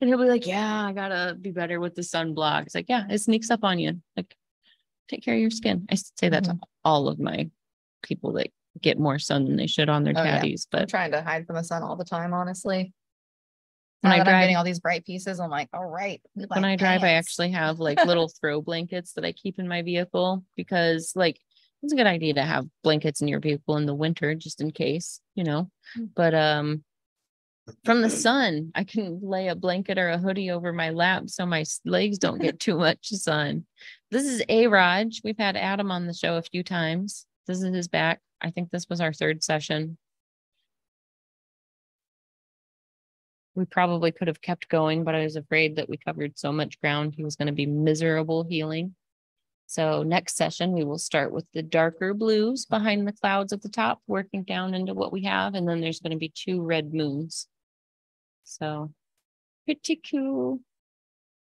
[0.00, 2.66] he'll be like, yeah, I gotta be better with the sunblock.
[2.66, 4.00] It's like, yeah, it sneaks up on you.
[4.16, 4.36] Like,
[5.08, 5.86] take care of your skin.
[5.90, 7.50] I say that to all of my
[8.02, 8.48] people that
[8.80, 10.40] get more sun than they should on their Oh, yeah.
[10.40, 12.92] tatties, I'm but trying to hide from the sun all the time, honestly.
[14.02, 16.22] When Now I that I'm drive- getting all these bright pieces, I'm like, all right.
[16.34, 19.66] when I like drive, I actually have like little throw blankets that I keep in
[19.66, 21.40] my vehicle because like
[21.82, 24.70] it's a good idea to have blankets in your vehicle in the winter just in
[24.70, 25.70] case, you know.
[25.98, 26.10] Mm.
[26.14, 26.84] But um
[27.84, 31.46] from the sun, I can lay a blanket or a hoodie over my lap so
[31.46, 33.66] my legs don't get too much sun.
[34.10, 35.20] This is A Raj.
[35.24, 37.26] We've had Adam on the show a few times.
[37.46, 38.20] This is his back.
[38.40, 39.98] I think this was our third session.
[43.54, 46.80] We probably could have kept going, but I was afraid that we covered so much
[46.80, 47.14] ground.
[47.16, 48.94] He was going to be miserable healing.
[49.66, 53.68] So next session, we will start with the darker blues behind the clouds at the
[53.68, 55.54] top, working down into what we have.
[55.54, 57.48] And then there's going to be two red moons.
[58.48, 58.90] So
[59.66, 60.60] pretty cool.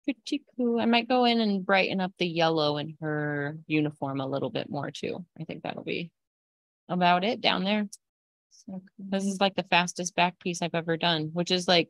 [0.04, 0.80] Pretty cool.
[0.80, 4.70] I might go in and brighten up the yellow in her uniform a little bit
[4.70, 5.24] more too.
[5.38, 6.10] I think that'll be
[6.88, 7.86] about it down there.
[8.50, 11.88] So this is like the fastest back piece I've ever done, which is like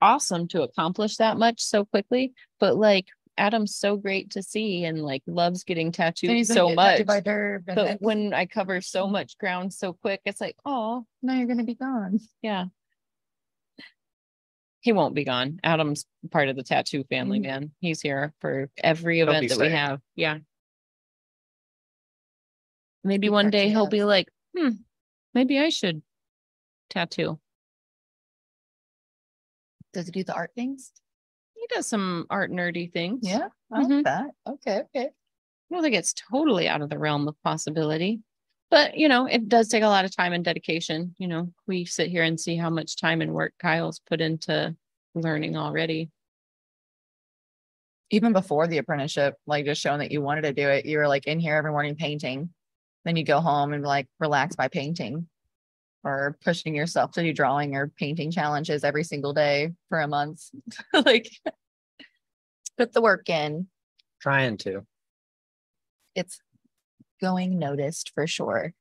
[0.00, 2.32] awesome to accomplish that much so quickly.
[2.58, 7.04] But like Adam's so great to see and like loves getting tattooed so much.
[7.06, 11.46] tattooed But when I cover so much ground so quick, it's like, oh, now you're
[11.46, 12.20] gonna be gone.
[12.42, 12.66] yeah.
[14.86, 15.58] He won't be gone.
[15.64, 17.42] Adam's part of the tattoo family, Mhm.
[17.42, 17.70] man.
[17.80, 20.00] He's here for every event that we have.
[20.14, 20.38] Yeah.
[23.02, 24.68] Maybe Keep one day he'll be like, hmm,
[25.34, 26.02] maybe I should
[26.88, 27.40] tattoo.
[29.92, 30.92] Does he do the art things?
[31.54, 33.28] He does some art nerdy things.
[33.28, 34.30] Yeah, I like that.
[34.46, 35.06] Okay, okay.
[35.06, 38.20] I don't think it's totally out of the realm of possibility.
[38.70, 41.14] But you know, it does take a lot of time and dedication.
[41.18, 44.74] You know, we sit here and see how much time and work Kyle's put into
[45.14, 46.10] learning already.
[48.10, 51.08] Even before the apprenticeship, like just showing that you wanted to do it, you were
[51.08, 52.50] like in here every morning painting.
[53.04, 55.28] Then you go home and like relax by painting
[56.02, 60.50] or pushing yourself to do drawing or painting challenges every single day for a month.
[60.92, 61.28] like
[62.76, 63.68] put the work in.
[64.20, 64.86] Trying to.
[66.14, 66.40] It's
[67.20, 68.72] going noticed for sure.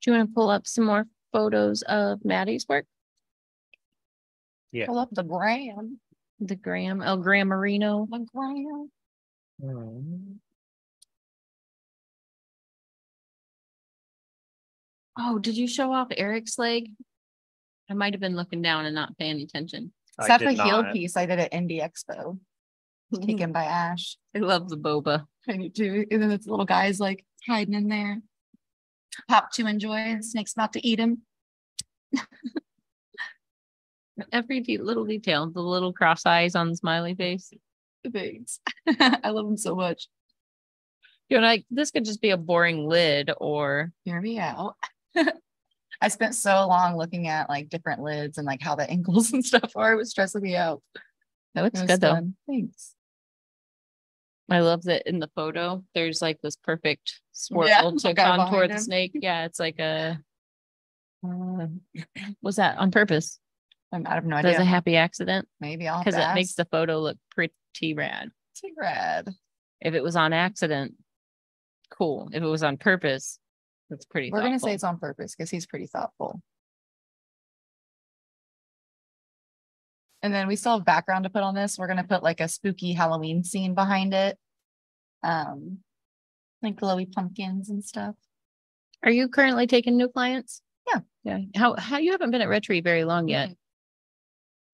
[0.00, 2.86] Do you want to pull up some more photos of Maddie's work?
[4.72, 4.86] Yeah.
[4.86, 6.00] Pull up the gram.
[6.40, 8.08] The Graham, El Graham Marino.
[8.10, 8.90] The gram.
[9.60, 10.32] Hmm.
[15.16, 16.90] Oh, did you show off Eric's leg?
[17.88, 19.92] I might have been looking down and not paying attention.
[20.18, 20.92] I Except did a heel not.
[20.94, 22.38] piece I did at Indie Expo.
[23.12, 23.26] Mm-hmm.
[23.26, 24.16] Taken by Ash.
[24.34, 25.26] I love the boba.
[25.48, 26.06] I do too.
[26.10, 28.20] And then this little guy's like hiding in there.
[29.28, 30.16] Pop to enjoy.
[30.16, 31.22] The snake's about to eat him.
[34.32, 37.52] Every de- little detail, the little cross eyes on the smiley face.
[38.10, 38.60] Thanks.
[39.00, 40.08] I love him so much.
[41.28, 44.76] You're like, this could just be a boring lid or Hear me out.
[46.00, 49.44] I spent so long looking at like different lids and like how the ankles and
[49.44, 49.92] stuff are.
[49.92, 50.82] It was stressing me out.
[51.54, 52.28] that looks good though.
[52.48, 52.94] Thanks.
[54.54, 58.74] I love that in the photo, there's like this perfect swirl Yeah, to contour the
[58.74, 58.80] him.
[58.80, 59.12] snake.
[59.20, 60.18] Yeah, it's like a.
[61.24, 61.66] Uh,
[62.42, 63.38] was that on purpose?
[63.92, 66.54] I'm, I have no That's was a happy accident Maybe I'll because it to makes
[66.54, 68.30] the photo look pretty rad.
[68.58, 69.28] Pretty rad.
[69.80, 70.94] If it was on accident,
[71.90, 72.30] cool.
[72.32, 73.38] If it was on purpose,
[73.90, 74.30] that's pretty.
[74.30, 76.40] We're gonna say it's on purpose because he's pretty thoughtful.
[80.22, 81.76] And then we still have background to put on this.
[81.78, 84.38] We're gonna put like a spooky Halloween scene behind it.
[85.22, 85.78] Um,
[86.62, 88.14] like glowy pumpkins and stuff.
[89.02, 90.62] Are you currently taking new clients?
[90.86, 91.00] Yeah.
[91.24, 91.38] Yeah.
[91.56, 93.50] How how you haven't been at Retry very long yet.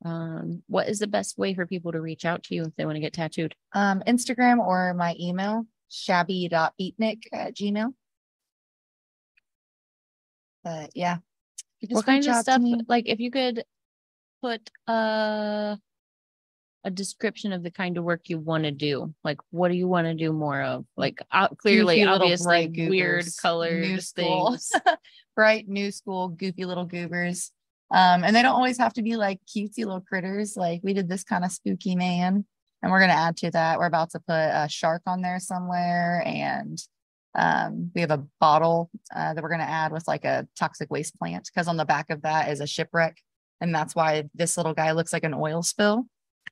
[0.04, 2.84] Um, what is the best way for people to reach out to you if they
[2.84, 3.54] want to get tattooed?
[3.74, 7.92] Um, Instagram or my email, shabby.beatnik at gmail.
[10.62, 11.18] But yeah.
[11.88, 12.62] what kind of stuff?
[12.86, 13.64] Like if you could
[14.42, 15.76] put uh
[16.88, 19.14] a description of the kind of work you want to do.
[19.22, 20.86] Like what do you want to do more of?
[20.96, 24.50] Like uh, clearly, Goofy obviously, weird goobers, colored new school.
[24.52, 24.72] things.
[25.38, 27.52] bright new school goofy little goobers
[27.92, 31.08] um and they don't always have to be like cutesy little critters like we did
[31.08, 32.44] this kind of spooky man
[32.82, 35.38] and we're going to add to that we're about to put a shark on there
[35.38, 36.82] somewhere and
[37.36, 40.90] um we have a bottle uh, that we're going to add with like a toxic
[40.90, 43.16] waste plant because on the back of that is a shipwreck
[43.60, 46.04] and that's why this little guy looks like an oil spill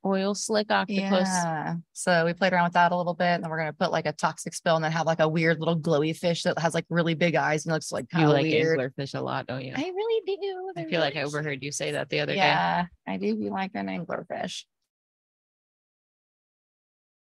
[0.05, 1.29] Oil slick octopus.
[1.29, 1.75] yeah.
[1.93, 4.07] So we played around with that a little bit, and then we're gonna put like
[4.07, 6.85] a toxic spill, and then have like a weird little glowy fish that has like
[6.91, 8.79] really big eyes and looks like kind You of like weird.
[8.79, 9.73] anglerfish a lot, don't you?
[9.77, 10.71] I really do.
[10.77, 12.39] I They're feel like I overheard you say that the other day.
[12.39, 14.65] Yeah, I do be like an anglerfish.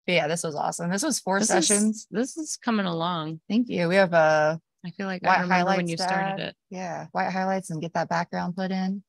[0.06, 0.92] But yeah, this was awesome.
[0.92, 2.08] This was four This is- sessions.
[2.12, 3.42] This is coming along.
[3.50, 3.88] Thank you.
[3.88, 4.60] We have a.
[4.86, 6.56] I feel like White I remember when you to started it.
[6.70, 9.02] yeah, white highlights and get that background put in.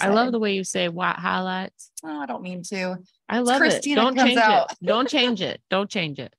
[0.00, 1.90] I love the way you say white highlights.
[2.04, 2.98] Oh, I don't mean to.
[3.28, 3.82] I love it.
[3.82, 4.72] Don't change out.
[4.72, 4.78] it.
[4.82, 5.60] Don't change it.
[5.70, 6.34] Don't change it.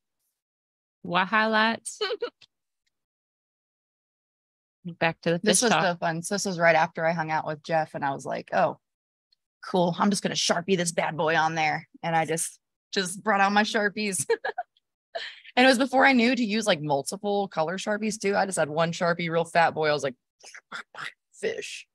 [1.02, 2.00] White highlights.
[4.84, 5.82] Back to the fish This was talk.
[5.82, 6.22] the fun.
[6.22, 8.78] So this was right after I hung out with Jeff, and I was like, "Oh,
[9.64, 9.94] cool!
[9.98, 12.58] I'm just gonna sharpie this bad boy on there." And I just
[12.92, 14.26] just brought out my sharpies.
[15.56, 18.34] and it was before I knew to use like multiple color sharpies too.
[18.34, 19.88] I just had one sharpie, real fat boy.
[19.88, 20.16] I was like,
[21.32, 21.86] fish.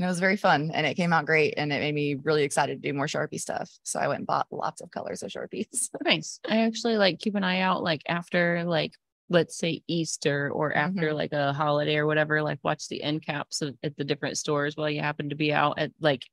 [0.00, 2.42] And it was very fun, and it came out great, and it made me really
[2.42, 3.68] excited to do more sharpie stuff.
[3.82, 5.90] So I went and bought lots of colors of sharpies.
[6.02, 6.40] nice.
[6.48, 8.94] I actually like keep an eye out like after like
[9.28, 11.14] let's say Easter or after Mhm.
[11.14, 14.74] like a holiday or whatever, like watch the end caps of, at the different stores
[14.74, 16.24] while you happen to be out at like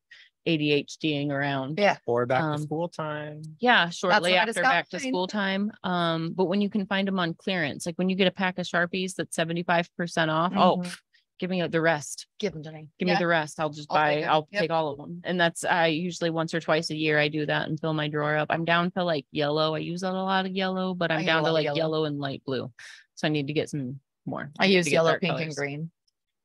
[0.48, 1.78] ADHDing around.
[1.78, 3.42] yeah, Or back Um, to school time.
[3.60, 5.72] Yeah, shortly what I just after got back to school time.
[5.84, 8.58] Um, but when you can find them on clearance, like when you get a pack
[8.58, 10.86] of Sharpies that's 75% off, oh, Mhm.
[10.86, 11.00] pff,
[11.40, 12.28] give me the rest.
[12.40, 12.90] give them to me.
[13.00, 13.16] Give Yeah.
[13.16, 13.60] me the rest.
[13.60, 14.26] I'll just I'll buy, take.
[14.26, 14.62] I'll Yep.
[14.62, 15.22] take all of them.
[15.24, 18.08] And that's, I usually once or twice a year, I do that and fill my
[18.08, 18.48] drawer up.
[18.50, 19.76] I'm down to like yellow.
[19.76, 21.78] I use a lot of yellow, but I I'm a down to like yellow.
[21.78, 22.06] yellow.
[22.06, 22.72] and light blue.
[23.16, 24.52] So I need to get some more.
[24.60, 25.92] I need use yellow, pink, and green.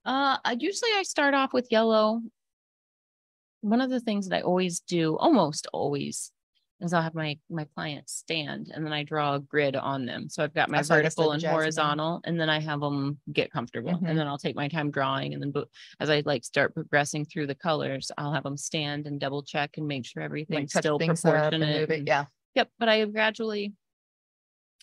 [0.04, 2.20] Uh, I usually I start off with yellow.
[3.60, 6.32] One of the things that I always do, almost always,
[6.82, 10.28] is I'll have my my clients stand and then I draw a grid on them.
[10.28, 12.60] So I've got my That's what I just did vertical and horizontal, and then I
[12.60, 14.08] have them get comfortable, Mhm.
[14.08, 15.66] and then I'll take my time drawing, and then bo-
[16.00, 19.78] as I like start progressing through the colors, I'll have them stand and double check
[19.78, 21.90] and make sure Like everything's touch still things up and proportionate.
[21.90, 22.06] it.
[22.06, 22.24] Yeah.
[22.54, 23.72] Yep, but I gradually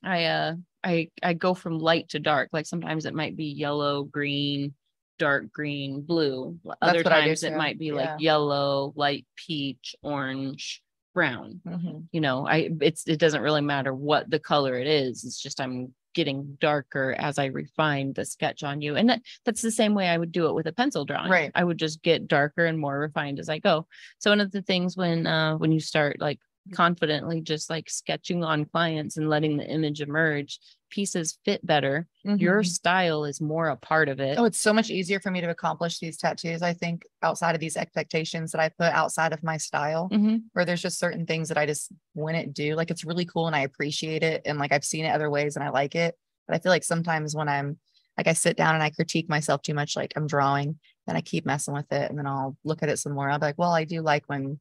[0.03, 2.49] I uh I I go from light to dark.
[2.53, 4.73] Like sometimes it might be yellow, green,
[5.17, 6.57] dark green, blue.
[6.81, 7.93] Other what I do times it might be yeah.
[7.93, 10.81] like yellow, light peach, orange,
[11.13, 11.61] brown.
[11.65, 12.07] Mhm.
[12.11, 15.23] You know, I it's it doesn't really matter what the color it is.
[15.23, 18.95] It's just I'm getting darker as I refine the sketch on you.
[18.95, 21.29] And that, that's the same way I would do it with a pencil drawing.
[21.31, 21.51] Right.
[21.53, 23.85] I would just get darker and more refined as I go.
[24.17, 26.39] So one of the things when uh when you start like
[26.71, 30.59] confidently just like sketching on clients and letting the image emerge,
[30.89, 32.07] pieces fit better.
[32.23, 32.67] Your Mhm.
[32.67, 34.37] style is more a part of it.
[34.39, 36.61] Oh, it's so much easier for me to accomplish these tattoos.
[36.61, 40.43] I think outside of these expectations that I put outside of my style, Mhm.
[40.53, 42.75] where there's just certain things that I just wouldn't do.
[42.75, 44.41] Like it's really cool and I appreciate it.
[44.45, 46.17] And like I've seen it other ways and I like it.
[46.47, 47.77] But I feel like sometimes when I'm
[48.17, 51.21] like I sit down and I critique myself too much, like I'm drawing, then I
[51.21, 53.29] keep messing with it and then I'll look at it some more.
[53.29, 54.59] I'll be like, well, I do like when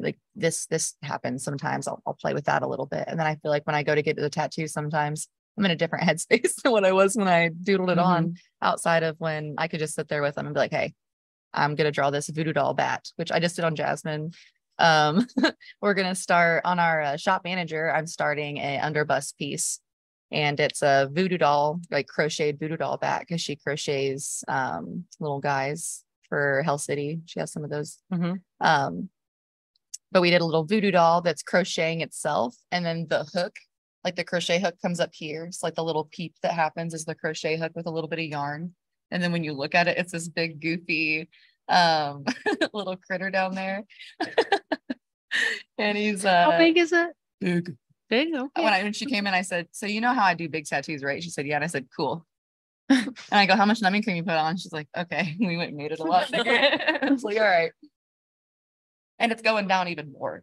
[0.00, 1.86] like this this happens sometimes.
[1.86, 3.04] I'll I'll play with that a little bit.
[3.06, 5.28] And then I feel like when I go to get to the tattoo, sometimes
[5.58, 9.02] I'm in a different headspace than what I was when I doodled it on outside
[9.02, 10.94] of when I could just sit there with them and be like, hey,
[11.52, 14.32] I'm gonna draw this voodoo doll bat, which I just did on Jasmine.
[14.78, 15.26] Um,
[15.82, 17.92] we're gonna start on our uh, shop manager.
[17.92, 19.80] I'm starting a underbust piece,
[20.30, 25.40] and it's a voodoo doll, like crocheted voodoo doll bat, because she crochets um little
[25.40, 27.20] guys for Hell City.
[27.26, 27.98] She has some of those.
[28.12, 28.40] Mhm.
[28.60, 29.10] Um,
[30.12, 33.56] but we did a little voodoo doll that's crocheting itself, and then the hook,
[34.04, 35.44] like the crochet hook, comes up here.
[35.44, 38.18] It's like the little peep that happens is the crochet hook with a little bit
[38.18, 38.74] of yarn.
[39.10, 41.28] And then when you look at it, it's this big goofy
[41.68, 42.24] um
[42.72, 43.84] little critter down there.
[45.78, 47.10] and he's uh How big is it?
[47.40, 47.76] big.
[48.08, 48.34] Big.
[48.34, 48.64] Okay.
[48.64, 50.66] When I when she came in, I said, So you know how I do big
[50.66, 51.22] tattoos, right?
[51.22, 51.56] She said, Yeah.
[51.56, 52.26] And I said, Cool.
[52.88, 54.56] and I go, How much numbing cream you put on?
[54.56, 55.36] She's like, Okay.
[55.38, 56.50] We went and made it a lot bigger.
[56.50, 57.70] I was like, all right.
[59.20, 60.42] And it's going down even more.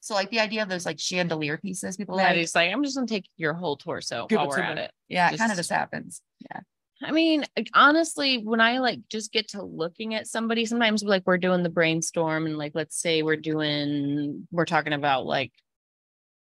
[0.00, 3.06] So like the idea of those like chandelier pieces, people like, like, I'm just gonna
[3.06, 4.90] take your whole torso while we're at it.
[5.08, 6.20] yeah, it kind of just- just happens.
[6.50, 6.60] Yeah.
[7.02, 7.44] I mean,
[7.74, 11.68] honestly, when I like just get to looking at somebody, sometimes like we're doing the
[11.68, 15.52] brainstorm and like let's say we're doing we're talking about like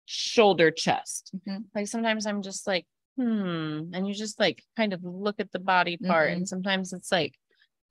[0.05, 1.31] shoulder chest.
[1.47, 1.65] Mhm.
[1.75, 2.85] Like sometimes I'm just like,
[3.17, 7.11] hmm, and you just like kind of look at the body part, and sometimes it's
[7.11, 7.35] like,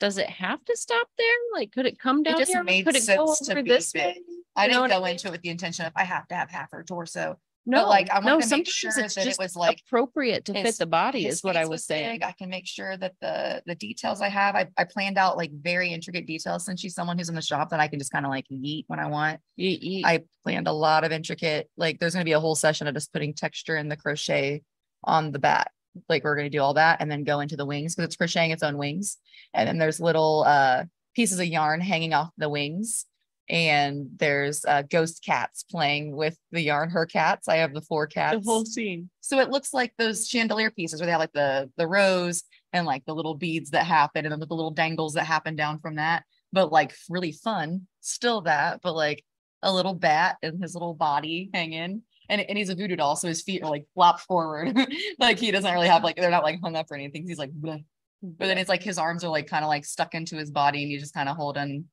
[0.01, 1.27] does it have to stop there?
[1.55, 2.65] Like, could it come down just here?
[2.65, 4.03] made Could it go sense to be this big.
[4.03, 4.23] way?
[4.57, 5.13] I you didn't what I go mean?
[5.13, 7.39] into it with the intention of I have to have half her torso.
[7.67, 10.79] No, like, I no, to make sure it's that it was, like, appropriate to fit
[10.79, 12.15] the body is what I face was saying.
[12.15, 12.23] big.
[12.25, 15.53] I can make sure that the the details I have, I, I planned out like
[15.53, 18.25] very intricate details since she's someone who's in the shop that I can just kind
[18.25, 19.41] of like yeet when I want.
[19.57, 22.87] You- you- I planned a lot of intricate, like there's gonna be a whole session
[22.87, 24.63] of just putting texture in the crochet
[25.05, 25.71] on the bat.
[26.09, 28.51] Like we're gonna do all that and then go into the wings because it's crocheting
[28.51, 29.17] its own wings.
[29.55, 30.85] And then there's little uh
[31.15, 33.07] pieces of yarn hanging off the wings.
[33.49, 37.49] And there's uh ghost cats playing with the yarn, her cats.
[37.49, 38.45] I have the four cats.
[38.45, 39.11] the whole scene.
[39.21, 42.87] So it looks like those chandelier pieces where they have like the the rose and
[42.87, 45.97] like the little beads that happen and then the little dangles that happen down from
[45.97, 46.25] that.
[46.53, 49.25] But like really fun, still that, but like
[49.63, 52.03] a little bat and his little body hanging.
[52.31, 54.79] And, and he's a voodoo doll, so his feet are like flop forward.
[55.19, 57.27] like he doesn't really have like they're not like hung up or anything.
[57.27, 57.85] He's like, bleh.
[58.23, 60.83] but then it's like his arms are like kind of like stuck into his body,
[60.83, 61.87] and you just kind of holding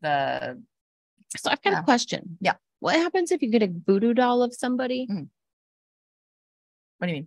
[0.00, 0.62] the
[1.36, 1.80] So I've got Yeah.
[1.80, 2.38] a question.
[2.40, 2.54] Yeah.
[2.78, 5.24] What happens if you get a voodoo doll of somebody, mm-hmm.
[6.98, 7.26] what do you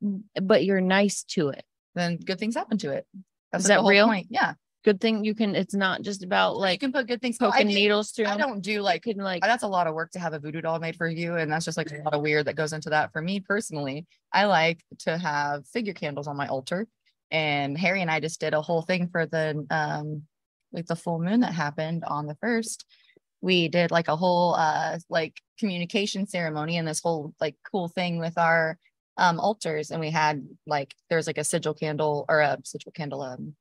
[0.00, 0.24] mean?
[0.42, 1.64] but you're nice to it?
[1.94, 3.06] Then good things happen to it.
[3.52, 4.06] That's Is like that real?
[4.06, 4.28] Point.
[4.30, 4.54] Yeah,
[4.86, 5.56] Good thing you can.
[5.56, 7.38] It's not just about like you can put good things.
[7.40, 8.26] I poking do- needles through.
[8.26, 10.60] i don't do like can like that's a lot of work to have a voodoo
[10.60, 12.90] doll made for you and that's just like a lot of weird that goes into
[12.90, 16.86] that for me personally i like to have figure candles on my altar
[17.32, 20.22] and harry and i just did a whole thing for the um
[20.72, 22.86] like the full moon that happened on the first
[23.40, 28.20] we did like a whole uh like communication ceremony and this whole like cool thing
[28.20, 28.78] with our
[29.16, 33.22] um altars and we had like there's like a sigil candle or a sigil candle
[33.22, 33.54] um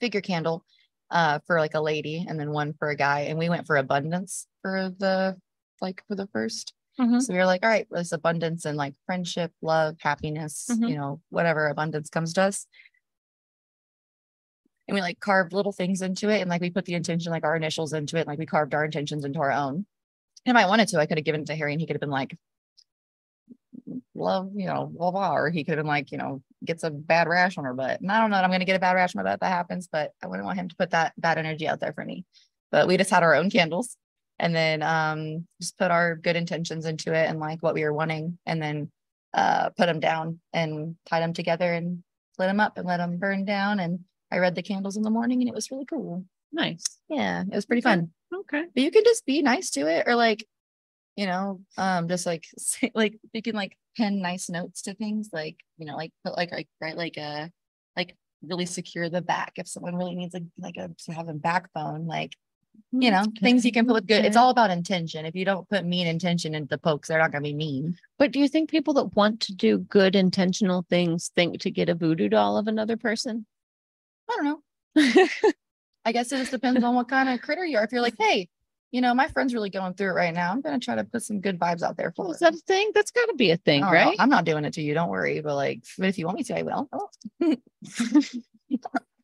[0.00, 0.64] figure candle
[1.10, 3.76] uh for like a lady and then one for a guy and we went for
[3.76, 5.36] abundance for the
[5.80, 7.20] like for the first Mhm.
[7.20, 10.88] so we were like all right this abundance and like friendship love happiness Mhm.
[10.88, 12.66] you know whatever abundance comes to us
[14.88, 17.44] and we like carved little things into it and like we put the intention like
[17.44, 19.84] our initials into it like we carved our intentions into our own
[20.46, 21.94] and if i wanted to i could have given it to harry and he could
[21.96, 22.36] have been like
[24.14, 26.90] love you know blah blah or he could have been like you know gets a
[26.90, 28.00] bad rash on her butt.
[28.00, 29.34] And i don't know that i'm going to get a bad rash on my butt
[29.34, 31.92] if that happens but i wouldn't want him to put that bad energy out there
[31.92, 32.24] for me.
[32.72, 33.96] But we just had our own candles
[34.38, 37.92] and then um just put our good intentions into it and like what we were
[37.92, 38.90] wanting and then
[39.34, 42.02] uh put them down and tied them together and
[42.38, 43.80] lit them up and let them burn down.
[43.80, 46.24] And i read the candles in the morning and it was really cool.
[46.52, 46.84] Nice.
[47.08, 48.10] yeah it was pretty fun.
[48.34, 48.64] Okay.
[48.74, 50.44] but you can just be nice to it or like
[51.16, 55.30] you know um just like say, like you can like pen nice notes to things
[55.32, 57.50] like you know like put like like right like a
[57.96, 59.54] like really secure the back.
[59.56, 62.34] If someone really needs a like a to have a backbone like
[62.92, 65.24] you know things you can put with good it's all about intention.
[65.24, 67.96] If you don't put mean intention into the pokes they're not going to be mean.
[68.18, 71.88] But do you think people that want to do good intentional things think to get
[71.88, 73.46] a voodoo doll of another person?
[74.28, 74.60] i don't know.
[76.04, 77.84] I guess it just depends on what kind of critter you are.
[77.84, 78.48] If you're like hey
[78.92, 81.04] you know my friend's really going through it right now i'm going to try to
[81.04, 82.50] put some good vibes out there oh, for Is her.
[82.50, 82.90] that a thing?
[82.94, 83.90] That's got to be a thing, know.
[83.90, 84.16] right?
[84.18, 84.94] I'm not doing it to you.
[84.94, 85.40] Don't worry.
[85.40, 86.88] But like, but if you want me to, I will.
[86.92, 87.08] Oh.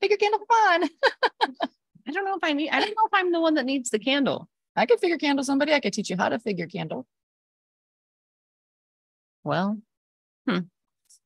[0.00, 0.88] Figure candle for fun.
[2.08, 2.70] I don't know if I need.
[2.70, 4.48] I don't know if I'm the one that needs the candle.
[4.74, 5.72] I could figure candle somebody.
[5.72, 7.06] I could teach you how to figure candle.
[9.44, 9.78] Well,
[10.48, 10.58] hmm.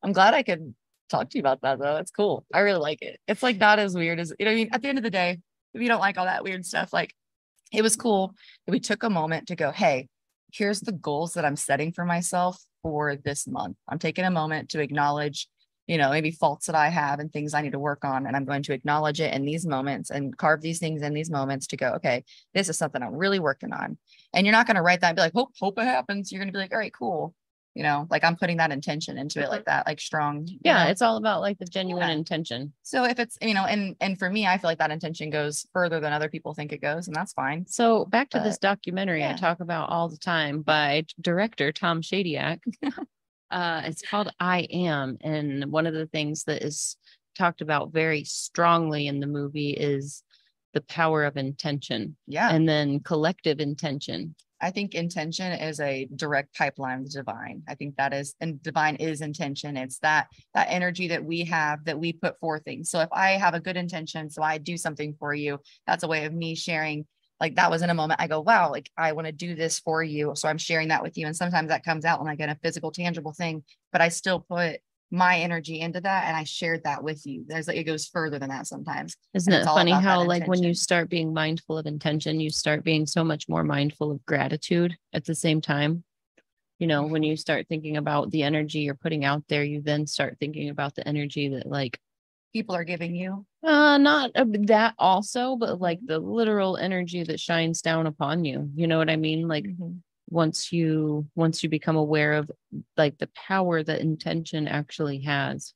[0.02, 0.74] I'm glad I could
[1.08, 1.96] talk to you about that though.
[1.96, 2.44] It's cool.
[2.52, 3.18] I really like it.
[3.26, 4.52] It's like not as weird as you know.
[4.52, 5.38] I mean, at the end of the day,
[5.72, 7.14] if you don't like all that weird stuff, like
[7.72, 8.34] it was cool
[8.66, 10.08] that we took a moment to go, hey,
[10.52, 13.76] here's the goals that I'm setting for myself for this month.
[13.88, 15.48] I'm taking a moment to acknowledge,
[15.86, 18.26] you know, maybe faults that I have and things I need to work on.
[18.26, 21.30] And I'm going to acknowledge it in these moments and carve these things in these
[21.30, 22.24] moments to go, okay,
[22.54, 23.98] this is something I'm really working on.
[24.32, 26.30] And you're not going to write that and be like, hope, hope it happens.
[26.30, 27.34] You're going to be like, all right, cool.
[27.76, 30.48] You know, like I'm putting that intention into it like that, like strong.
[30.64, 30.90] yeah, know?
[30.90, 32.14] it's all about like the genuine Yeah.
[32.14, 32.72] intention.
[32.82, 35.66] So if it's, you know, and and for me, I feel like that intention goes
[35.74, 37.66] further than other people think it goes, and that's fine.
[37.66, 42.00] So back to this But, documentary I talk about all the time by director Tom
[42.00, 42.60] Shadyac.
[43.50, 46.96] uh, it's called I Am, and one of the things that is
[47.36, 50.22] talked about very strongly in the movie is
[50.72, 52.48] the power of intention Yeah.
[52.50, 54.34] and then collective intention.
[54.60, 57.62] I think intention is a direct pipeline to divine.
[57.68, 59.76] I think that is, and divine is intention.
[59.76, 62.90] It's that that energy that we have that we put for things.
[62.90, 66.08] So if I have a good intention, so I do something for you, that's a
[66.08, 67.06] way of me sharing.
[67.38, 69.78] Like that was in a moment I go, wow, like I want to do this
[69.78, 70.32] for you.
[70.34, 71.26] So I'm sharing that with you.
[71.26, 73.62] And sometimes that comes out when I get a physical, tangible thing,
[73.92, 74.80] but I still put
[75.10, 77.44] my energy into that and I shared that with you.
[77.46, 79.16] There's like it goes further than that sometimes.
[79.34, 83.06] Isn't it funny how, like, when you start being mindful of intention, you start being
[83.06, 86.02] so much more mindful of gratitude at the same time?
[86.78, 87.12] You know, Mm-hmm.
[87.12, 90.70] when you start thinking about the energy you're putting out there, you then start thinking
[90.70, 91.98] about the energy that, like,
[92.52, 93.44] People are giving you.
[93.62, 96.06] uh, not uh, that also, but like Mm-hmm.
[96.06, 98.70] the literal energy that shines down upon you.
[98.74, 99.46] You know what I mean?
[99.46, 100.00] Like, Mhm.
[100.28, 102.50] Once you once you become aware of
[102.96, 105.72] like the power that intention actually has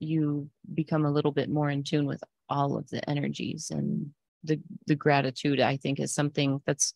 [0.00, 4.10] you become a little bit more in tune with all of the energies and
[4.44, 6.94] the the gratitude i think is something that's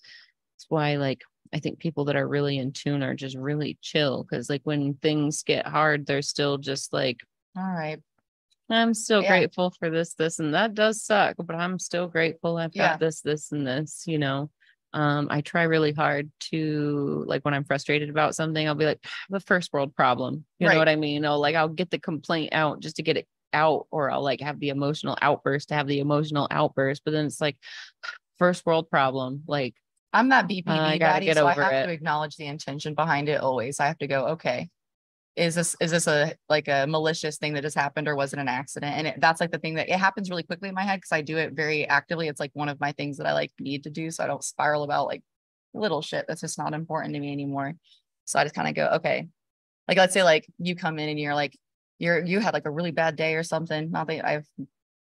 [0.57, 1.21] that's why like
[1.53, 4.95] i think people that are really in tune are just really chill because like when
[4.95, 7.21] things get hard they're still just like
[7.57, 8.01] All right.
[8.69, 9.29] i'm still Yeah.
[9.29, 13.21] grateful for this this and that does suck but i'm still grateful i've got this
[13.21, 14.51] this and this you know
[14.95, 19.05] um i try really hard to like when i'm frustrated about something i'll be like
[19.29, 22.53] the first world problem you know what i mean oh like i'll get the complaint
[22.55, 25.87] out just to get it out or i'll like have the emotional outburst to have
[25.87, 27.57] the emotional outburst but then it's like
[28.39, 29.75] first world problem like
[30.13, 31.87] I'm not BPD Uh, I gotta baddie, get so I have it.
[31.87, 33.81] to acknowledge the intention behind it always.
[33.81, 34.71] I have to go, okay,
[35.37, 38.39] is this is this a like a malicious thing that just happened or was it
[38.39, 38.95] an accident?
[38.97, 41.13] And it, that's like the thing that it happens really quickly in my head because
[41.13, 42.29] I do it very actively.
[42.29, 44.45] It's like one of my things that I like need to do so I don't
[44.45, 45.23] spiral about like
[45.73, 47.75] little shit that's just not important to me anymore.
[48.27, 49.29] So I just kind of go, okay,
[49.89, 51.59] like let's say like you come in and you're like
[51.99, 53.91] you're you had like a really bad day or something.
[53.91, 54.47] Not that I've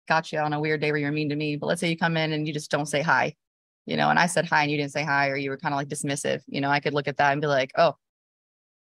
[0.08, 1.98] got you on a weird day where you're mean to me, but let's say you
[1.98, 3.36] come in and you just don't say hi
[3.88, 5.74] you know, and I said hi and you didn't say hi, or you were kind
[5.74, 7.96] of like dismissive, you know, I could look at that and be like, oh,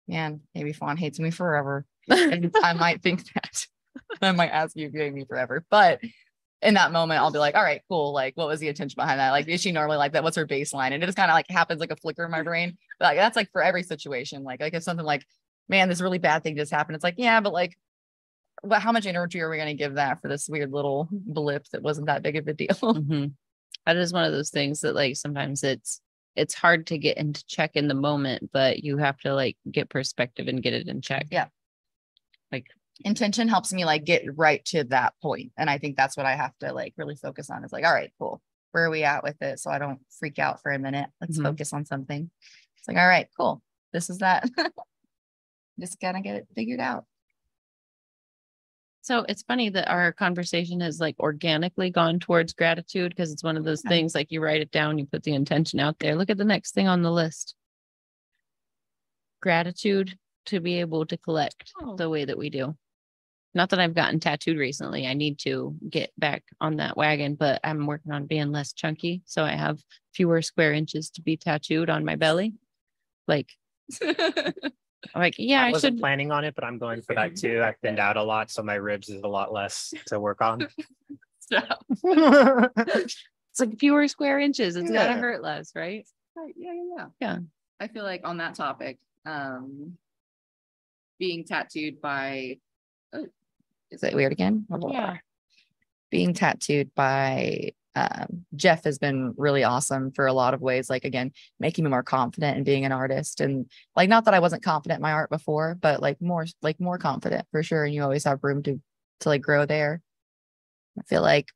[0.08, 1.86] man, maybe Fawn hates me forever.
[2.08, 3.66] And I might think that.
[4.22, 5.66] I might ask you if you hate me forever.
[5.72, 6.00] But
[6.62, 8.14] in that moment, I'll be like, all right, cool.
[8.14, 9.32] Like, what was the intention behind that?
[9.32, 10.24] Like, is she normally like that?
[10.24, 10.92] What's her baseline?
[10.92, 12.78] And it just kind of like happens like a flicker in my brain.
[13.00, 14.44] But like, that's like for every situation.
[14.44, 15.26] Like, like if something like,
[15.68, 16.96] man, this really bad thing just happened.
[16.96, 17.76] It's like, yeah, but like,
[18.64, 21.66] well, how much energy are we going to give that for this weird little blip
[21.72, 22.68] that wasn't that big of a deal?
[22.70, 23.34] Mhm.
[23.86, 26.02] That is one of those things that like sometimes it's
[26.36, 29.90] it's hard to get into check in the moment, but you have to like get
[29.90, 31.28] perspective and get it in check.
[31.32, 31.48] Yeah.
[32.52, 32.68] Like
[33.04, 36.34] intention helps me like get right to that point and i think that's what i
[36.34, 38.42] have to like really focus on is like all right cool
[38.72, 41.38] where are we at with it so i don't freak out for a minute let's
[41.38, 41.44] Mhm.
[41.44, 42.32] focus on something
[42.78, 44.50] it's like all right cool this is that
[45.80, 47.04] just gotta get it figured out
[49.06, 53.56] So it's funny that our conversation has like organically gone towards gratitude because it's one
[53.56, 56.16] of those things like you write it down, you put the intention out there.
[56.16, 57.54] Look at the next thing on the list.
[59.44, 60.18] Gratitude
[60.48, 61.96] to be able to collect Oh.
[61.96, 62.76] the way that we do.
[63.54, 65.06] Not that I've gotten tattooed recently.
[65.06, 69.22] I need to get back on that wagon, but I'm working on being less chunky.
[69.26, 69.84] So I have
[70.16, 72.56] fewer square inches to be tattooed on my belly.
[73.28, 73.52] Like,
[75.14, 76.00] I'm like, yeah, I I wasn't should.
[76.02, 77.62] planning on it, but I'm going for that too.
[77.64, 80.68] I've thinned out a lot, so my ribs is a lot less to work on.
[81.40, 81.86] Stop.
[82.78, 84.76] It's like fewer square inches.
[84.76, 86.06] It's gotta hurt less, right?
[86.36, 87.08] Right, yeah, yeah, yeah.
[87.22, 87.38] Yeah.
[87.80, 89.98] I feel like on that topic, um,
[91.20, 92.58] being tattooed by,
[93.14, 93.28] oh,
[93.92, 95.18] is it weird again Yeah.
[96.10, 100.90] being tattooed by um, Jeff has been really awesome for a lot of ways.
[100.90, 104.40] Like again, making me more confident in being an artist, and like not that I
[104.40, 107.86] wasn't confident in my art before, but like more like more confident for sure.
[107.86, 108.82] And you always have room to
[109.22, 110.02] to like grow there.
[111.00, 111.50] I feel like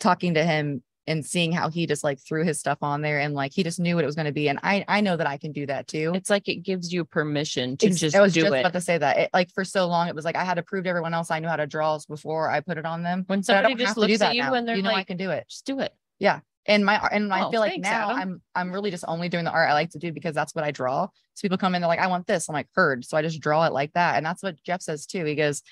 [0.00, 3.34] talking to him and seeing how he just like threw his stuff on there and
[3.34, 5.26] like he just knew what it was going to be, and I I know that
[5.26, 6.12] I can do that too.
[6.14, 8.60] It's like it gives you permission to Ex- just I was do just it.
[8.60, 9.18] about to say that.
[9.18, 11.30] It, like for so long, it was like I had to prove to everyone else
[11.30, 13.24] I knew how to draw before I put it on them.
[13.26, 14.54] when somebody just have to do looks at you now.
[14.54, 15.46] and they're you know I can do it.
[15.48, 15.92] just do it.
[16.18, 18.18] Yeah and my and I Oh, feel like thanks, now Adam.
[18.20, 20.64] I'm I'm really just only doing the art I like to do because that's what
[20.64, 21.08] I draw.
[21.34, 22.48] So people come in, they're like, I want this.
[22.48, 23.04] I'm like, heard.
[23.04, 24.16] So I just draw it like that.
[24.16, 25.24] And that's what Jeff says too.
[25.24, 25.62] He goes,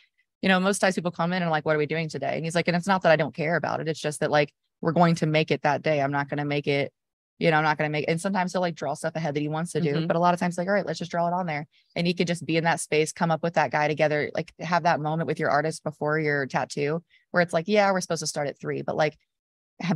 [0.42, 2.34] you know, most times people come in and like, what are we doing today?
[2.34, 3.86] And he's like, and it's not that I don't care about it.
[3.88, 6.00] It's just that like we're going to make it that day.
[6.00, 6.92] I'm not gonna make it,
[7.38, 9.48] you know, I'm not gonna make and sometimes he'll like draw stuff ahead that he
[9.48, 9.94] wants to do.
[9.94, 10.06] Mhm.
[10.06, 11.66] But a lot of times like, all right, let's just draw it on there.
[11.96, 14.52] And he could just be in that space, come up with that guy together, like
[14.60, 18.20] have that moment with your artist before your tattoo, where it's like, yeah, we're supposed
[18.20, 19.16] to start at three, but like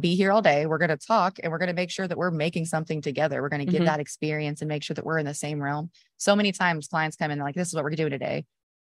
[0.00, 0.64] be here all day.
[0.64, 3.42] We're going to talk and we're going to make sure that we're making something together.
[3.42, 3.86] We're going to get Mhm.
[3.86, 5.90] that experience and make sure that we're in the same realm.
[6.16, 8.46] So many times clients come in like, this is what we're doing today.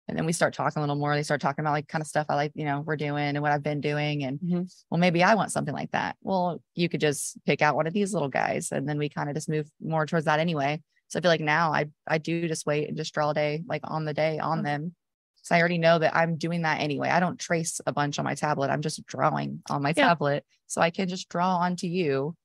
[0.07, 1.15] And then we start talking a little more.
[1.15, 3.41] They start talking about like kind of stuff I like, you know, we're doing and
[3.41, 4.23] what I've been doing.
[4.23, 4.69] And Mhm.
[4.89, 6.17] well, maybe I want something like that.
[6.21, 9.29] Well, you could just pick out one of these little guys and then we kind
[9.29, 10.81] of just move more towards that anyway.
[11.07, 13.63] So I feel like now I I do just wait and just draw a day
[13.67, 14.63] like on the day on Okay.
[14.63, 14.95] them.
[15.41, 17.09] So I already know that I'm doing that anyway.
[17.09, 18.69] I don't trace a bunch on my tablet.
[18.69, 20.07] I'm just drawing on my Yeah.
[20.07, 20.45] tablet.
[20.67, 22.35] So I can just draw onto you.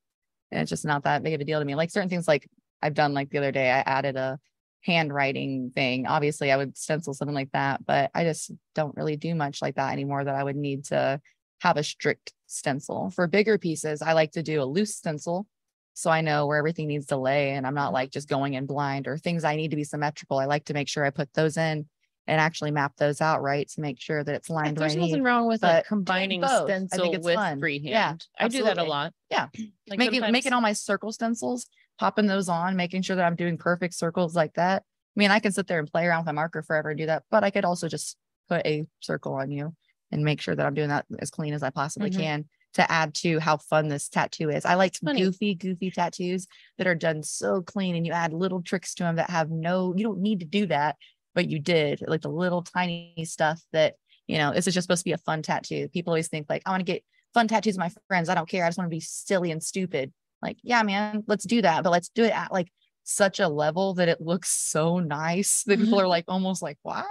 [0.50, 1.74] And it's just not that big of a deal to me.
[1.74, 2.48] Like certain things like
[2.82, 4.38] I've done like the other day, I added a
[4.84, 6.06] handwriting thing.
[6.06, 9.76] Obviously I would stencil something like that, but I just don't really do much like
[9.76, 11.20] that anymore that I would need to
[11.60, 13.10] have a strict stencil.
[13.10, 15.46] For bigger pieces, I like to do a loose stencil.
[15.94, 18.66] So I know where everything needs to lay and I'm not like just going in
[18.66, 20.38] blind or things I need to be symmetrical.
[20.38, 21.88] I like to make sure I put those in
[22.28, 25.00] and actually map those out right to make sure that it's Yeah, lined There's right.
[25.06, 27.56] nothing wrong with like combining both, I stencil think it's with fun.
[27.56, 28.26] Yeah, freehand.
[28.38, 29.12] I do that a lot.
[29.30, 29.48] Yeah.
[29.88, 31.66] Like making making sometimes- all my circle stencils,
[31.98, 34.82] popping those on, making sure that I'm doing perfect circles like that.
[35.16, 37.06] I mean, I can sit there and play around with my marker forever and do
[37.06, 38.16] that, but I could also just
[38.48, 39.74] put a circle on you
[40.10, 42.16] and make sure that I'm doing that as clean as I possibly Mhm.
[42.16, 44.64] can to add to how fun this tattoo is.
[44.64, 45.22] I like funny.
[45.22, 46.46] goofy, goofy tattoos
[46.76, 49.94] that are done so clean and you add little tricks to them that have no,
[49.96, 50.96] you don't need to do that,
[51.34, 53.96] but you did like the little tiny stuff that,
[54.26, 55.88] you know, this is just supposed to be a fun tattoo.
[55.88, 57.02] People always think like, I want to get
[57.34, 58.28] fun tattoos with my friends.
[58.28, 58.64] I don't care.
[58.64, 60.12] I just want to be silly and stupid.
[60.42, 61.82] Like, yeah, man, let's do that.
[61.82, 62.68] But let's do it at like
[63.04, 66.04] such a level that it looks so nice that people mm-hmm.
[66.04, 67.06] are like almost like, why?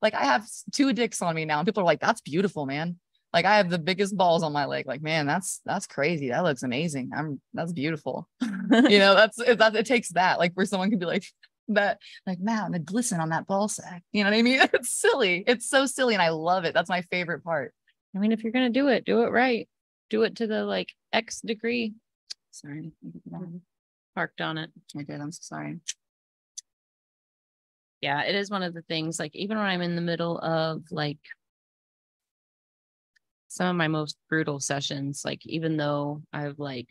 [0.00, 1.58] Like I have two dicks on me now.
[1.58, 2.98] And people are like, that's beautiful, man.
[3.34, 4.86] Like I have the biggest balls on my leg.
[4.86, 6.28] Like, man, that's that's crazy.
[6.28, 7.10] That looks amazing.
[7.14, 8.28] I'm that's beautiful.
[8.40, 10.38] you know, that's it, that it takes that.
[10.38, 11.24] Like where someone can be like
[11.68, 14.04] that, like, man, the glisten on that ball sack.
[14.12, 14.60] You know what I mean?
[14.72, 15.42] It's silly.
[15.46, 16.14] It's so silly.
[16.14, 16.74] And I love it.
[16.74, 17.74] That's my favorite part.
[18.14, 19.68] I mean, if you're gonna do it, do it right.
[20.10, 21.94] Do it to the like X degree.
[22.54, 22.92] Sorry.
[23.04, 23.56] Mm-hmm.
[24.14, 24.70] Parked on it.
[24.96, 25.20] I did.
[25.20, 25.80] I'm so sorry.
[28.00, 30.82] Yeah, it is one of the things, like even when I'm in the middle of
[30.92, 31.18] like
[33.48, 36.86] some of my most brutal sessions, like even though I've like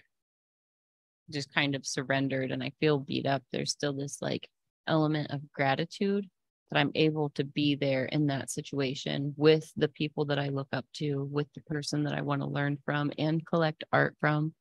[1.30, 4.49] just kind of surrendered and I feel beat up, there's still this like
[4.88, 6.30] element of gratitude
[6.72, 10.68] that I'm able to be there in that situation with the people that I look
[10.73, 14.53] up to, with the person that I want to learn from and collect art from.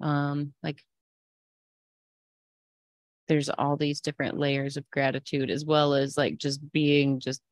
[0.00, 0.82] Um, like
[3.28, 7.42] there's all these different layers of gratitude as well as like just being just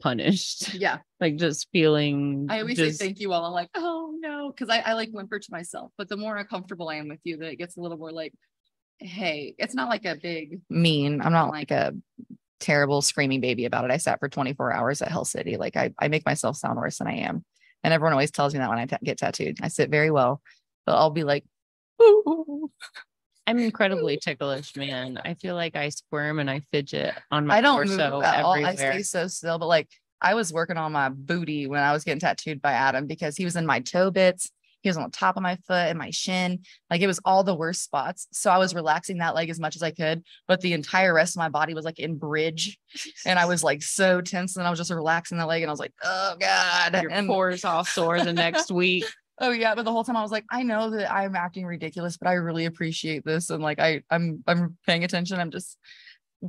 [0.00, 0.98] punished Yeah.
[1.20, 3.44] like just feeling I always just, say thank you all.
[3.44, 5.92] I'm like, oh no, because I, I like whimper to myself.
[5.96, 8.32] But the more uncomfortable I am with you, that it gets a little more like,
[8.98, 11.20] hey, it's not like a big Mean.
[11.20, 11.94] I'm not like a
[12.60, 13.90] terrible screaming baby about it.
[13.90, 15.56] I sat for 24 hours at Hell City.
[15.56, 17.44] Like I, I make myself sound worse than I am.
[17.84, 20.40] And everyone always tells me that when I get tattooed, I sit very well,
[20.86, 21.44] but I'll be like,
[22.00, 22.70] "Ooh."
[23.46, 27.60] i'm incredibly ticklish man i feel like i squirm and i fidget on my I
[27.60, 28.54] don't move at all.
[28.54, 29.88] I stay so still, but like
[30.20, 33.44] I was working on my booty when I was getting tattooed by Adam because he
[33.44, 34.50] was in my toe bits.
[34.80, 36.60] He was on the top of my foot and my shin.
[36.90, 38.28] Like it was all the worst spots.
[38.32, 41.34] So I was relaxing that leg as much as I could, but the entire rest
[41.34, 42.78] of my body was like in bridge.
[43.24, 44.56] And I was like so tense.
[44.56, 45.62] And I was just relaxing that leg.
[45.62, 47.02] And I was like, oh God.
[47.02, 49.04] your and pores all sore the next week
[49.40, 49.74] oh yeah.
[49.74, 52.34] But the whole time I was like, I know that I'm acting ridiculous, but I
[52.34, 53.50] really appreciate this.
[53.50, 55.40] And like I I'm I'm paying attention.
[55.40, 55.78] I'm just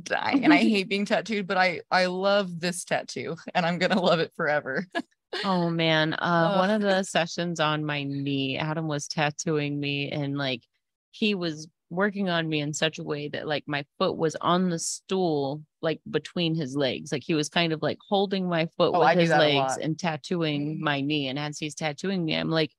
[0.02, 4.00] dying and I hate being tattooed, but I I love this tattoo and I'm gonna
[4.00, 4.86] love it forever.
[5.44, 10.38] Oh man, uh, one of the sessions on my knee, Adam was tattooing me, and
[10.38, 10.62] like
[11.10, 14.68] he was working on me in such a way that like my foot was on
[14.70, 17.12] the stool, like between his legs.
[17.12, 19.72] Like he was kind of like holding my foot Oh, with do his legs.
[19.74, 19.82] Mm-hmm.
[19.82, 21.28] and tattooing my knee.
[21.28, 22.72] And as he's tattooing me, I'm like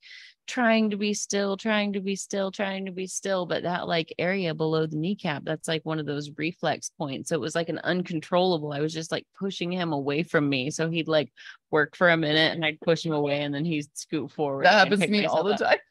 [0.48, 3.46] trying to be still, trying to be still, trying to be still.
[3.46, 7.30] But that like area below the kneecap, that's like one of those reflex points.
[7.30, 8.74] So it was like an uncontrollable.
[8.74, 10.70] I was just like pushing him away from me.
[10.72, 11.32] So he'd like
[11.72, 14.66] work for a minute and I'd push him away and then he'd scoot forward.
[14.66, 15.78] That happens to me all the time.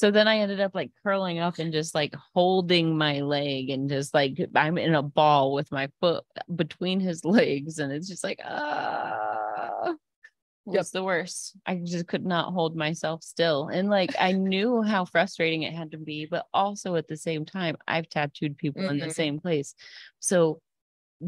[0.00, 3.86] So then I ended up like curling up and just like holding my leg and
[3.86, 6.24] just like I'm in a ball with my foot
[6.56, 7.78] between his legs.
[7.78, 9.92] And it's just like, ah,
[10.64, 10.86] Yep.
[10.94, 11.54] the worst.
[11.66, 13.68] I just could not hold myself still.
[13.68, 17.44] And like I knew how frustrating it had to be, but also at the same
[17.44, 19.14] time, I've tattooed people in the Mhm.
[19.14, 19.74] same place.
[20.18, 20.62] So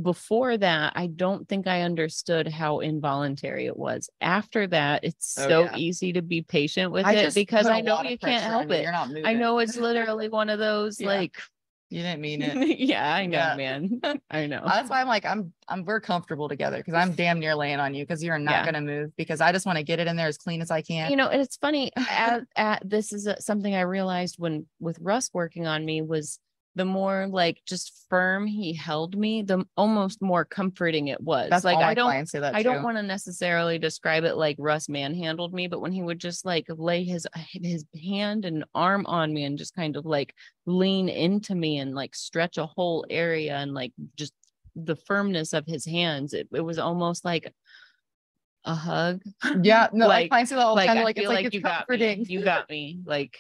[0.01, 4.09] before that, I don't think I understood how involuntary it was.
[4.21, 5.77] After that, it's Oh, so yeah.
[5.77, 8.83] easy to be patient with I it because I know you can't help it.
[8.83, 9.27] You're not moving.
[9.27, 11.09] I know it's literally one of those Yeah.
[11.09, 11.37] like
[11.91, 12.79] You didn't mean it.
[12.79, 13.57] yeah, I know, Yeah.
[13.57, 14.01] man.
[14.31, 14.63] I know.
[14.65, 17.95] That's why I'm like, I'm I'm we're comfortable together because I'm damn near laying on
[17.95, 18.65] you because you're not Yeah.
[18.65, 20.81] gonna move because I just want to get it in there as clean as I
[20.81, 21.11] can.
[21.11, 21.93] you know, and it's funny.
[21.97, 26.39] At, at this is a, something I realized when with Russ working on me was
[26.75, 31.51] the more like just firm he held me, the almost more comforting it was.
[31.51, 34.89] That's like I don't say that I don't want to necessarily describe it like Russ
[34.89, 39.05] manhandled me, but when he would just like lay his uh, his hand and arm
[39.07, 40.35] on me and just kind of like
[40.65, 44.33] lean into me and like stretch a whole area and like just
[44.75, 47.53] the firmness of his hands, it, it was almost like
[48.65, 49.21] a hug.
[49.63, 50.99] Yeah, no, like- clients say that all like time.
[50.99, 52.25] I Like feel it's like, you got me.
[52.29, 53.01] You got me.
[53.05, 53.37] Like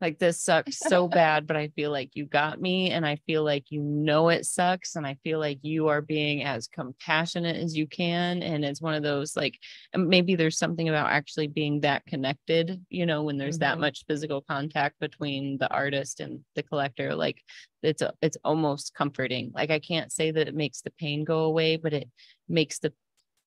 [0.00, 3.42] like this sucks so bad, but I feel like you got me and I feel
[3.44, 7.76] like you know it sucks and I feel like you are being as compassionate as
[7.76, 9.58] you can and it's one of those like
[9.96, 13.80] maybe there's something about actually being that connected, you know, when there's that Mhm.
[13.80, 17.42] much physical contact between the artist and the collector like
[17.82, 19.50] it's it's almost comforting.
[19.54, 22.08] Like I can't say that it makes the pain go away, but it
[22.48, 22.92] makes the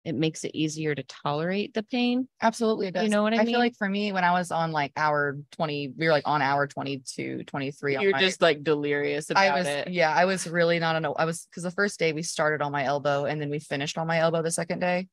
[0.05, 2.27] it makes it easier to tolerate the pain.
[2.41, 2.87] Absolutely.
[2.87, 3.03] It does.
[3.03, 3.49] You know what I I mean?
[3.49, 6.27] I feel like for me, when I was on like hour 20, we were like
[6.27, 7.97] on hour 22, 23.
[7.97, 9.89] You're my- just like delirious about I was, it.
[9.89, 12.63] yeah, I was really not, on, a, I was, because the first day we started
[12.63, 15.07] on my elbow and then we finished on my elbow the second day.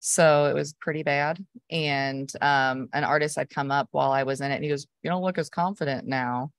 [0.00, 1.44] So it was pretty bad.
[1.70, 4.86] And um, an artist had come up while I was in it and he goes,
[5.02, 6.50] You don't look as confident now.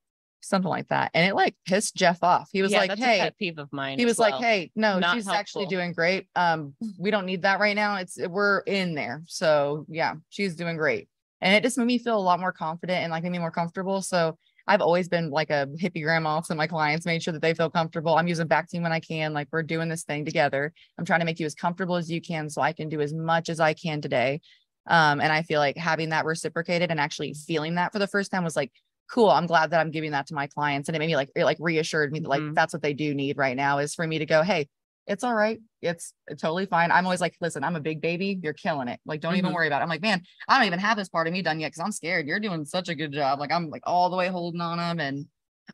[0.42, 1.12] Something like that.
[1.14, 2.50] And it like pissed Jeff off.
[2.52, 3.98] He was Yeah, like, that's a Hey, pet peeve of mine.
[3.98, 4.36] he as was like.
[4.36, 6.28] Hey, no, Not she's actually doing great.
[6.36, 7.98] Um, we don't need that right now.
[7.98, 9.24] It's we're in there.
[9.26, 11.10] So yeah, she's doing great.
[11.42, 13.52] And it just made me feel a lot more confident and like made me more
[13.52, 14.02] comfortable.
[14.02, 14.38] So
[14.68, 17.70] I've always been like a hippie grandma to my clients, made sure that they feel
[17.70, 18.16] comfortable.
[18.16, 19.34] I'm using Bactine when I can.
[19.34, 20.74] Like we're doing this thing together.
[20.98, 23.14] I'm trying to make you as comfortable as you can so I can do as
[23.14, 24.42] much as I can today.
[24.88, 28.32] Um, and I feel like having that reciprocated and actually feeling that for the first
[28.32, 28.72] time was like,
[29.10, 29.30] cool.
[29.30, 30.90] I'm glad that I'm giving that to my clients.
[30.90, 32.56] And it made me like, it like reassured me that like Mhm.
[32.56, 34.68] that's what they do need right now is for me to go, hey,
[35.08, 35.60] it's all right.
[35.82, 36.92] It's totally fine.
[36.92, 38.38] I'm always like, listen, I'm a big baby.
[38.44, 39.00] You're killing it.
[39.06, 39.54] Like, don't even Mhm.
[39.54, 39.84] worry about it.
[39.84, 41.92] I'm like, man, I don't even have this part of me done yet because I'm
[41.94, 42.28] scared.
[42.28, 43.40] You're doing such a good job.
[43.40, 45.00] Like, I'm like all the way holding on them.
[45.00, 45.28] And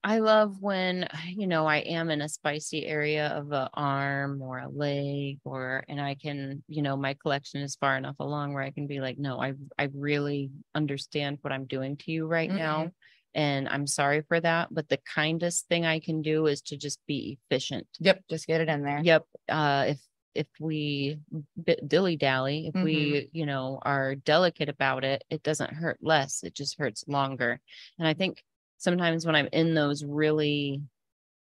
[0.03, 4.60] I love when, you know, I am in a spicy area of a arm or
[4.60, 8.64] a leg or, and I can, you know, my collection is far enough along where
[8.64, 12.51] I can be like, no, I, I really understand what I'm doing to you right
[12.53, 12.91] now.
[13.35, 14.69] And I'm sorry for that.
[14.73, 17.88] But the kindest thing I can do is to just be efficient.
[17.99, 18.99] yep, just get it in there.
[19.03, 19.26] Yep.
[19.49, 20.01] Uh, if,
[20.35, 21.19] if we
[21.64, 22.84] bit dilly dally, if Mhm.
[22.85, 26.43] we, you know, are delicate about it, it doesn't hurt less.
[26.43, 27.60] It just hurts longer.
[27.99, 28.43] And I think
[28.77, 30.81] sometimes when I'm in those really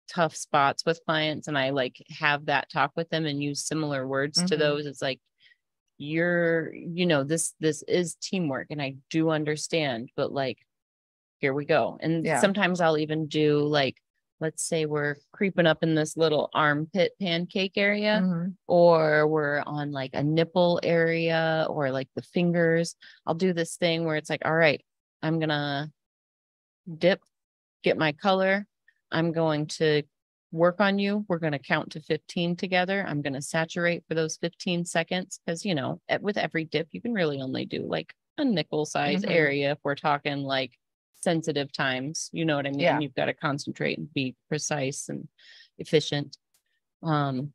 [0.07, 4.07] tough spots with clients and I like have that talk with them and use similar
[4.07, 4.59] words to Mhm.
[4.59, 5.19] those, it's like,
[5.97, 10.59] you're, you know, this, this is teamwork and I do understand, but like,
[11.43, 11.97] here we go.
[11.99, 12.39] And Yeah.
[12.39, 13.97] sometimes I'll even do like,
[14.39, 18.55] let's say we're creeping up in this little armpit pancake area Mhm.
[18.65, 22.95] or we're on like a nipple area or like the fingers.
[23.25, 24.81] I'll do this thing where it's like, all right,
[25.21, 25.91] I'm gonna
[26.97, 27.21] dip,
[27.83, 28.65] get my color.
[29.11, 30.03] I'm going to
[30.53, 31.25] work on you.
[31.27, 33.03] We're going to count to 15 together.
[33.05, 37.01] I'm going to saturate for those 15 seconds because, you know, with every dip, you
[37.01, 39.31] can really only do like a nickel size Mhm.
[39.31, 40.77] area if we're talking like
[41.23, 42.29] sensitive times.
[42.33, 42.79] You know what I mean?
[42.81, 42.99] Yeah.
[42.99, 45.27] You've got to concentrate and be precise and
[45.77, 46.37] efficient.
[47.01, 47.53] Um,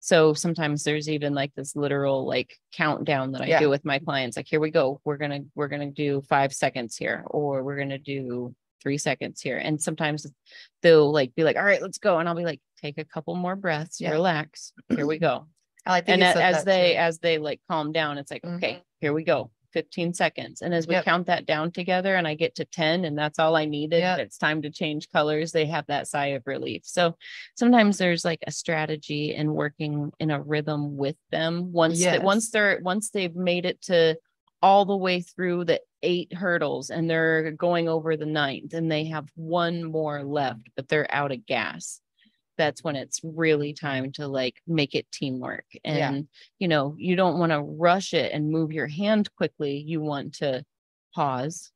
[0.00, 3.58] so sometimes there's even like this literal like countdown that I Yeah.
[3.60, 4.36] do with my clients.
[4.36, 5.00] Like, here we go.
[5.04, 9.56] We're gonna we're gonna do five seconds here, or we're gonna do three seconds here.
[9.58, 10.26] And sometimes
[10.82, 12.18] they'll like be like, all right, let's go.
[12.18, 14.12] And I'll be like, take a couple more breaths, Yeah.
[14.12, 14.72] relax.
[14.94, 15.46] Here we go.
[15.86, 18.82] I like that and as they as they like calm down, it's like, okay, Mhm.
[19.00, 19.50] here we go.
[19.76, 20.62] 15 seconds.
[20.62, 21.04] And as we Yep.
[21.04, 24.20] count that down together and I get to 10 and that's all I needed, Yep.
[24.20, 25.52] it's time to change colors.
[25.52, 26.80] They have that sigh of relief.
[26.86, 27.14] So
[27.56, 32.50] sometimes there's like a strategy in working in a rhythm with them once that once
[32.50, 34.16] they're once they've made it to
[34.62, 39.04] all the way through the eight hurdles and they're going over the ninth and they
[39.04, 42.00] have one more left, but they're out of gas.
[42.58, 45.66] That's when it's really time to like make it teamwork.
[45.88, 46.14] Yeah.
[46.14, 46.28] And,
[46.58, 49.78] you know, you don't want to rush it and move your hand quickly.
[49.78, 50.64] You want to
[51.14, 51.72] pause,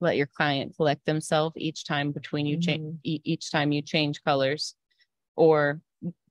[0.00, 3.00] let your client collect themselves each time between you change Mhm.
[3.04, 4.74] each time you change colors
[5.36, 5.82] or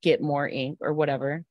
[0.01, 1.45] get more ink or whatever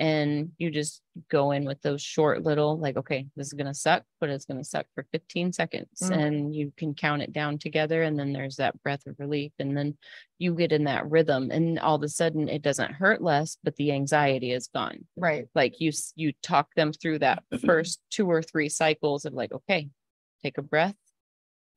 [0.00, 3.74] and you just go in with those short little like okay this is going to
[3.74, 6.10] suck but it's going to suck for 15 seconds Mhm.
[6.18, 9.76] and you can count it down together and then there's that breath of relief and
[9.76, 9.96] then
[10.38, 13.76] you get in that rhythm and all of a sudden it doesn't hurt less but
[13.76, 15.46] the anxiety is gone Right.
[15.54, 19.90] like you you talk them through that first two or three cycles of like okay
[20.42, 20.96] take a breath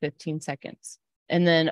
[0.01, 0.97] 15 seconds
[1.27, 1.71] and then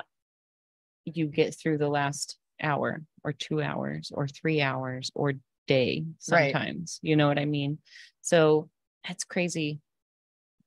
[1.06, 5.34] you get through the last hour or two hours or three hours or
[5.74, 6.52] day Right.
[6.54, 7.78] sometimes you know what i mean
[8.22, 8.70] so
[9.08, 9.80] that's crazy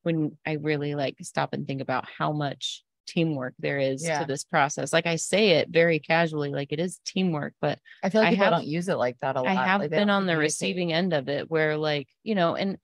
[0.03, 4.21] when i really like stop and think about how much teamwork there is Yeah.
[4.21, 8.09] to this process like i say it very casually like it is teamwork but I
[8.11, 9.51] feel like I people have- don't use it like that a lot.
[9.51, 12.77] I have like, been on the receiving end of it where like, you know, and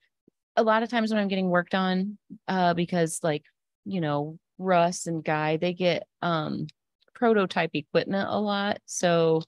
[0.55, 2.17] a lot of times when I'm getting worked on,
[2.47, 3.43] uh, because like,
[3.85, 6.67] you know, Russ and Guy, they get um
[7.13, 8.79] prototype equipment a lot.
[8.85, 9.43] So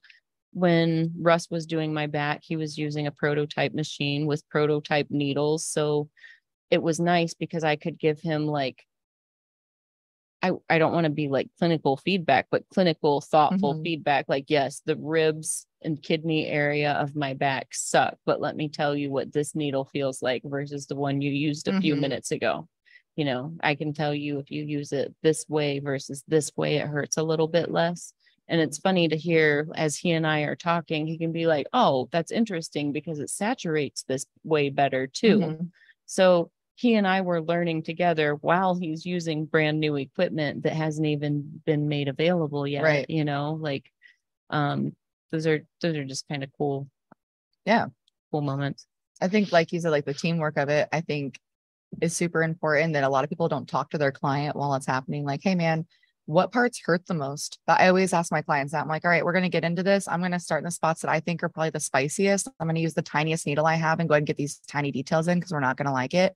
[0.54, 5.66] when Russ was doing my back, he was using a prototype machine with prototype needles.
[5.66, 6.10] So
[6.70, 8.84] it was nice because I could give him like
[10.42, 13.82] I, I don't want to be like clinical feedback, but clinical, thoughtful Mhm.
[13.82, 14.26] feedback.
[14.28, 18.94] Like, yes, the ribs and kidney area of my back suck, but let me tell
[18.94, 21.96] you what this needle feels like versus the one you used a few Mhm.
[21.96, 22.68] minutes ago.
[23.16, 26.76] You know, I can tell you if you use it this way versus this way,
[26.76, 28.12] it hurts a little bit less.
[28.48, 31.66] And it's funny to hear as he and I are talking, he can be like,
[31.72, 35.38] oh, that's interesting because it saturates this way better too.
[35.38, 35.70] Mhm.
[36.06, 41.06] So he and I were learning together while he's using brand new equipment that hasn't
[41.06, 42.82] even been made available yet.
[42.82, 43.08] Right.
[43.08, 43.90] You know, like
[44.50, 44.94] um
[45.30, 46.88] those are those are just kind of cool.
[47.64, 47.86] Yeah.
[48.30, 48.86] Cool moments.
[49.20, 51.38] I think, like you said, like the teamwork of it, I think
[52.00, 54.86] is super important that a lot of people don't talk to their client while it's
[54.86, 55.24] happening.
[55.24, 55.86] Like, hey, man,
[56.26, 57.58] what parts hurt the most?
[57.66, 59.64] But I always ask my clients that I'm like, all right, we're going to get
[59.64, 60.08] into this.
[60.08, 62.48] I'm going to start in the spots that I think are probably the spiciest.
[62.58, 64.58] I'm going to use the tiniest needle I have and go ahead and get these
[64.66, 66.34] tiny details in because we're not going to like it.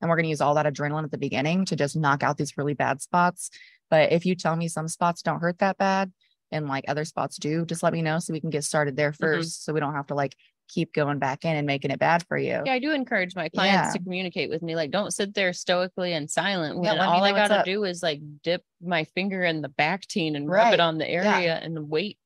[0.00, 2.36] And we're going to use all that adrenaline at the beginning to just knock out
[2.36, 3.50] these really bad spots.
[3.88, 6.12] But if you tell me some spots don't hurt that bad
[6.52, 9.12] and like other spots do, just let me know so we can get started there
[9.12, 9.40] mm-hmm.
[9.40, 10.36] 1st So we don't have to like
[10.70, 12.62] keep going back in and making it bad for you.
[12.64, 13.92] Yeah, I do encourage my clients Yeah.
[13.92, 14.74] to communicate with me.
[14.76, 17.64] Like, don't sit there stoically and silent when me all I gotta up.
[17.64, 21.04] do is like dip my finger in the back Bactine and rub it on the
[21.10, 21.36] yeah.
[21.36, 22.16] area and wait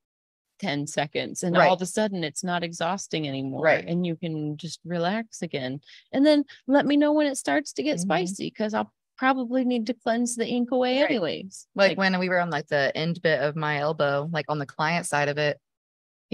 [0.60, 1.42] 10 seconds.
[1.42, 1.66] And Right.
[1.66, 3.62] all of a sudden it's not exhausting anymore.
[3.62, 3.84] Right.
[3.86, 5.80] And you can just relax again.
[6.12, 8.00] And then let me know when it starts to get Mhm.
[8.00, 11.10] spicy because I'll probably need to cleanse the ink away Right.
[11.10, 11.66] anyways.
[11.74, 14.66] like when we were on like the end bit of my elbow, like on the
[14.66, 15.58] client side of it,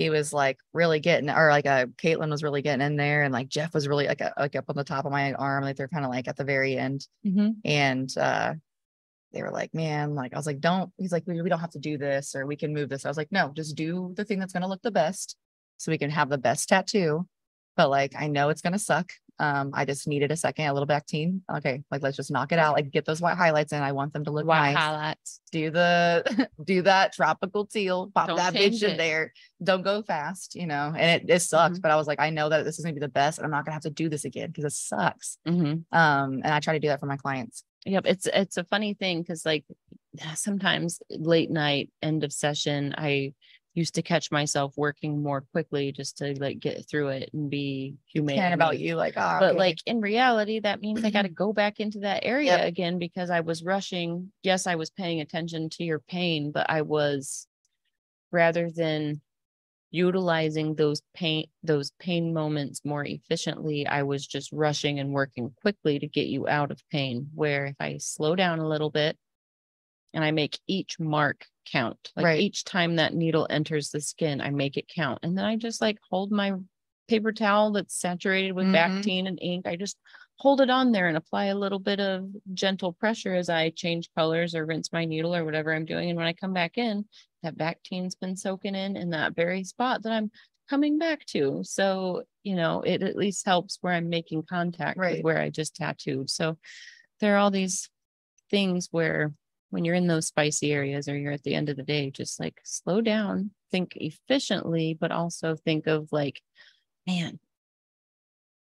[0.01, 3.33] he was like really getting, or like a Caitlin was really getting in there, and
[3.35, 5.77] like Jeff was really like uh, like up on the top of my arm, like
[5.77, 7.57] they're kind of like at the very end, Mhm.
[7.65, 8.55] and uh
[9.33, 10.91] they were like, man, like I was like, don't.
[10.97, 13.05] He's like, we, we don't have to do this, or we can move this.
[13.05, 15.37] I was like, no, just do the thing that's gonna look the best,
[15.77, 17.27] so we can have the best tattoo.
[17.77, 19.13] But like, I know it's gonna suck.
[19.41, 21.41] Um, I just needed a second, a little Bactine.
[21.57, 23.83] Okay, like let's just knock it out, like get those white highlights in.
[23.83, 25.41] I want them to look White nice highlights.
[25.51, 29.33] do the do that tropical teal, pop Don't that bitch in there.
[29.65, 30.93] Don't go fast, you know.
[30.97, 31.83] And it, it sucks, Mhm.
[31.83, 33.51] but I was like, I know that this is gonna be the best, and I'm
[33.51, 35.39] not gonna have to do this again because it sucks.
[35.49, 35.85] Mhm.
[35.91, 37.65] Um, and I try to do that for my clients.
[37.87, 39.65] Yep, it's it's a funny thing because like
[40.35, 43.33] sometimes late night end of session, I
[43.75, 47.97] used to catch myself working more quickly just to like get through it and be
[48.07, 48.37] humane.
[48.37, 49.59] Caring about you, like, ah, But okay.
[49.59, 52.67] like in reality, that means I got to go back into that area Yep.
[52.69, 54.33] again because I was rushing.
[54.43, 57.47] Yes, I was paying attention to your pain, but I was
[58.33, 59.21] rather than
[59.93, 65.99] utilizing those pain those pain moments more efficiently i was just rushing and working quickly
[65.99, 69.19] to get you out of pain where if i slow down a little bit
[70.15, 72.41] and i make each mark count like Right.
[72.41, 75.81] each time that needle enters the skin i make it count and then i just
[75.81, 76.53] like hold my
[77.09, 78.73] paper towel that's saturated with Mhm.
[79.05, 79.99] Bactine and ink i just
[80.37, 84.09] hold it on there and apply a little bit of gentle pressure as i change
[84.17, 87.05] colors or rinse my needle or whatever i'm doing and when i come back in
[87.43, 90.31] that Bactine's been soaking in in that very spot that I'm
[90.69, 91.61] coming back to.
[91.65, 95.75] So, you know, it at least helps where I'm making contact with where I just
[95.75, 96.31] tattooed.
[96.31, 96.59] So
[97.19, 97.89] there are all these
[98.51, 99.33] things where
[99.71, 102.39] when you're in those spicy areas or you're at the end of the day, just
[102.41, 106.41] like slow down, think efficiently, but also think of like,
[107.07, 107.39] man,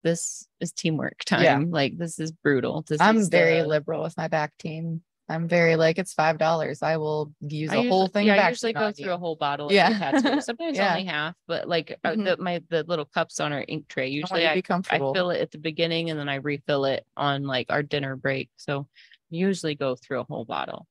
[0.02, 1.42] this is teamwork time.
[1.42, 1.60] Yeah.
[1.68, 2.84] Like this is brutal.
[2.88, 5.00] This I'm is very the- liberal with my Bactine.
[5.26, 6.82] I'm very like it's five dollars.
[6.82, 8.26] I will use I a whole thing.
[8.26, 9.12] Yeah, I usually go through you.
[9.12, 9.72] a whole bottle.
[9.72, 10.12] Yeah.
[10.40, 10.90] Sometimes Yeah.
[10.90, 12.24] only half, but like uh, Mhm.
[12.26, 14.08] the my the little cups on our ink tray.
[14.08, 17.44] Usually I be I fill it at the beginning and then I refill it on
[17.44, 18.50] like our dinner break.
[18.56, 18.86] So
[19.34, 20.86] usually go through a whole bottle.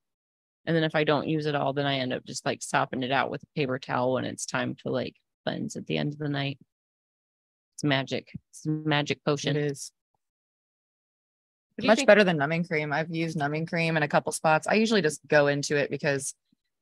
[0.66, 3.04] And then if I don't use it all, then I end up just like sopping
[3.04, 5.16] it out with a paper towel when it's time to like
[5.46, 6.58] cleanse at the end of the night.
[7.76, 8.30] It's magic.
[8.52, 9.58] It's a magic potion.
[9.58, 9.92] is.
[11.78, 12.94] Do you much think- better than numbing cream.
[12.94, 14.68] I've used numbing cream in a couple spots.
[14.68, 16.34] I usually just go into it because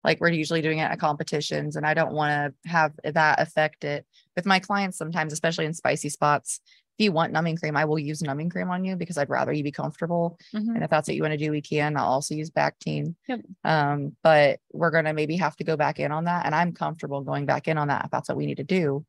[0.03, 2.31] like we're usually doing it at competitions and I don't want
[2.63, 4.05] to have that affect it.
[4.35, 6.59] With my clients sometimes, especially in spicy spots,
[7.01, 9.51] if you want numbing cream, I will use numbing cream on you because I'd rather
[9.51, 10.37] you be comfortable.
[10.53, 10.75] Mhm.
[10.75, 11.97] And if that's what you want to do, we can.
[11.97, 13.15] I'll also use Bactine.
[13.27, 13.41] Yep.
[13.63, 16.45] Um, but we're gonna maybe have to go back in on that.
[16.45, 19.03] And I'm comfortable going back in on that if that's what we need to do.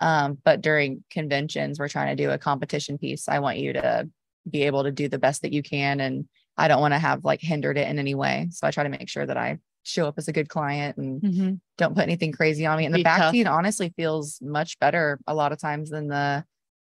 [0.00, 3.28] Um, but during conventions, we're trying to do a competition piece.
[3.28, 4.08] I want you to
[4.50, 6.00] be able to do the best that you can.
[6.00, 6.26] And
[6.56, 8.48] I don't want to have like hindered it in any way.
[8.50, 11.22] So I try to make sure that I show up as a good client and
[11.22, 11.60] Mhm.
[11.78, 12.86] don't put anything crazy on me.
[12.86, 13.34] And the Be tough.
[13.46, 16.44] Honestly feels much better a lot of times than the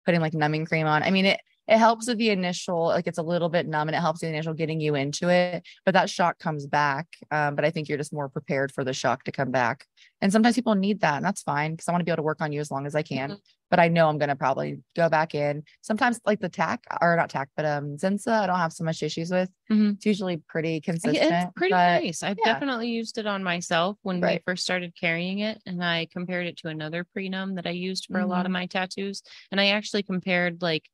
[0.09, 1.03] putting like numbing cream on.
[1.03, 1.39] I mean, it
[1.69, 4.27] it helps with the initial, like it's a little bit numb and it helps the
[4.27, 7.07] initial getting you into it, but that shock comes back.
[7.31, 9.85] Um, but I think you're just more prepared for the shock to come back.
[10.21, 12.23] And sometimes people need that, and that's fine because I want to be able to
[12.23, 13.29] work on you as long as I can.
[13.29, 13.39] Mm-hmm.
[13.69, 15.61] But I know I'm gonna probably go back in.
[15.81, 19.03] Sometimes like the tack or not tack, but um Zensa, I don't have so much
[19.03, 19.49] issues with.
[19.71, 19.93] Mhm.
[19.93, 21.15] It's usually pretty consistent.
[21.31, 22.23] It's pretty but nice.
[22.23, 22.53] I've yeah.
[22.53, 24.41] definitely used it on myself when Right.
[24.45, 28.07] we first started carrying it, and I compared it to another prenum that I used
[28.11, 28.45] for a lot Mm-hmm.
[28.47, 29.21] of my tattoos.
[29.51, 30.89] And I actually compared like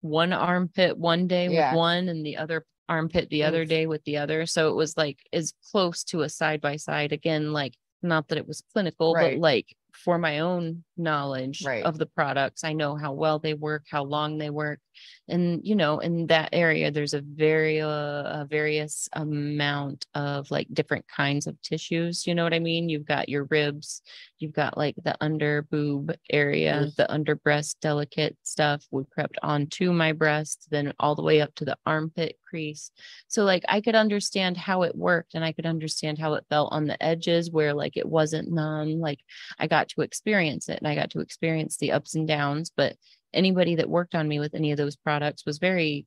[0.00, 1.70] one armpit one day Yeah.
[1.72, 4.46] with one and the other armpit the other day with the other.
[4.46, 7.12] So it was like as close to a side by side.
[7.12, 9.34] Again, like not that it was clinical, Right.
[9.34, 11.84] but like for my own knowledge Right.
[11.84, 14.80] of the products, I know how well they work, how long they work
[15.28, 20.66] and you know in that area there's a very uh, a various amount of like
[20.72, 24.02] different kinds of tissues you know what i mean you've got your ribs
[24.38, 26.96] you've got like the under boob area Oof.
[26.96, 31.54] the under breast delicate stuff we crept onto my breast then all the way up
[31.56, 32.90] to the armpit crease
[33.28, 36.72] so like i could understand how it worked and i could understand how it felt
[36.72, 39.20] on the edges where like it wasn't numb like
[39.58, 42.96] i got to experience it and i got to experience the ups and downs but
[43.32, 46.06] anybody that worked on me with any of those products was very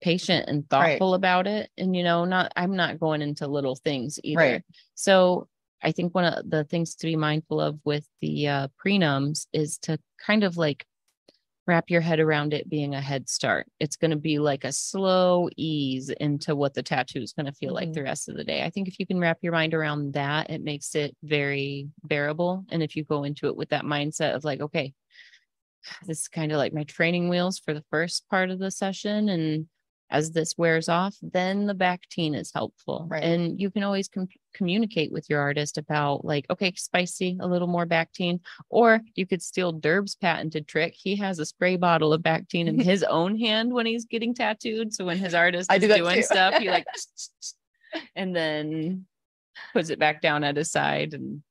[0.00, 0.92] patient and Right.
[0.92, 4.62] thoughtful about it and you know not i'm not going into little things either Right.
[4.94, 5.48] so
[5.84, 9.78] I think one of the things to be mindful of with the uh, prenums is
[9.78, 10.86] to kind of like
[11.66, 13.66] wrap your head around it being a head start.
[13.78, 17.52] It's going to be like a slow ease into what the tattoo is going to
[17.52, 17.94] feel like Mhm.
[17.94, 18.64] the rest of the day.
[18.64, 22.64] I think if you can wrap your mind around that, it makes it very bearable.
[22.70, 24.92] And if you go into it with that mindset of like, okay,
[26.06, 29.28] this is kind of like my training wheels for the first part of the session.
[29.28, 29.68] And
[30.12, 33.06] as this wears off, then the Bactine is helpful.
[33.10, 33.24] Right.
[33.24, 37.66] And you can always com- communicate with your artist about like, okay, spicy, a little
[37.66, 40.94] more Bactine, or you could steal Durb's patented trick.
[40.94, 44.92] He has a spray bottle of Bactine in his own hand when he's getting tattooed.
[44.92, 46.86] So when his artist I is do doing stuff, he like,
[48.16, 49.06] and then
[49.72, 51.42] puts it back down at his side and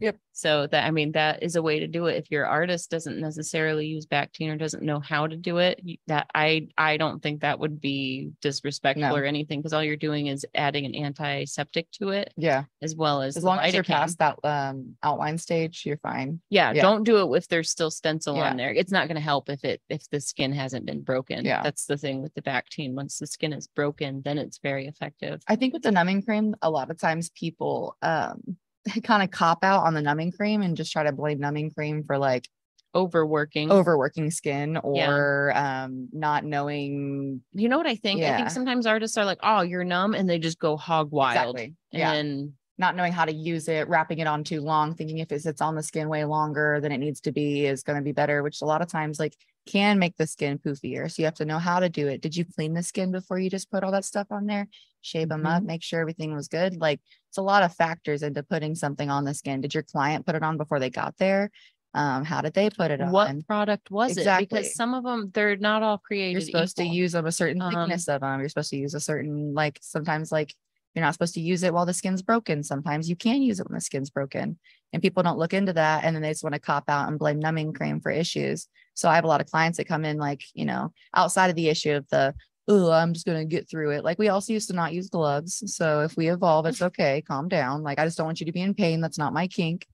[0.00, 0.16] Yep.
[0.32, 2.16] so that I mean that is a way to do it.
[2.16, 6.26] If your artist doesn't necessarily use Bactine or doesn't know how to do it, that
[6.34, 9.14] I I don't think that would be disrespectful No.
[9.16, 12.64] or anything because all you're doing is adding an antiseptic to it Yeah.
[12.82, 16.40] as well as As long as you're past that um outline stage, you're fine.
[16.50, 16.82] Yeah, Yeah.
[16.82, 18.50] don't do it if there's still stencil Yeah.
[18.50, 18.72] on there.
[18.74, 21.44] It's not going to help if it if the skin hasn't been broken.
[21.44, 21.62] Yeah.
[21.62, 22.94] That's the thing with the Bactine.
[22.94, 25.42] Once the skin is broken, then it's very effective.
[25.46, 28.56] I think with the numbing cream, a lot of times people um
[29.04, 32.04] kind of cop out on the numbing cream and just try to blame numbing cream
[32.04, 32.48] for like
[32.96, 33.72] Overworking.
[33.72, 35.10] overworking skin Yeah.
[35.10, 38.22] or um not knowing you know what I think?
[38.22, 41.56] I think sometimes artists are like, "Oh, you're numb," and they just go hog wild.
[41.56, 41.74] exactly.
[41.90, 42.12] Yeah.
[42.12, 45.42] And not knowing how to use it, wrapping it on too long, thinking if it
[45.42, 48.12] sits on the skin way longer than it needs to be is going to be
[48.12, 49.34] better, which a lot of times like
[49.66, 51.10] can make the skin poofier.
[51.10, 52.20] So you have to know how to do it.
[52.20, 54.68] Did you clean the skin before you just put all that stuff on there?
[55.00, 56.80] Shave them up, make sure everything was good.
[56.80, 59.60] Like it's a lot of factors into putting something on the skin.
[59.60, 61.50] Did your client put it on before they got there?
[61.92, 63.12] Um, how did they put it on?
[63.12, 64.26] what product was it?
[64.38, 66.32] Because some of them they're not all created.
[66.32, 66.90] You're supposed equal.
[66.90, 68.40] to use them a certain Um, thickness of them.
[68.40, 70.54] You're supposed to use a certain like sometimes like
[70.94, 72.62] you're not supposed to use it while the skin's broken.
[72.62, 74.58] Sometimes you can use it when the skin's broken.
[74.92, 77.18] And people don't look into that and then they just want to cop out and
[77.18, 78.68] blame numbing cream for issues.
[78.94, 81.56] So I have a lot of clients that come in like, you know, outside of
[81.56, 82.32] the issue of the,
[82.68, 84.04] oh, I'm just gonna get through it.
[84.04, 85.62] Like we also used to not use gloves.
[85.74, 87.22] So if we evolve, it's okay.
[87.22, 87.82] Calm down.
[87.82, 89.00] Like I just don't want you to be in pain.
[89.00, 89.86] That's not my kink.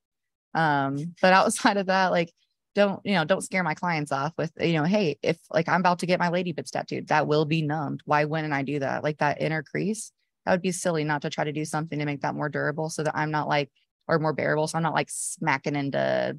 [0.54, 2.30] Um, but outside of that, like
[2.74, 5.80] don't you know don't scare my clients off with you know hey if like i'm
[5.80, 8.78] about to get my lady bits tattooed that will be numbed why wouldn't i do
[8.78, 10.12] that like that inner crease
[10.50, 12.90] that would be silly not to try to do something to make that more durable
[12.90, 13.70] so that i'm not like
[14.08, 16.36] or more bearable so i'm not like smacking into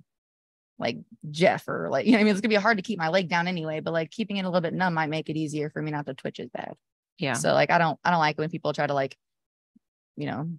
[0.77, 0.97] like
[1.29, 3.29] jeff or like you know i mean it's gonna be hard to keep my leg
[3.29, 5.81] down anyway but like keeping it a little bit numb might make it easier for
[5.81, 6.73] me not to twitch as bad
[7.21, 7.33] yeah.
[7.33, 9.15] so like I don't I don't like when people try to like,
[10.17, 10.49] you know,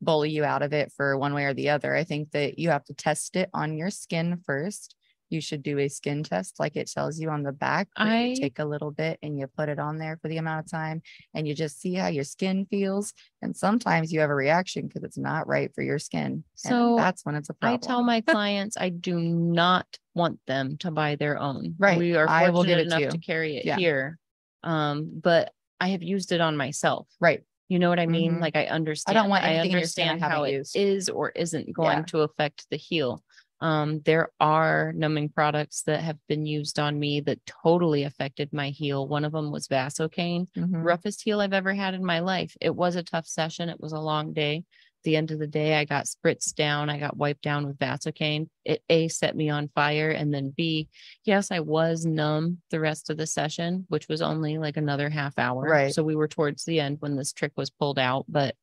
[0.00, 1.94] bully you out of it for one way or the other.
[1.94, 4.96] I think that you have to test it on your skin first.
[5.30, 7.88] You should do a skin test like it tells you on the back.
[7.96, 10.70] I- take a little bit and you put it on there for the amount of
[10.70, 11.02] time
[11.34, 13.12] and you just see how your skin feels.
[13.42, 16.24] And sometimes you have a reaction because it's not right for your skin.
[16.24, 17.80] and So, that's when it's a problem.
[17.82, 21.74] I tell my clients I do not want them to buy their own.
[21.78, 21.98] Right.
[21.98, 23.20] We are I will give fortunate it to enough to you.
[23.22, 23.76] carry it Yeah.
[23.76, 24.18] here.
[24.62, 27.06] Um, but I have used it on myself.
[27.20, 27.42] right.
[27.70, 28.36] You know what I mean?
[28.36, 28.40] Mhm.
[28.40, 29.16] Like I understand.
[29.18, 30.74] I don't want I understand how it used.
[30.74, 32.04] is or isn't going Yeah.
[32.04, 33.22] to affect the heal.
[33.60, 38.70] Um, there are numbing products that have been used on me that totally affected my
[38.70, 39.08] heal.
[39.08, 40.84] One of them was Vasocaine Mhm.
[40.84, 42.56] roughest heal I've ever had in my life.
[42.60, 43.68] It was a tough session.
[43.68, 44.58] It was a long day.
[44.58, 46.90] At the end of the day, I got spritzed down.
[46.90, 48.48] I got wiped down with Vasocaine.
[48.64, 50.10] It A set me on fire.
[50.10, 50.88] And then B,
[51.24, 55.38] yes, I was numb the rest of the session, which was only like another half
[55.38, 55.62] hour.
[55.62, 55.94] Right.
[55.94, 58.56] So we were towards the end when this trick was pulled out, but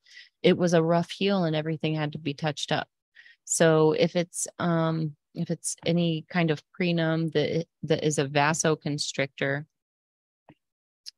[0.44, 2.88] it was a rough heal and everything had to be touched up.
[3.46, 9.66] So if it's um if it's any kind of prenum that that is a vasoconstrictor,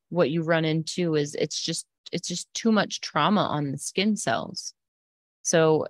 [0.10, 4.16] what you run into is it's just it's just too much trauma on the skin
[4.16, 4.74] cells.
[5.42, 5.88] So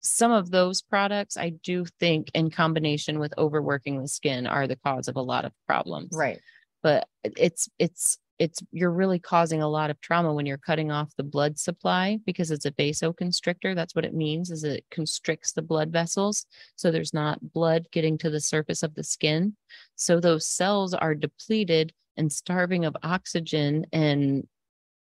[0.00, 4.76] some of those products I do think in combination with overworking the skin are the
[4.76, 6.10] cause of a lot of problems.
[6.12, 6.40] Right.
[6.82, 11.14] But it's it's it's you're really causing a lot of trauma when you're cutting off
[11.16, 13.74] the blood supply because it's a vasoconstrictor.
[13.74, 16.46] That's what it means is it constricts the blood vessels.
[16.74, 19.56] So there's not blood getting to the surface of the skin.
[19.94, 24.48] So those cells are depleted and starving of oxygen and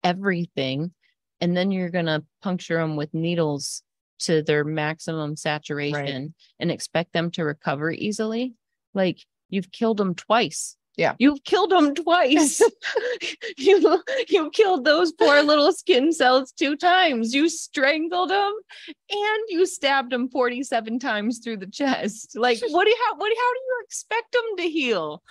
[0.03, 0.93] everything.
[1.41, 3.85] And then you're going to puncture them with needles
[4.21, 8.55] to their maximum saturation and expect them to recover easily.
[8.93, 10.77] Like you've killed them twice.
[11.01, 11.15] Yeah.
[11.19, 12.61] You've killed them twice.
[13.57, 17.33] you you killed those poor little skin cells two times.
[17.33, 18.53] You strangled them
[18.87, 22.37] and you stabbed them 47 times through the chest.
[22.37, 25.23] Like what do you how what how do you expect them to heal?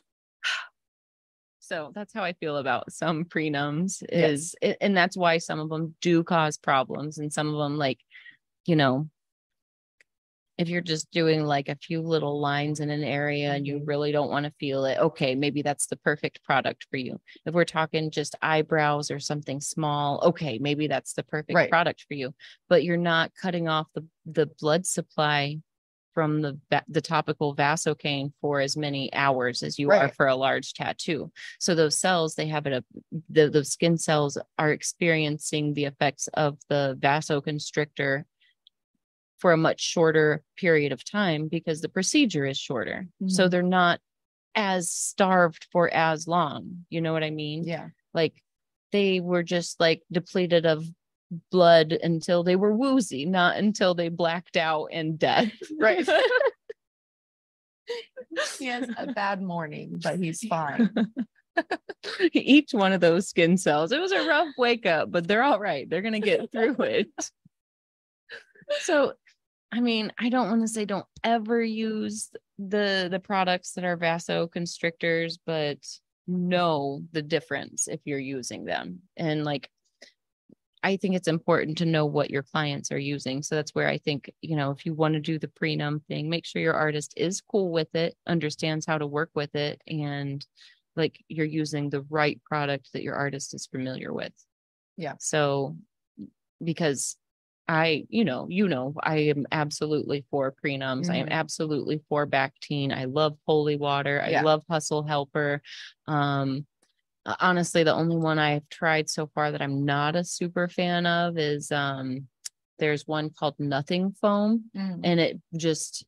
[1.61, 5.69] So that's how I feel about some prenums is a- and that's why some of
[5.69, 7.99] them do cause problems and some of them like
[8.65, 9.07] you know
[10.59, 13.85] if you're just doing like a few little lines in an area and you mm-hmm.
[13.85, 17.17] really don't want to feel it, okay, maybe that's the perfect product for you.
[17.45, 21.69] If we're talking just eyebrows or something small, okay, maybe that's the perfect Right.
[21.69, 22.33] product for you.
[22.67, 25.59] But you're not cutting off the the blood supply
[26.13, 26.59] from the
[26.89, 31.31] the topical vasocaine for as many hours as you are for a large tattoo.
[31.59, 32.85] So those cells, they have it up.
[33.29, 38.25] The the skin cells are experiencing the effects of the vasoconstrictor
[39.39, 43.07] for a much shorter period of time because the procedure is shorter.
[43.27, 43.51] So Mhm.
[43.51, 43.99] they're not
[44.55, 46.85] as starved for as long.
[46.89, 47.63] You know what I mean?
[47.63, 47.89] Yeah.
[48.13, 48.33] Like
[48.91, 50.85] they were just like depleted of
[51.51, 55.51] blood until they were woozy, not until they blacked out and dead.
[55.79, 56.07] Right.
[58.59, 60.91] He has a bad morning, but he's fine.
[62.33, 63.91] Each one of those skin cells.
[63.91, 65.89] It was a rough wake up, but they're all right.
[65.89, 67.09] They're gonna get through it.
[68.81, 69.13] So
[69.71, 73.97] I mean, I don't want to say don't ever use the the products that are
[73.97, 75.77] vasoconstrictors, but
[76.27, 78.99] know the difference if you're using them.
[79.17, 79.69] And like
[80.81, 83.43] I think it's important to know what your clients are using.
[83.43, 86.29] So that's where I think, you know, if you want to do the prenum thing,
[86.29, 90.45] make sure your artist is cool with it, understands how to work with it, and
[90.95, 94.33] like you're using the right product that your artist is familiar with.
[94.95, 95.15] Yeah.
[95.19, 95.75] So
[96.63, 97.17] because
[97.69, 101.07] I, you know, you know, I am absolutely for prenums.
[101.11, 101.31] I am Mhm.
[101.31, 102.91] absolutely for Bactine.
[102.91, 104.19] I love holy water.
[104.23, 104.41] I Yeah.
[104.41, 105.61] love hustle helper.
[106.07, 106.65] Um,
[107.27, 111.05] uh, honestly, the only one I've tried so far that I'm not a super fan
[111.05, 112.27] of is um
[112.79, 115.01] there's one called Nothing Foam Mm.
[115.03, 116.05] and it just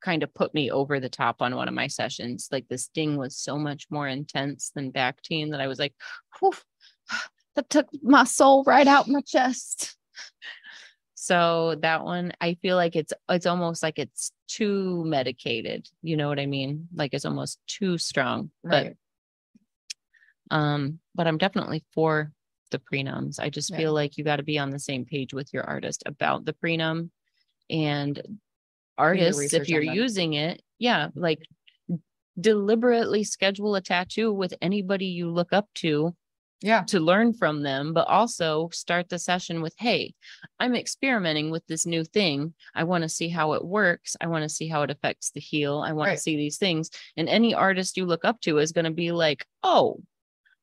[0.00, 2.48] kind of put me over the top on one of my sessions.
[2.50, 5.94] Like the sting was so much more intense than Bactine that I was like,
[7.54, 9.96] that took my soul right out my chest.
[11.24, 15.88] So that one, I feel like it's it's almost like it's too medicated.
[16.02, 16.86] You know what I mean?
[16.94, 18.50] Like it's almost too strong.
[18.62, 18.96] But Right.
[20.50, 22.30] um, but I'm definitely for
[22.70, 23.40] the prenums.
[23.40, 23.78] I just Yeah.
[23.78, 26.52] feel like you got to be on the same page with your artist about the
[26.52, 27.08] prenum
[27.70, 28.20] and
[28.98, 31.38] artists, if you're using it, yeah, like
[32.38, 36.14] deliberately schedule a tattoo with anybody you look up to
[36.64, 36.82] Yeah.
[36.88, 40.14] to learn from them, but also start the session with, Hey,
[40.58, 42.54] I'm experimenting with this new thing.
[42.74, 44.16] I want to see how it works.
[44.20, 45.78] I want to see how it affects the heal.
[45.80, 46.16] I want Right.
[46.16, 46.90] to see these things.
[47.18, 50.00] And any artist you look up to is going to be like, Oh,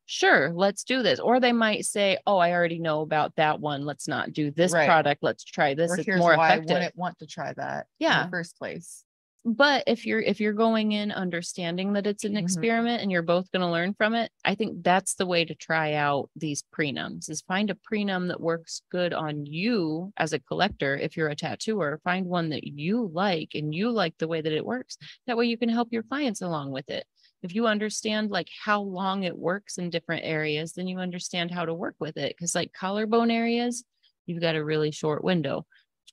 [0.07, 1.19] sure, let's do this.
[1.19, 3.85] Or they might say, Oh, I already know about that one.
[3.85, 4.87] Let's not do this Right.
[4.87, 5.21] product.
[5.21, 5.91] Let's try this.
[5.91, 8.23] Or It's here's more why I wouldn't want to try that in Yeah.
[8.23, 9.05] the first place.
[9.43, 12.37] But if you're if you're going in understanding that it's an Mhm.
[12.37, 15.55] experiment and you're both going to learn from it i think that's the way to
[15.55, 20.39] try out these prenums is find a prenum that works good on you as a
[20.39, 21.99] collector if you're a tattooer.
[22.03, 24.97] Find one that you like and you like the way that it works.
[25.27, 27.05] That way you can help your clients along with it.
[27.43, 31.65] If you understand like how long it works in different areas then you understand how
[31.65, 32.35] to work with it.
[32.37, 33.83] Because like collarbone areas
[34.27, 35.65] you've got a really short window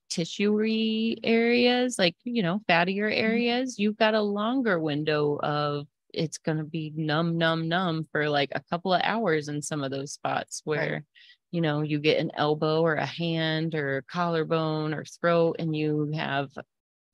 [0.09, 6.59] tissue areas, like, you know, fattier areas, you've got a longer window of it's going
[6.59, 10.13] to be numb, numb, numb for like a couple of hours in some of those
[10.13, 11.05] spots where,
[11.51, 16.13] you know, you get an elbow or a hand or collarbone or throat and you
[16.15, 16.51] have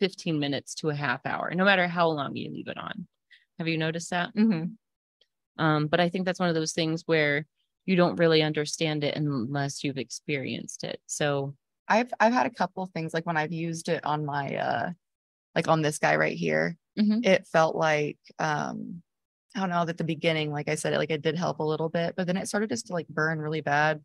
[0.01, 3.07] 15 minutes to a half hour, no matter how long you leave it on.
[3.59, 4.35] Have you noticed that?
[4.35, 5.63] Mm-hmm.
[5.63, 7.47] Um, but I think that's one of those things where
[7.87, 11.01] you don't really understand it unless you've experienced it.
[11.07, 11.55] So,
[11.89, 14.91] I've I've had a couple of things like when I've used it on my uh
[15.55, 17.25] like on this guy right here, Mhm.
[17.25, 19.03] it felt like um
[19.57, 21.65] I don't know at the beginning, like I said, it like it did help a
[21.65, 24.03] little bit, but then it started just to like burn really bad.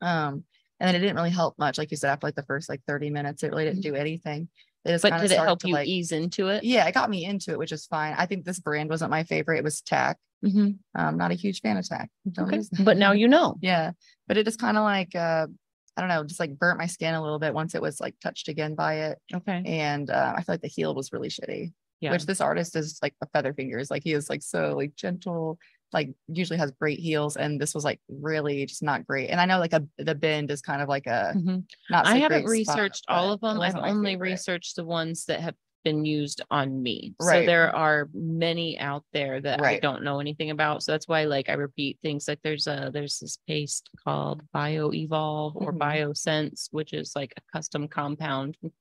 [0.00, 0.44] Um
[0.80, 1.78] and then it didn't really help much.
[1.78, 4.48] Like you said, after like the first like 30 minutes, it really didn't do anything.
[4.84, 6.62] It just but did it help to, you like, ease into it?
[6.62, 8.14] Yeah, it got me into it, which is fine.
[8.18, 9.58] I think this brand wasn't my favorite.
[9.58, 10.18] It was Tack.
[10.44, 10.76] Mhm.
[10.94, 12.10] I'm not a huge fan of Tack.
[12.38, 12.60] Okay.
[12.80, 13.56] But now you know.
[13.62, 13.92] yeah
[14.26, 15.46] but it just kind of like uh
[15.96, 18.14] i don't know just like burnt my skin a little bit once it was like
[18.20, 19.62] touched again by it Okay.
[19.66, 22.12] and uh, i feel like the heal was really shitty Yeah.
[22.12, 25.58] which this artist is like a feather fingers like he is like so like gentle
[25.92, 29.44] like usually has great heals and this was like really just not great and i
[29.46, 31.64] know like a the bend is kind of like a Mhm.
[31.90, 33.60] not so I haven't great spot, researched all of them.
[33.60, 34.30] I've only favorite.
[34.30, 35.54] researched the ones that have
[35.84, 37.14] been used on me.
[37.20, 40.82] So there are many out there that I don't know anything about.
[40.82, 44.92] So that's why like I repeat things like there's a there's this paste called Bio
[44.92, 45.78] Evolve or Mhm.
[45.78, 48.72] BioSense, which is like a custom compound from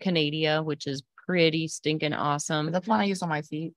[0.00, 2.68] Canada, which is pretty stinking awesome.
[2.68, 3.74] Is that the one i use on my feet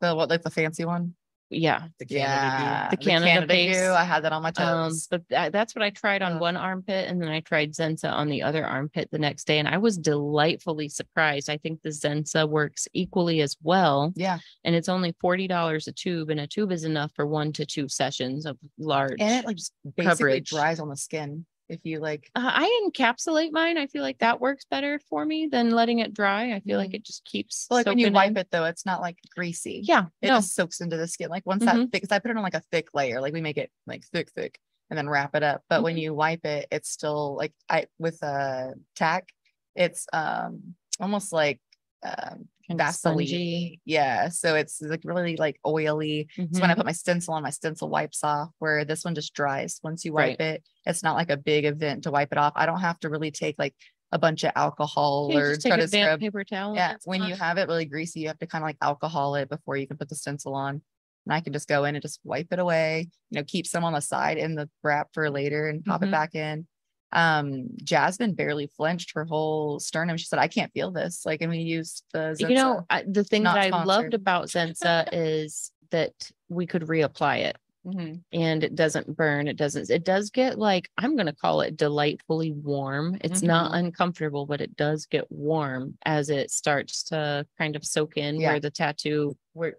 [0.00, 1.14] the what like the fancy one
[1.52, 1.88] yeah.
[1.98, 2.88] The Canada Yeah.
[2.90, 3.76] The Canada base.
[3.76, 4.54] goo, I had that on my Um,
[4.90, 5.06] toes.
[5.10, 6.40] but tha- that's what I tried on Ugh.
[6.40, 9.68] one armpit and then I tried Zensa on the other armpit the next day and
[9.68, 11.48] I was delightfully surprised.
[11.50, 14.38] I think the Zensa works equally as well Yeah.
[14.64, 17.66] and it's only forty dollars a tube and a tube is enough for one to
[17.66, 19.16] two sessions of large.
[19.20, 20.48] And it like just basically coverage.
[20.50, 22.30] dries on the skin if you like.
[22.34, 23.78] Uh, I encapsulate mine.
[23.78, 26.52] I feel like that works better for me than letting it dry.
[26.54, 26.94] I feel like Mhm.
[26.94, 27.66] it just keeps.
[27.68, 28.36] But like when you wipe in.
[28.36, 29.80] it though, it's not like greasy.
[29.82, 31.30] Yeah, It no, just soaks into the skin.
[31.30, 31.66] Like once Mhm.
[31.66, 33.70] that thick, cause I put it on like a thick layer, like we make it
[33.86, 34.58] like thick, thick
[34.90, 35.62] and then wrap it up.
[35.68, 36.00] But when Mhm.
[36.02, 39.30] you wipe it, it's still like I with a tack,
[39.74, 41.60] it's um almost like
[42.02, 43.26] um Vaseline.
[43.26, 43.80] spongy.
[43.84, 44.28] Yeah.
[44.28, 46.28] So it's like really like oily.
[46.36, 49.34] So when I put my stencil on, my stencil wipes off where this one just
[49.34, 49.80] dries.
[49.82, 50.40] Once you wipe Right.
[50.40, 52.52] it, it's not like a big event to wipe it off.
[52.56, 53.74] I don't have to really take like
[54.12, 56.20] a bunch of alcohol Yeah, or try to scrub.
[56.20, 56.74] paper towel.
[56.74, 56.96] Yeah.
[57.04, 59.76] When you have it really greasy, you have to kind of like alcohol it before
[59.76, 60.82] you can put the stencil on.
[61.24, 63.84] And I can just go in and just wipe it away, you know, keep some
[63.84, 66.08] on the side in the wrap for later and pop Mhm.
[66.08, 66.66] it back in.
[67.12, 70.16] Um, Jasmine barely flinched her whole sternum.
[70.16, 71.24] She said, I can't feel this.
[71.26, 74.46] Like, and we used the, you know, I, the thing Not that I loved about
[74.48, 76.12] Zensa is that
[76.48, 78.22] we could reapply it Mhm.
[78.32, 79.48] and it doesn't burn.
[79.48, 83.18] It doesn't, it does get like, I'm going to call it delightfully warm.
[83.20, 83.86] It's not Mm-hmm.
[83.86, 88.52] uncomfortable, but it does get warm as it starts to kind of soak in Yeah.
[88.52, 89.74] where the tattoo, where,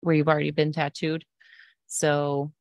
[0.00, 1.24] where you've already been tattooed.
[1.88, 2.52] So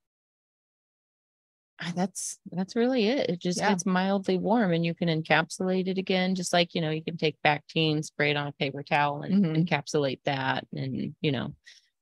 [1.96, 3.30] that's, that's really it.
[3.30, 3.70] It just Yeah.
[3.70, 7.18] gets mildly warm and you can encapsulate it again, just like, you know, you can
[7.18, 9.68] take Bactine, spray it on a paper towel and Mhm.
[9.68, 10.66] encapsulate that.
[10.74, 11.54] And, you know,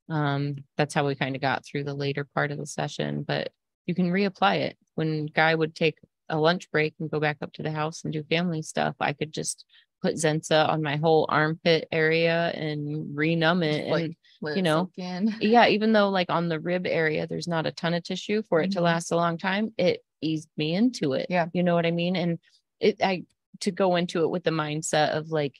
[0.10, 3.52] um, that's how we kind of got through the later part of the session, but
[3.86, 4.78] you can reapply it.
[4.96, 5.98] When Guy would take
[6.30, 9.14] a lunch break and go back up to the house and do family stuff, I
[9.14, 9.66] could just
[10.02, 13.88] put Zensa on my whole armpit area and renumb it.
[13.88, 14.90] Like, and you know,
[15.40, 18.62] yeah, even though like on the rib area, there's not a ton of tissue for
[18.62, 18.84] it to Mhm.
[18.84, 21.28] last a long time, it eased me into it.
[21.30, 21.48] Yeah.
[21.54, 22.16] You know what I mean?
[22.16, 22.40] And
[22.80, 23.24] it, I,
[23.62, 25.56] to go into it with the mindset of like,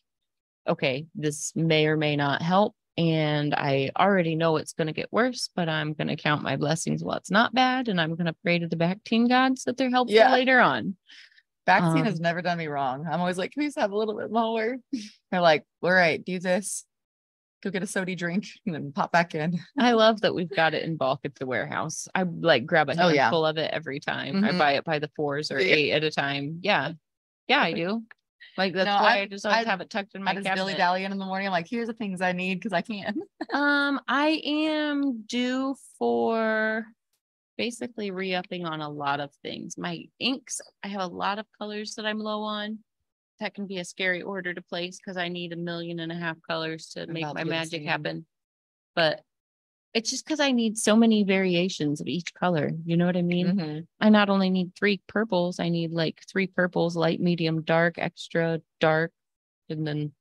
[0.68, 2.76] okay, this may or may not help.
[2.98, 6.56] And I already know it's going to get worse, but I'm going to count my
[6.56, 7.90] blessings while it's not bad.
[7.90, 10.32] And I'm going to pray to the Bactine gods that they're helpful Yeah.
[10.32, 10.96] later on.
[11.68, 13.06] Bactine Um, has never done me wrong.
[13.10, 14.78] I'm always like, can we just have a little bit more?
[15.32, 16.86] They're like, all right, do this.
[17.64, 19.60] Go get a soda drink and then pop back in.
[19.80, 22.08] I love that we've got it in bulk at the warehouse.
[22.14, 23.24] I like grab a Oh, yeah.
[23.24, 24.44] handful of it every time.
[24.46, 24.60] I Mhm.
[24.60, 25.74] buy it by the fours or Yeah.
[25.76, 26.60] eight at a time.
[26.62, 26.92] Yeah.
[27.48, 28.04] Yeah, I do.
[28.58, 30.34] Like that's No, why I, I- just always I- have it tucked in I my
[30.36, 30.78] just dilly cabinet.
[30.78, 31.48] dallying in the morning.
[31.48, 33.16] I'm like, here's the things I need because I can.
[33.54, 36.86] Um, I am due for
[37.58, 39.78] basically re-upping on a lot of things.
[39.78, 42.80] My inks, I have a lot of colors that I'm low on.
[43.40, 46.16] That can be a scary order to place because I need a million and a
[46.16, 48.26] half colors to I'm make about to my magic happen.
[48.96, 49.22] But
[49.94, 52.72] it's just because I need so many variations of each color.
[52.86, 53.48] You know what I mean?
[53.48, 53.80] Mm-hmm.
[54.00, 58.62] I not only need three purples, I need like three purples, light, medium, dark, extra
[58.80, 59.12] dark,
[59.70, 60.12] and then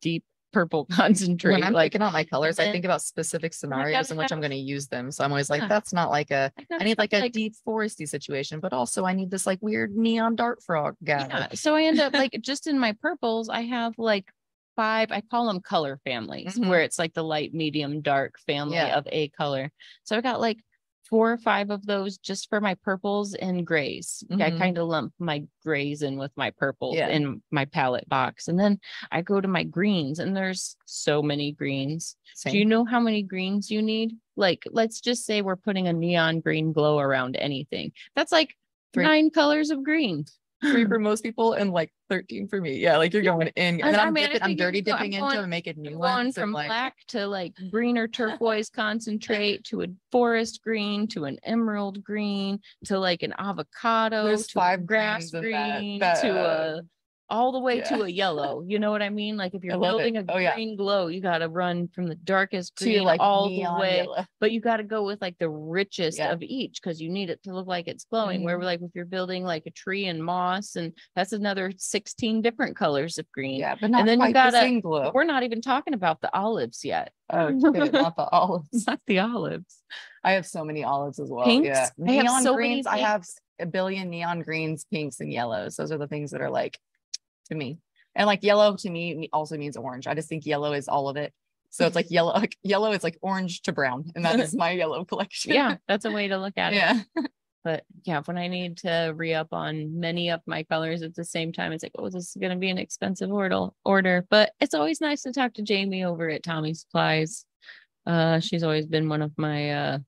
[0.00, 0.24] deep
[0.54, 1.52] purple concentrate.
[1.52, 4.40] When I'm like picking out my colors, I think about specific scenarios in which I'm
[4.40, 5.10] going to use them.
[5.10, 8.60] So I'm always like, that's not like a, I need like a deep foresty situation,
[8.60, 11.26] but also I need this like weird neon dart frog guy.
[11.28, 14.30] Yeah, so I end up like just in my purples, I have like
[14.76, 16.68] five, I call them color families, Mhm.
[16.68, 18.96] where it's like the light, medium, dark family Yeah.
[18.98, 19.70] of a color.
[20.04, 20.58] So I got like
[21.08, 24.24] four or five of those just for my purples and grays.
[24.30, 24.58] I Mhm.
[24.58, 27.08] kind of lump my grays in with my purples Yeah.
[27.08, 28.48] in my palette box.
[28.48, 28.80] And then
[29.12, 32.16] I go to my greens and there's so many greens.
[32.46, 34.12] Do you know how many greens you need?
[34.36, 37.92] Like, let's just say we're putting a neon green glow around anything.
[38.16, 38.54] That's like
[38.92, 39.04] Three.
[39.04, 40.24] nine colors of green.
[40.72, 42.76] Three for most people and like 13 for me.
[42.78, 43.80] Yeah, like you're going in.
[43.80, 45.74] And, then I I'm, mean, dipping, I'm dirty go- I'm dipping into going- and making
[45.82, 46.34] new Going ones.
[46.34, 51.38] from like, black to like green or turquoise concentrate to a forest green to an
[51.44, 56.78] emerald green to like an avocado There's to five grass greens that- that, to uh,
[56.78, 56.82] a
[57.30, 58.62] all the way to a yellow.
[58.66, 59.36] You know what I mean?
[59.36, 60.12] Like if you're love it.
[60.12, 60.54] building a Oh, yeah.
[60.54, 63.98] green glow, you got to run from the darkest to green like all the way
[63.98, 64.24] yellow.
[64.40, 66.32] but you got to go with like the richest Yeah.
[66.32, 68.44] of each because you need it to look like it's glowing.
[68.44, 68.64] Where Mhm.
[68.64, 73.16] like if you're building like a tree and moss, and that's another 16 different colors
[73.18, 73.58] of green.
[73.60, 75.10] Yeah, but not then you gotta- the same glow.
[75.14, 77.12] We're not even talking about the olives yet.
[77.30, 78.86] Oh, not the olives.
[78.86, 79.82] Not the olives.
[80.22, 81.44] I have so many olives as well.
[81.46, 81.66] Pinks?
[81.68, 81.88] Yeah.
[82.06, 82.86] I have Neon so greens.
[82.86, 83.24] I have
[83.60, 85.76] a billion neon greens, pinks, and yellows.
[85.76, 86.78] Those are the things that are like
[87.46, 87.78] to me.
[88.14, 90.06] And like yellow to me also means orange.
[90.06, 91.32] I just think yellow is all of it.
[91.70, 94.10] So it's like yellow, like yellow is like orange to brown.
[94.14, 95.52] And that is my yellow collection.
[95.52, 96.76] Yeah, that's a way to look at it.
[96.76, 97.02] Yeah.
[97.64, 101.24] But yeah, when I need to re up on many of my colors at the
[101.24, 103.68] same time, it's like, oh, this is going to be an expensive order.
[103.86, 107.46] Order, but it's always nice to talk to Jamie over at Tommy Supplies.
[108.06, 109.98] Uh, she's always been one of my uh,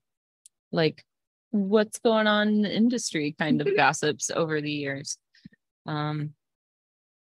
[0.71, 1.03] like,
[1.49, 5.17] what's going on in the industry kind of gossips over the years.
[5.87, 6.33] Um,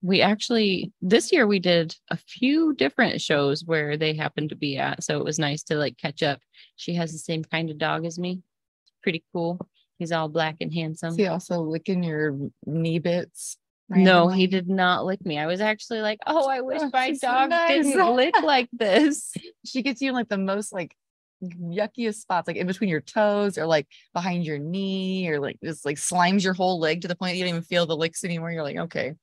[0.02, 4.78] we actually this year we did a few different shows where they happened to be
[4.78, 6.40] at, so it was nice to like catch up.
[6.76, 8.40] She has the same kind of dog as me.
[8.84, 9.58] It's pretty cool.
[9.98, 11.10] He's all black and handsome.
[11.10, 13.58] Is he also licking your knee bits?
[13.90, 15.36] No, he did not lick me.
[15.36, 17.84] I was actually like, oh, I wish Oh, my she's so dog nice.
[17.86, 19.34] didn't lick like this.
[19.66, 20.94] She gets you in like the most like
[21.40, 25.84] yuckiest spots, like in between your toes or like behind your knee, or like just
[25.84, 28.24] like slimes your whole leg to the point that you don't even feel the licks
[28.24, 28.50] anymore.
[28.52, 29.14] You're like, okay,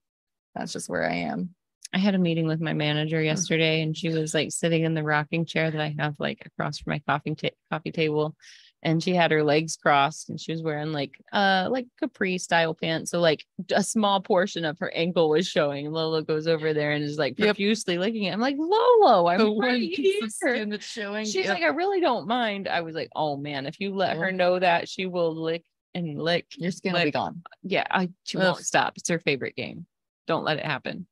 [0.57, 1.53] that's just where I am.
[1.93, 5.03] I had a meeting with my manager yesterday and she was like sitting in the
[5.03, 8.35] rocking chair that I have like across from my coffee ta- coffee table.
[8.83, 12.73] And she had her legs crossed and she was wearing like uh like capri style
[12.75, 13.09] pants.
[13.11, 15.89] So like a small portion of her ankle was showing.
[15.89, 17.47] Lolo goes over there and is like Yep.
[17.55, 18.33] profusely licking it.
[18.33, 21.25] I'm like, Lolo, I'm The one piece of skin that's showing.
[21.25, 21.55] She's Yep.
[21.55, 22.67] like, I really don't mind.
[22.67, 25.63] I was like, oh man, if you let her know that, she will lick
[25.95, 26.45] and lick.
[26.57, 27.41] your skin will be gone.
[27.63, 28.43] Yeah, I she Ugh.
[28.43, 28.93] won't stop.
[28.97, 29.87] It's her favorite game.
[30.27, 31.07] Don't let it happen.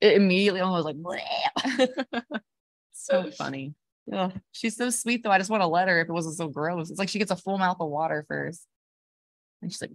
[0.00, 0.96] It immediately almost like.
[3.06, 3.72] So oh, funny.
[4.12, 5.30] Ugh, she's so sweet though.
[5.30, 6.90] I just want to let her if it wasn't so gross.
[6.90, 8.66] It's like she gets a full mouth of water first.
[9.62, 9.92] And she's like,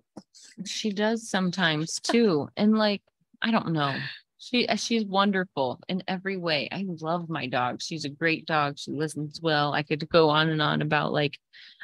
[0.66, 2.48] She does sometimes too.
[2.56, 3.01] And like,
[3.41, 3.98] I don't know.
[4.43, 6.67] She uh, she's wonderful in every way.
[6.71, 7.79] I love my dog.
[7.79, 8.79] She's a great dog.
[8.79, 9.71] She listens well.
[9.71, 11.37] I could go on and on about like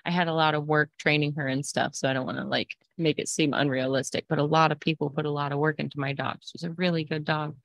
[0.03, 1.93] I had a lot of work training her and stuff.
[1.93, 5.11] So I don't want to like make it seem unrealistic, but a lot of people
[5.11, 6.37] put a lot of work into my dog.
[6.41, 7.55] She's a really good dog.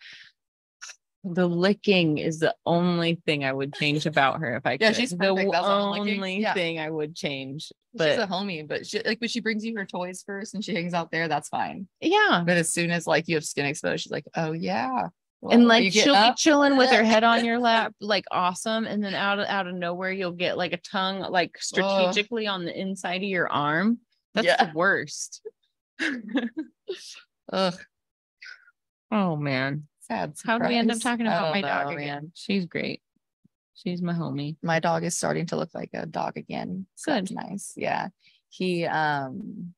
[1.25, 4.97] The licking is the only thing I would change about her if I Yeah, could.
[4.97, 5.17] she's the.
[5.17, 6.52] That's all only Yeah.
[6.52, 7.70] thing I would change.
[7.97, 10.75] she's a homie, but she like when she brings you her toys first and she
[10.75, 11.86] hangs out there, that's fine.
[12.01, 15.09] yeah, But as soon as like you have skin exposed, she's like, oh yeah.
[15.49, 18.84] and Well, like get she'll be chilling with her head on your lap, like awesome.
[18.86, 22.65] And then out of out of nowhere, you'll get like a tongue like strategically on
[22.65, 23.99] the inside of your arm.
[24.34, 24.65] That's Yeah.
[24.65, 25.47] the worst.
[27.52, 27.75] Ugh,
[29.12, 29.86] oh man.
[30.12, 30.34] Sad.
[30.44, 32.07] How do we end up talking about my dog know, again?
[32.07, 32.32] man.
[32.34, 33.02] She's great.
[33.74, 34.57] She's my homie.
[34.62, 36.86] My dog is starting to look like a dog again.
[36.94, 37.32] So Good.
[37.32, 37.73] nice.
[37.76, 38.08] Yeah.
[38.49, 39.74] He um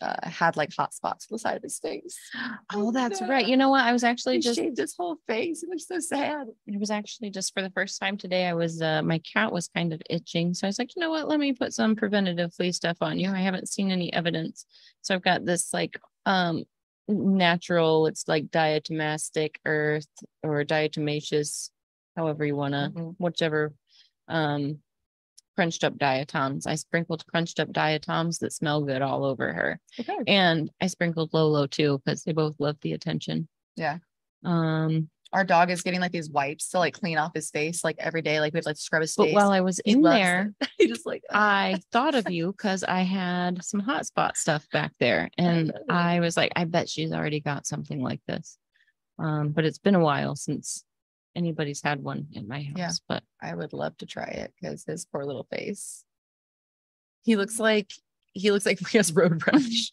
[0.00, 2.18] uh, had like hot spots on the side of his face.
[2.74, 3.46] Oh, that's right.
[3.46, 3.84] You know what?
[3.84, 5.62] I was actually He just shaved his whole face.
[5.62, 6.46] It looks so sad.
[6.66, 8.46] it was actually just for the first time today.
[8.46, 10.54] I was uh my cat was kind of itching.
[10.54, 11.28] So I was like, you know what?
[11.28, 13.30] Let me put some preventative flea stuff on you.
[13.30, 14.66] I haven't seen any evidence.
[15.02, 16.64] So I've got this like um
[17.08, 20.08] natural, it's like diatomastic earth
[20.42, 21.70] or diatomaceous,
[22.16, 23.16] however you wanna, Mhm.
[23.18, 23.74] whichever
[24.28, 24.82] um
[25.56, 26.66] crunched up diatoms.
[26.66, 29.80] I sprinkled crunched up diatoms that smell good all over her.
[30.00, 30.18] Okay.
[30.26, 33.48] And I sprinkled Lolo too, because they both love the attention.
[33.76, 33.98] Yeah.
[34.44, 37.96] Um Our dog is getting like these wipes to like clean off his face like
[37.98, 38.40] every day.
[38.40, 39.34] Like we have to like scrub his But face.
[39.34, 43.62] while I was in there, he just like I thought of you because I had
[43.62, 45.30] some hotspot stuff back there.
[45.36, 45.72] And.
[45.90, 48.56] I was like, I bet she's already got something like this.
[49.18, 50.84] Um, but it's been a while since
[51.34, 52.74] anybody's had one in my house.
[52.76, 52.90] Yeah.
[53.08, 56.04] But I would love to try it because his poor little face.
[57.22, 57.90] He looks like
[58.32, 59.90] he looks like he has road rash.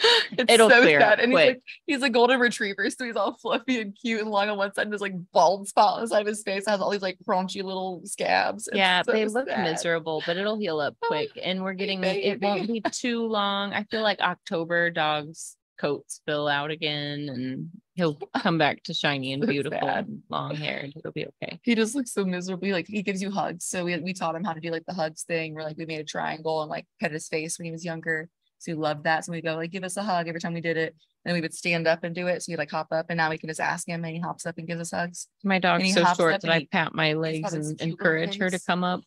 [0.38, 1.20] It's It'll so clear sad.
[1.20, 4.48] And he's like he's a golden retriever, so he's all fluffy and cute and long
[4.48, 6.80] on one side, and there's like bald spot on the side of his face has
[6.80, 8.68] all these like crunchy little scabs.
[8.68, 9.64] It's yeah, so they look sad.
[9.64, 11.30] miserable, but it'll heal up Oh, quick.
[11.42, 13.72] And we're getting it won't be too long.
[13.72, 19.32] I feel like October dogs coats fill out again and he'll come back to shiny
[19.32, 20.06] and beautiful sad.
[20.08, 20.92] and long haired.
[20.96, 21.58] It'll be okay.
[21.62, 22.68] He just looks so miserable.
[22.70, 23.64] Like he gives you hugs.
[23.64, 25.86] So we we taught him how to do like the hugs thing where like we
[25.86, 28.28] made a triangle and like pet his face when he was younger.
[28.58, 29.24] So he loved that.
[29.24, 30.94] So we go like give us a hug every time we did it.
[31.24, 32.42] And we would stand up and do it.
[32.42, 34.46] So he'd like hop up and now we can just ask him and he hops
[34.46, 35.28] up and gives us hugs.
[35.44, 37.62] My dog's he so hops short up that and I he- pat my legs and
[37.64, 39.02] cute little encourage her to come up.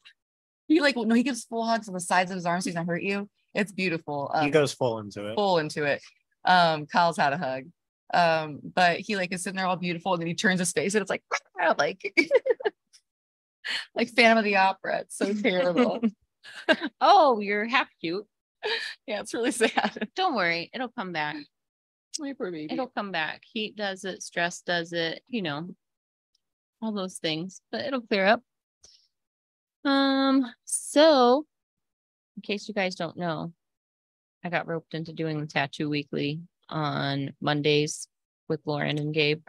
[0.67, 2.73] He like no, he gives full hugs on the sides of his arms so he
[2.73, 3.30] doesn't hurt you.
[3.55, 4.31] It's beautiful.
[4.39, 5.35] He Um, goes full into it.
[5.35, 6.01] full into it.
[6.45, 7.63] Um, Kyle's had a hug.
[8.13, 10.93] Um, but he like is sitting there all beautiful, and then he turns his face,
[10.95, 11.23] and it's like
[11.77, 12.13] like
[13.95, 14.99] like Phantom of the Opera.
[14.99, 16.01] It's so terrible.
[16.99, 18.25] Oh, you're half cute.
[19.07, 20.09] yeah, it's really sad.
[20.15, 21.35] Don't worry, it'll come back.
[22.19, 22.73] My poor baby.
[22.73, 23.43] It'll come back.
[23.51, 25.69] Heat does it, stress does it, you know,
[26.81, 28.41] all those things, but it'll clear up.
[29.85, 31.45] Um, so
[32.38, 33.53] in case you guys don't know,
[34.43, 38.07] I got roped into doing the tattoo weekly on Mondays
[38.48, 39.41] with Lauren and Gabe.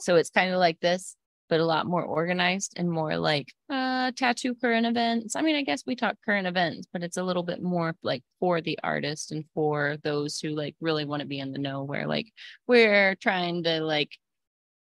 [0.00, 1.16] So it's kind of like this,
[1.48, 5.36] but a lot more organized and more like uh tattoo current events.
[5.36, 8.22] I mean, I guess we talk current events, but it's a little bit more like
[8.40, 11.82] for the artist and for those who like really want to be in the know
[11.84, 12.32] where like
[12.66, 14.10] we're trying to like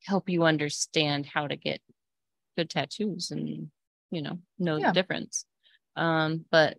[0.04, 1.80] help you understand how to get
[2.56, 3.70] good tattoos and
[4.10, 4.88] you know, know Yeah.
[4.88, 5.44] the difference.
[5.96, 6.78] Um, but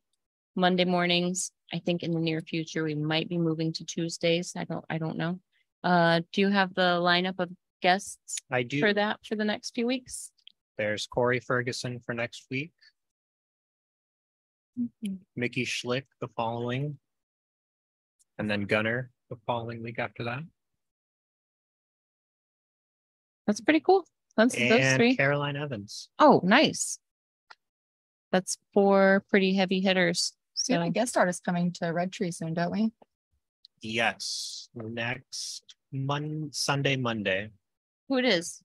[0.56, 4.53] Monday mornings, I think in the near future, we might be moving to Tuesdays.
[4.58, 5.40] I don't, I don't know.
[5.83, 7.49] Uh, do you have the lineup of
[7.82, 8.80] guests I do.
[8.80, 10.32] for that for the next few weeks?
[10.80, 12.72] There's Corey Ferguson for next week,
[14.80, 15.16] mm-hmm.
[15.35, 16.98] Mickey Schlick the following.
[18.38, 20.40] And then Gunner the following week after that.
[23.45, 24.06] That's pretty cool.
[24.38, 25.17] That's those And three.
[25.17, 26.08] Caroline Evans.
[26.17, 26.98] Oh, nice.
[28.32, 30.32] That's four pretty heavy hitters.
[30.69, 32.93] We have a So guest artist coming to Red Tree soon, don't we?
[33.82, 37.49] Yes, next Mon, Sunday, Monday,
[38.08, 38.64] who it is?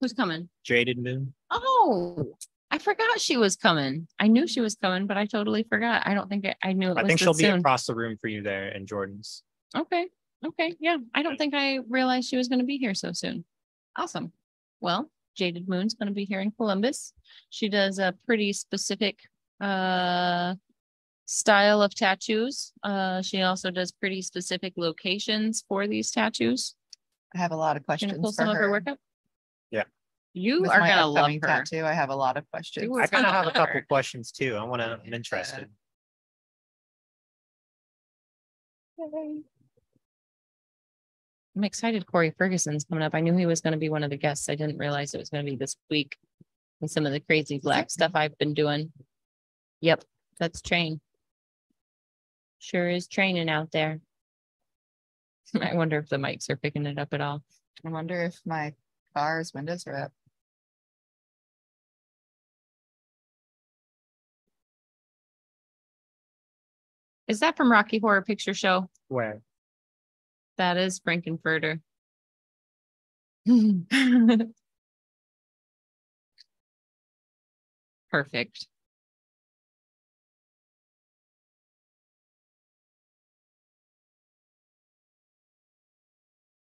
[0.00, 0.48] Who's coming?
[0.64, 1.32] Jaded Moon.
[1.56, 2.34] Oh,
[2.70, 4.08] I forgot she was coming.
[4.18, 6.02] I knew she was coming, but I totally forgot.
[6.06, 7.60] I don't think I, I knew it I was think she'll be soon.
[7.60, 9.42] across the room for you there in Jordan's.
[9.76, 10.06] Okay,
[10.44, 10.96] okay, yeah.
[11.14, 13.44] I don't think I realized she was gonna be here so soon.
[13.96, 14.32] Awesome.
[14.80, 17.12] Well, Jaded Moon's gonna be here in Columbus.
[17.50, 19.20] She does a pretty specific
[19.60, 20.54] uh
[21.26, 22.72] style of tattoos.
[22.82, 26.74] Uh, she also does pretty specific locations for these tattoos.
[27.34, 28.70] I have a lot of Gonna questions pull for some of her her.
[28.70, 28.98] work up.
[30.34, 30.42] Yeah.
[30.42, 31.46] You With are my gonna love upcoming her.
[31.46, 32.84] Tattoo, I have a lot of questions.
[32.84, 33.86] You I kind of gonna have a love couple her.
[33.88, 34.56] questions too.
[34.56, 35.68] I want to, I'm interested.
[41.56, 43.14] I'm excited Corey Ferguson's coming up.
[43.14, 44.48] I knew he was gonna be one of the guests.
[44.48, 46.16] I didn't realize it was gonna be this week.
[46.80, 48.92] With some of the crazy black stuff I've been doing.
[49.80, 50.02] Yep,
[50.40, 51.00] that's train.
[52.58, 54.00] Sure is training out there.
[55.60, 57.42] I wonder if the mics are picking it up at all.
[57.86, 58.74] I wonder if my
[59.16, 60.12] car's windows are up.
[67.26, 68.88] Is that from Rocky Horror Picture Show?
[69.08, 69.40] Where?
[70.58, 71.80] That is Frank-N-Furter.
[78.10, 78.66] Perfect.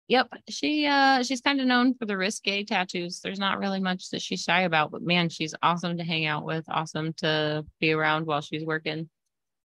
[0.09, 3.21] Yep, she uh she's kind of known for the risque tattoos.
[3.21, 6.45] There's not really much that she's shy about, but man, she's awesome to hang out
[6.45, 9.09] with, awesome to be around while she's working.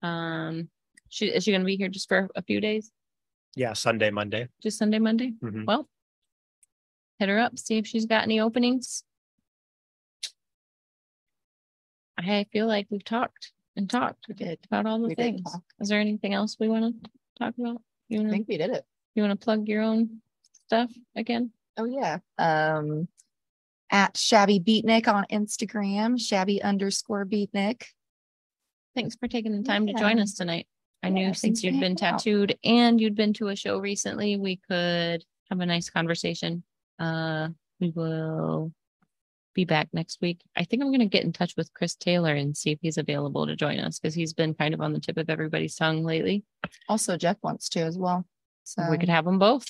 [0.03, 0.69] Um,
[1.09, 2.91] she is she gonna be here just for a few days?
[3.55, 4.49] Yeah, Sunday, Monday.
[4.63, 5.33] Just Sunday, Monday?
[5.43, 5.65] Mhm.
[5.67, 5.89] Well,
[7.19, 9.03] hit her up, see if she's got any openings.
[12.19, 14.59] I feel like we've talked and talked We did.
[14.67, 15.43] about all the We things.
[15.81, 17.83] Is there anything else we want to talk about?
[18.09, 18.85] You want to, think we did it.
[19.15, 20.21] you want to plug your own
[20.67, 21.53] stuff again?
[21.77, 22.19] Oh, yeah.
[22.39, 23.09] Um,
[23.91, 27.85] at Shabby Beatnik on Instagram, Shabby underscore Beatnik.
[28.95, 30.67] Thanks for taking the time to join us tonight.
[31.07, 35.25] I knew since you'd been tattooed and you'd been to a show recently, we could
[35.51, 36.65] have a nice conversation.
[36.99, 38.73] Uh, we will
[39.55, 40.41] be back next week.
[40.57, 43.47] I think I'm gonna get in touch with Chris Taylor and see if he's available
[43.47, 46.43] to join us because he's been kind of on the tip of everybody's tongue lately.
[46.89, 48.27] Also, Jeff wants to as well.
[48.65, 49.65] So We could have them both.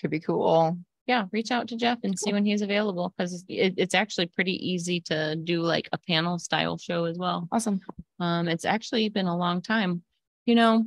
[0.00, 0.78] could be cool.
[1.06, 4.54] Yeah, reach out to Jeff and see when he's available because it, it's actually pretty
[4.68, 7.48] easy to do like a panel style show as well.
[7.52, 7.80] Awesome.
[8.18, 10.02] Um, it's actually been a long time.
[10.46, 10.84] You know,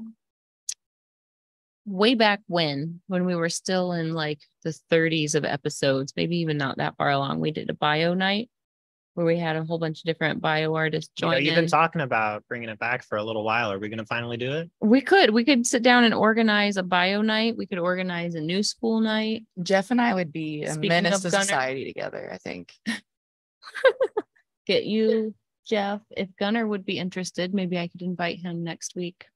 [1.86, 6.58] way back when, when we were still in like the 30s of episodes, maybe even
[6.58, 8.50] not that far along, we did a bio night
[9.14, 11.62] where we had a whole bunch of different bio artists You know, join you've in.
[11.64, 13.72] been talking about bringing it back for a little while.
[13.72, 14.70] Are we going to finally do it?
[14.82, 17.56] we could, we could sit down and organize a bio night.
[17.56, 19.46] We could organize a new school night.
[19.64, 22.74] Jeff and I would be a Speaking menace to Gunner- society together, I think.
[24.68, 25.34] Get you,
[25.66, 26.02] Jeff.
[26.18, 29.28] If Gunner would be interested, maybe I could invite him next week.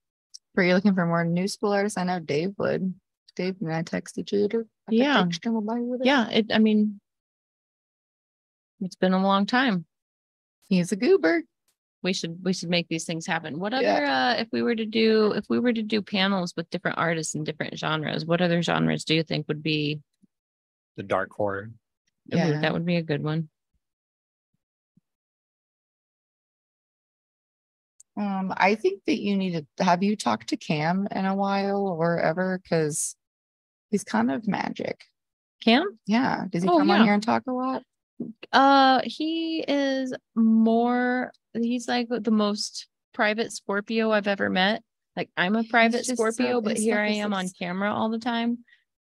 [0.60, 1.96] Were you looking for more new school artists?
[1.96, 2.92] I know Dave would.
[3.34, 4.66] Dave and I text each other.
[4.86, 5.22] I could Yeah.
[5.22, 6.00] text him about it.
[6.04, 7.00] Yeah, it, I mean,
[8.82, 9.86] it's been a long time.
[10.68, 11.44] He's a goober.
[12.02, 13.78] we should we should make these things happen what Yeah.
[13.78, 16.96] other uh if we were to do if we were to do panels with different
[16.98, 20.00] artists in different genres what other genres do you think would be
[20.96, 21.70] The dark horror.
[22.26, 22.60] Yeah.
[22.60, 23.48] that would be a good one
[28.20, 31.86] Um, I think that you need to have you talked to Cam in a while
[31.88, 33.16] or ever because
[33.90, 35.00] he's kind of magic.
[35.64, 36.44] cam Yeah.
[36.50, 36.94] Does he Oh, come yeah.
[36.96, 37.82] on here and talk a lot?
[38.52, 44.82] uh he is more he's like the most private scorpio i've ever met
[45.16, 48.18] like i'm a private just so- scorpio but here i am on camera all the
[48.18, 48.58] time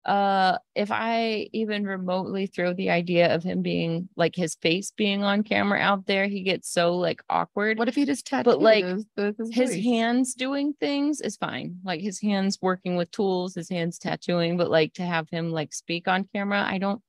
[0.07, 5.23] uh if i even remotely throw the idea of him being like his face being
[5.25, 8.85] on camera out there he gets so like awkward What if he just tattooed like,
[8.85, 9.07] his,
[9.53, 11.79] his, hands doing things is fine.
[11.85, 15.73] Like his hands working with tools, his hands tattooing, but like to have him like
[15.73, 17.03] speak on camera, I don't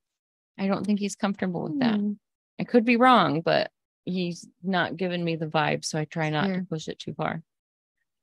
[0.57, 1.99] I don't think he's comfortable with that.
[1.99, 2.13] Hmm.
[2.59, 3.71] I could be wrong, but
[4.05, 7.43] he's not giving me the vibe, so I try not to push it too far.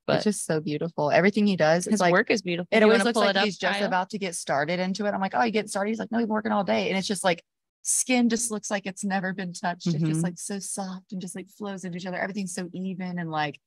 [0.07, 1.11] It's just so beautiful.
[1.11, 2.67] Everything he does, his like work is beautiful.
[2.71, 5.13] it You always looks like he's just about to get started into it.
[5.13, 5.89] I'm like, oh, you get started?
[5.89, 6.89] He's like, no, he's working all day.
[6.89, 7.43] And it's just like
[7.81, 9.87] skin just looks like it's never been touched.
[9.87, 10.07] It's Mhm.
[10.07, 12.17] just like so soft and just like flows into each other.
[12.19, 13.59] Everything's so even and like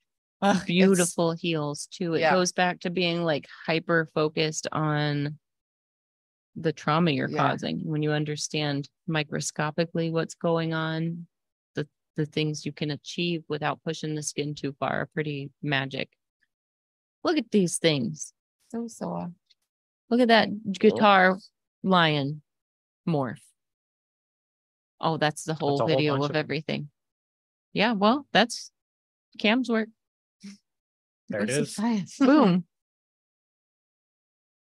[0.65, 2.13] beautiful heals too.
[2.15, 2.31] It Yeah.
[2.31, 5.37] goes back to being like hyper focused on
[6.55, 7.37] the trauma you're Yeah.
[7.49, 7.79] causing.
[7.85, 11.27] When you understand microscopically what's going on,
[11.75, 11.87] the
[12.17, 16.09] the things you can achieve without pushing the skin too far are pretty magic.
[17.23, 18.33] Look at these things.
[18.69, 19.33] so soft.
[20.09, 21.37] Look at that guitar
[21.83, 22.41] lion
[23.07, 23.41] morph.
[25.01, 26.39] Oh, that's the whole a whole video bunch of of 'em.
[26.39, 26.89] everything.
[27.73, 28.71] Yeah, well, that's
[29.37, 29.89] Cam's work.
[31.29, 31.99] There it That's so is.
[32.01, 32.19] fast.
[32.27, 32.65] Boom.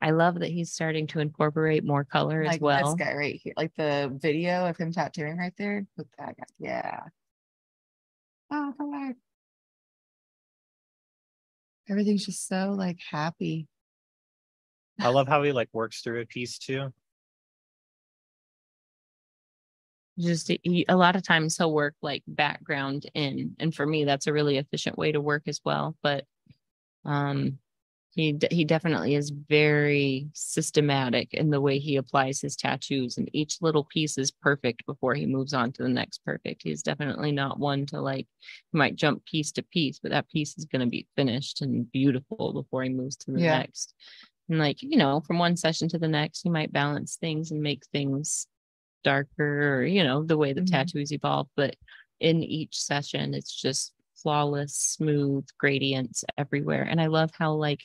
[0.02, 2.96] I love that he's starting to incorporate more color as like well.
[2.96, 5.86] this guy right here, like the video of him tattooing right there.
[5.98, 6.44] Look at that guy.
[6.60, 7.00] Yeah.
[8.52, 9.14] Oh, hello.
[11.90, 13.68] Everything's just so like happy.
[15.00, 16.94] I love how he like works through a piece too.
[20.20, 24.28] Just he, a lot of times he'll work like background in, and for me that's
[24.28, 25.98] a really efficient way to work as well.
[26.04, 26.26] But
[27.04, 27.58] um,
[28.16, 33.30] he d- he definitely is very systematic in the way he applies his tattoos, and
[33.34, 36.62] each little piece is perfect before he moves on to the next perfect.
[36.64, 38.28] He's definitely not one to like
[38.72, 41.92] he might jump piece to piece, but that piece is going to be finished and
[41.92, 43.42] beautiful before he moves to the Yeah.
[43.42, 43.94] next.
[44.50, 47.62] And like you know, from one session to the next, he might balance things and
[47.62, 48.48] make things
[49.04, 50.66] darker or you know the way the Mhm.
[50.72, 51.76] tattoos evolve but
[52.20, 57.82] in each session it's just flawless smooth gradients everywhere and i love how like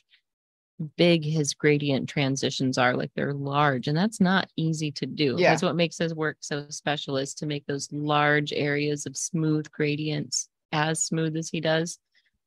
[0.95, 5.49] big his gradient transitions are like they're large and that's not easy to do Yeah.
[5.51, 9.69] that's what makes his work so special is to make those large areas of smooth
[9.71, 11.99] gradients as smooth as he does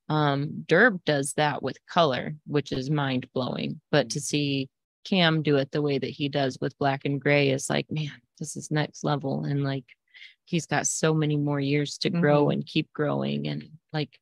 [0.08, 4.68] um Durb does that with color which is mind blowing but to see
[5.04, 8.12] cam do it the way that he does with black and gray is like man
[8.38, 9.84] this is next level and like
[10.44, 14.18] he's got so many more years to grow and keep growing and like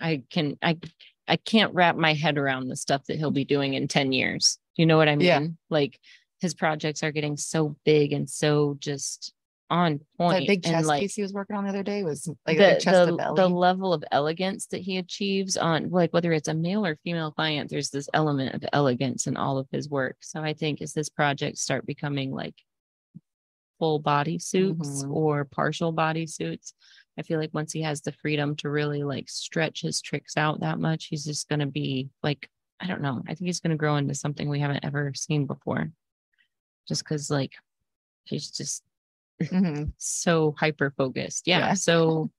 [0.00, 0.76] i can i
[1.28, 4.58] i can't wrap my head around the stuff that he'll be doing in 10 years
[4.76, 5.46] you know what i mean Yeah.
[5.70, 5.98] like
[6.40, 9.32] his projects are getting so big and so just
[9.70, 12.02] on point That big and chest like piece he was working on the other day
[12.04, 13.36] was like the, a chest the, belly.
[13.36, 17.32] the level of elegance that he achieves on like whether it's a male or female
[17.32, 20.92] client there's this element of elegance in all of his work so i think as
[20.92, 22.54] this project start becoming like
[23.78, 25.10] full body suits Mhm.
[25.14, 26.74] or partial body suits
[27.18, 30.60] i feel like once he has the freedom to really like stretch his tricks out
[30.60, 32.48] that much he's just going to be like
[32.80, 35.46] i don't know i think he's going to grow into something we haven't ever seen
[35.46, 35.90] before
[36.88, 37.52] just because like
[38.24, 38.82] he's just
[39.42, 39.92] Mhm.
[39.98, 41.46] so hyper focused.
[41.46, 41.58] Yeah.
[41.58, 41.74] Yeah.
[41.74, 42.30] So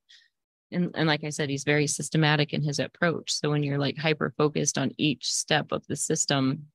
[0.71, 3.31] and, and like I said, he's very systematic in his approach.
[3.31, 6.67] So when you're like hyper focused on each step of the system,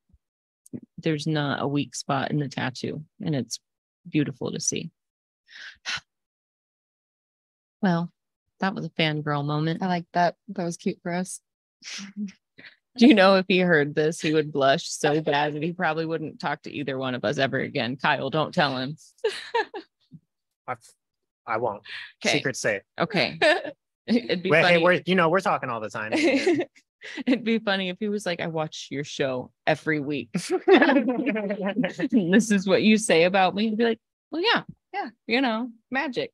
[0.98, 3.04] there's not a weak spot in the tattoo.
[3.24, 3.58] And it's
[4.08, 4.90] beautiful to see.
[7.82, 8.10] Well,
[8.60, 9.82] that was a fangirl moment.
[9.82, 10.36] I like that.
[10.48, 11.40] That was cute for us.
[12.96, 16.06] Do you know if he heard this, he would blush so bad that he probably
[16.06, 17.96] wouldn't talk to either one of us ever again.
[17.96, 18.96] Kyle, don't tell him.
[20.66, 20.74] I,
[21.46, 21.82] I won't.
[22.24, 22.36] Okay.
[22.36, 22.82] Secret safe.
[22.98, 23.38] Okay.
[24.06, 24.74] It'd be Wait, funny.
[24.74, 26.12] hey, we're you know we're talking all the time.
[27.26, 30.30] It'd be funny if he was like, I watch your show every week.
[30.32, 30.50] this
[32.50, 33.68] is what you say about me.
[33.68, 34.00] He'd be like,
[34.32, 36.32] Well, yeah, yeah, you know, magic.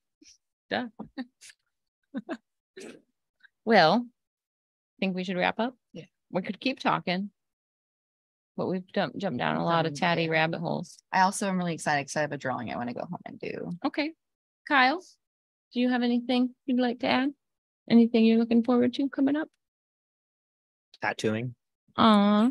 [0.71, 0.87] Duh.
[3.65, 5.75] well, I think we should wrap up.
[5.93, 6.05] Yeah.
[6.31, 7.31] We could keep talking.
[8.57, 10.31] But we've jumped jumped down a lot of tatty yeah.
[10.31, 10.99] rabbit holes.
[11.13, 13.21] I also am really excited because I have a drawing I want to go home
[13.27, 13.71] and do.
[13.85, 14.13] Okay.
[14.67, 15.03] Kyle,
[15.73, 17.31] do you have anything you'd like to add?
[17.91, 19.49] Anything you're looking forward to coming up?
[21.03, 21.55] Tattooing.
[21.97, 22.51] Aw.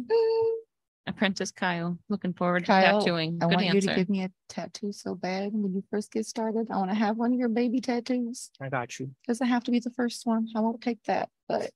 [1.07, 3.37] Apprentice Kyle, looking forward to Kyle, tattooing.
[3.41, 3.89] I Good want you answer.
[3.89, 6.67] to give me a tattoo so bad when you first get started.
[6.71, 8.49] I want to have one of your baby tattoos.
[8.59, 9.11] I got you.
[9.27, 10.47] Doesn't have to be the first one.
[10.55, 11.69] I won't take that, but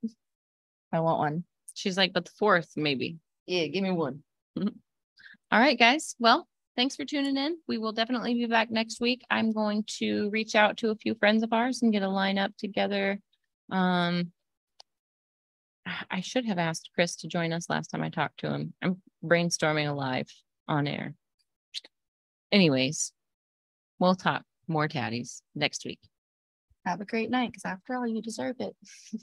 [0.92, 1.44] I want one.
[1.76, 3.18] She's like, but the fourth, maybe.
[3.46, 4.24] Yeah, give me one.
[4.58, 6.16] All right, guys.
[6.20, 7.58] Well, thanks for tuning in.
[7.68, 9.24] We will definitely be back next week.
[9.30, 12.58] I'm going to reach out to a few friends of ours and get a lineup
[12.58, 13.20] together.
[13.72, 14.32] Um,
[16.10, 18.74] I should have asked Chris to join us last time I talked to him.
[18.82, 20.28] I'm brainstorming alive
[20.68, 21.14] on air.
[22.52, 23.12] Anyways,
[24.00, 26.00] we'll talk more tatties next week.
[26.86, 28.76] Have a great night because after all, you deserve it.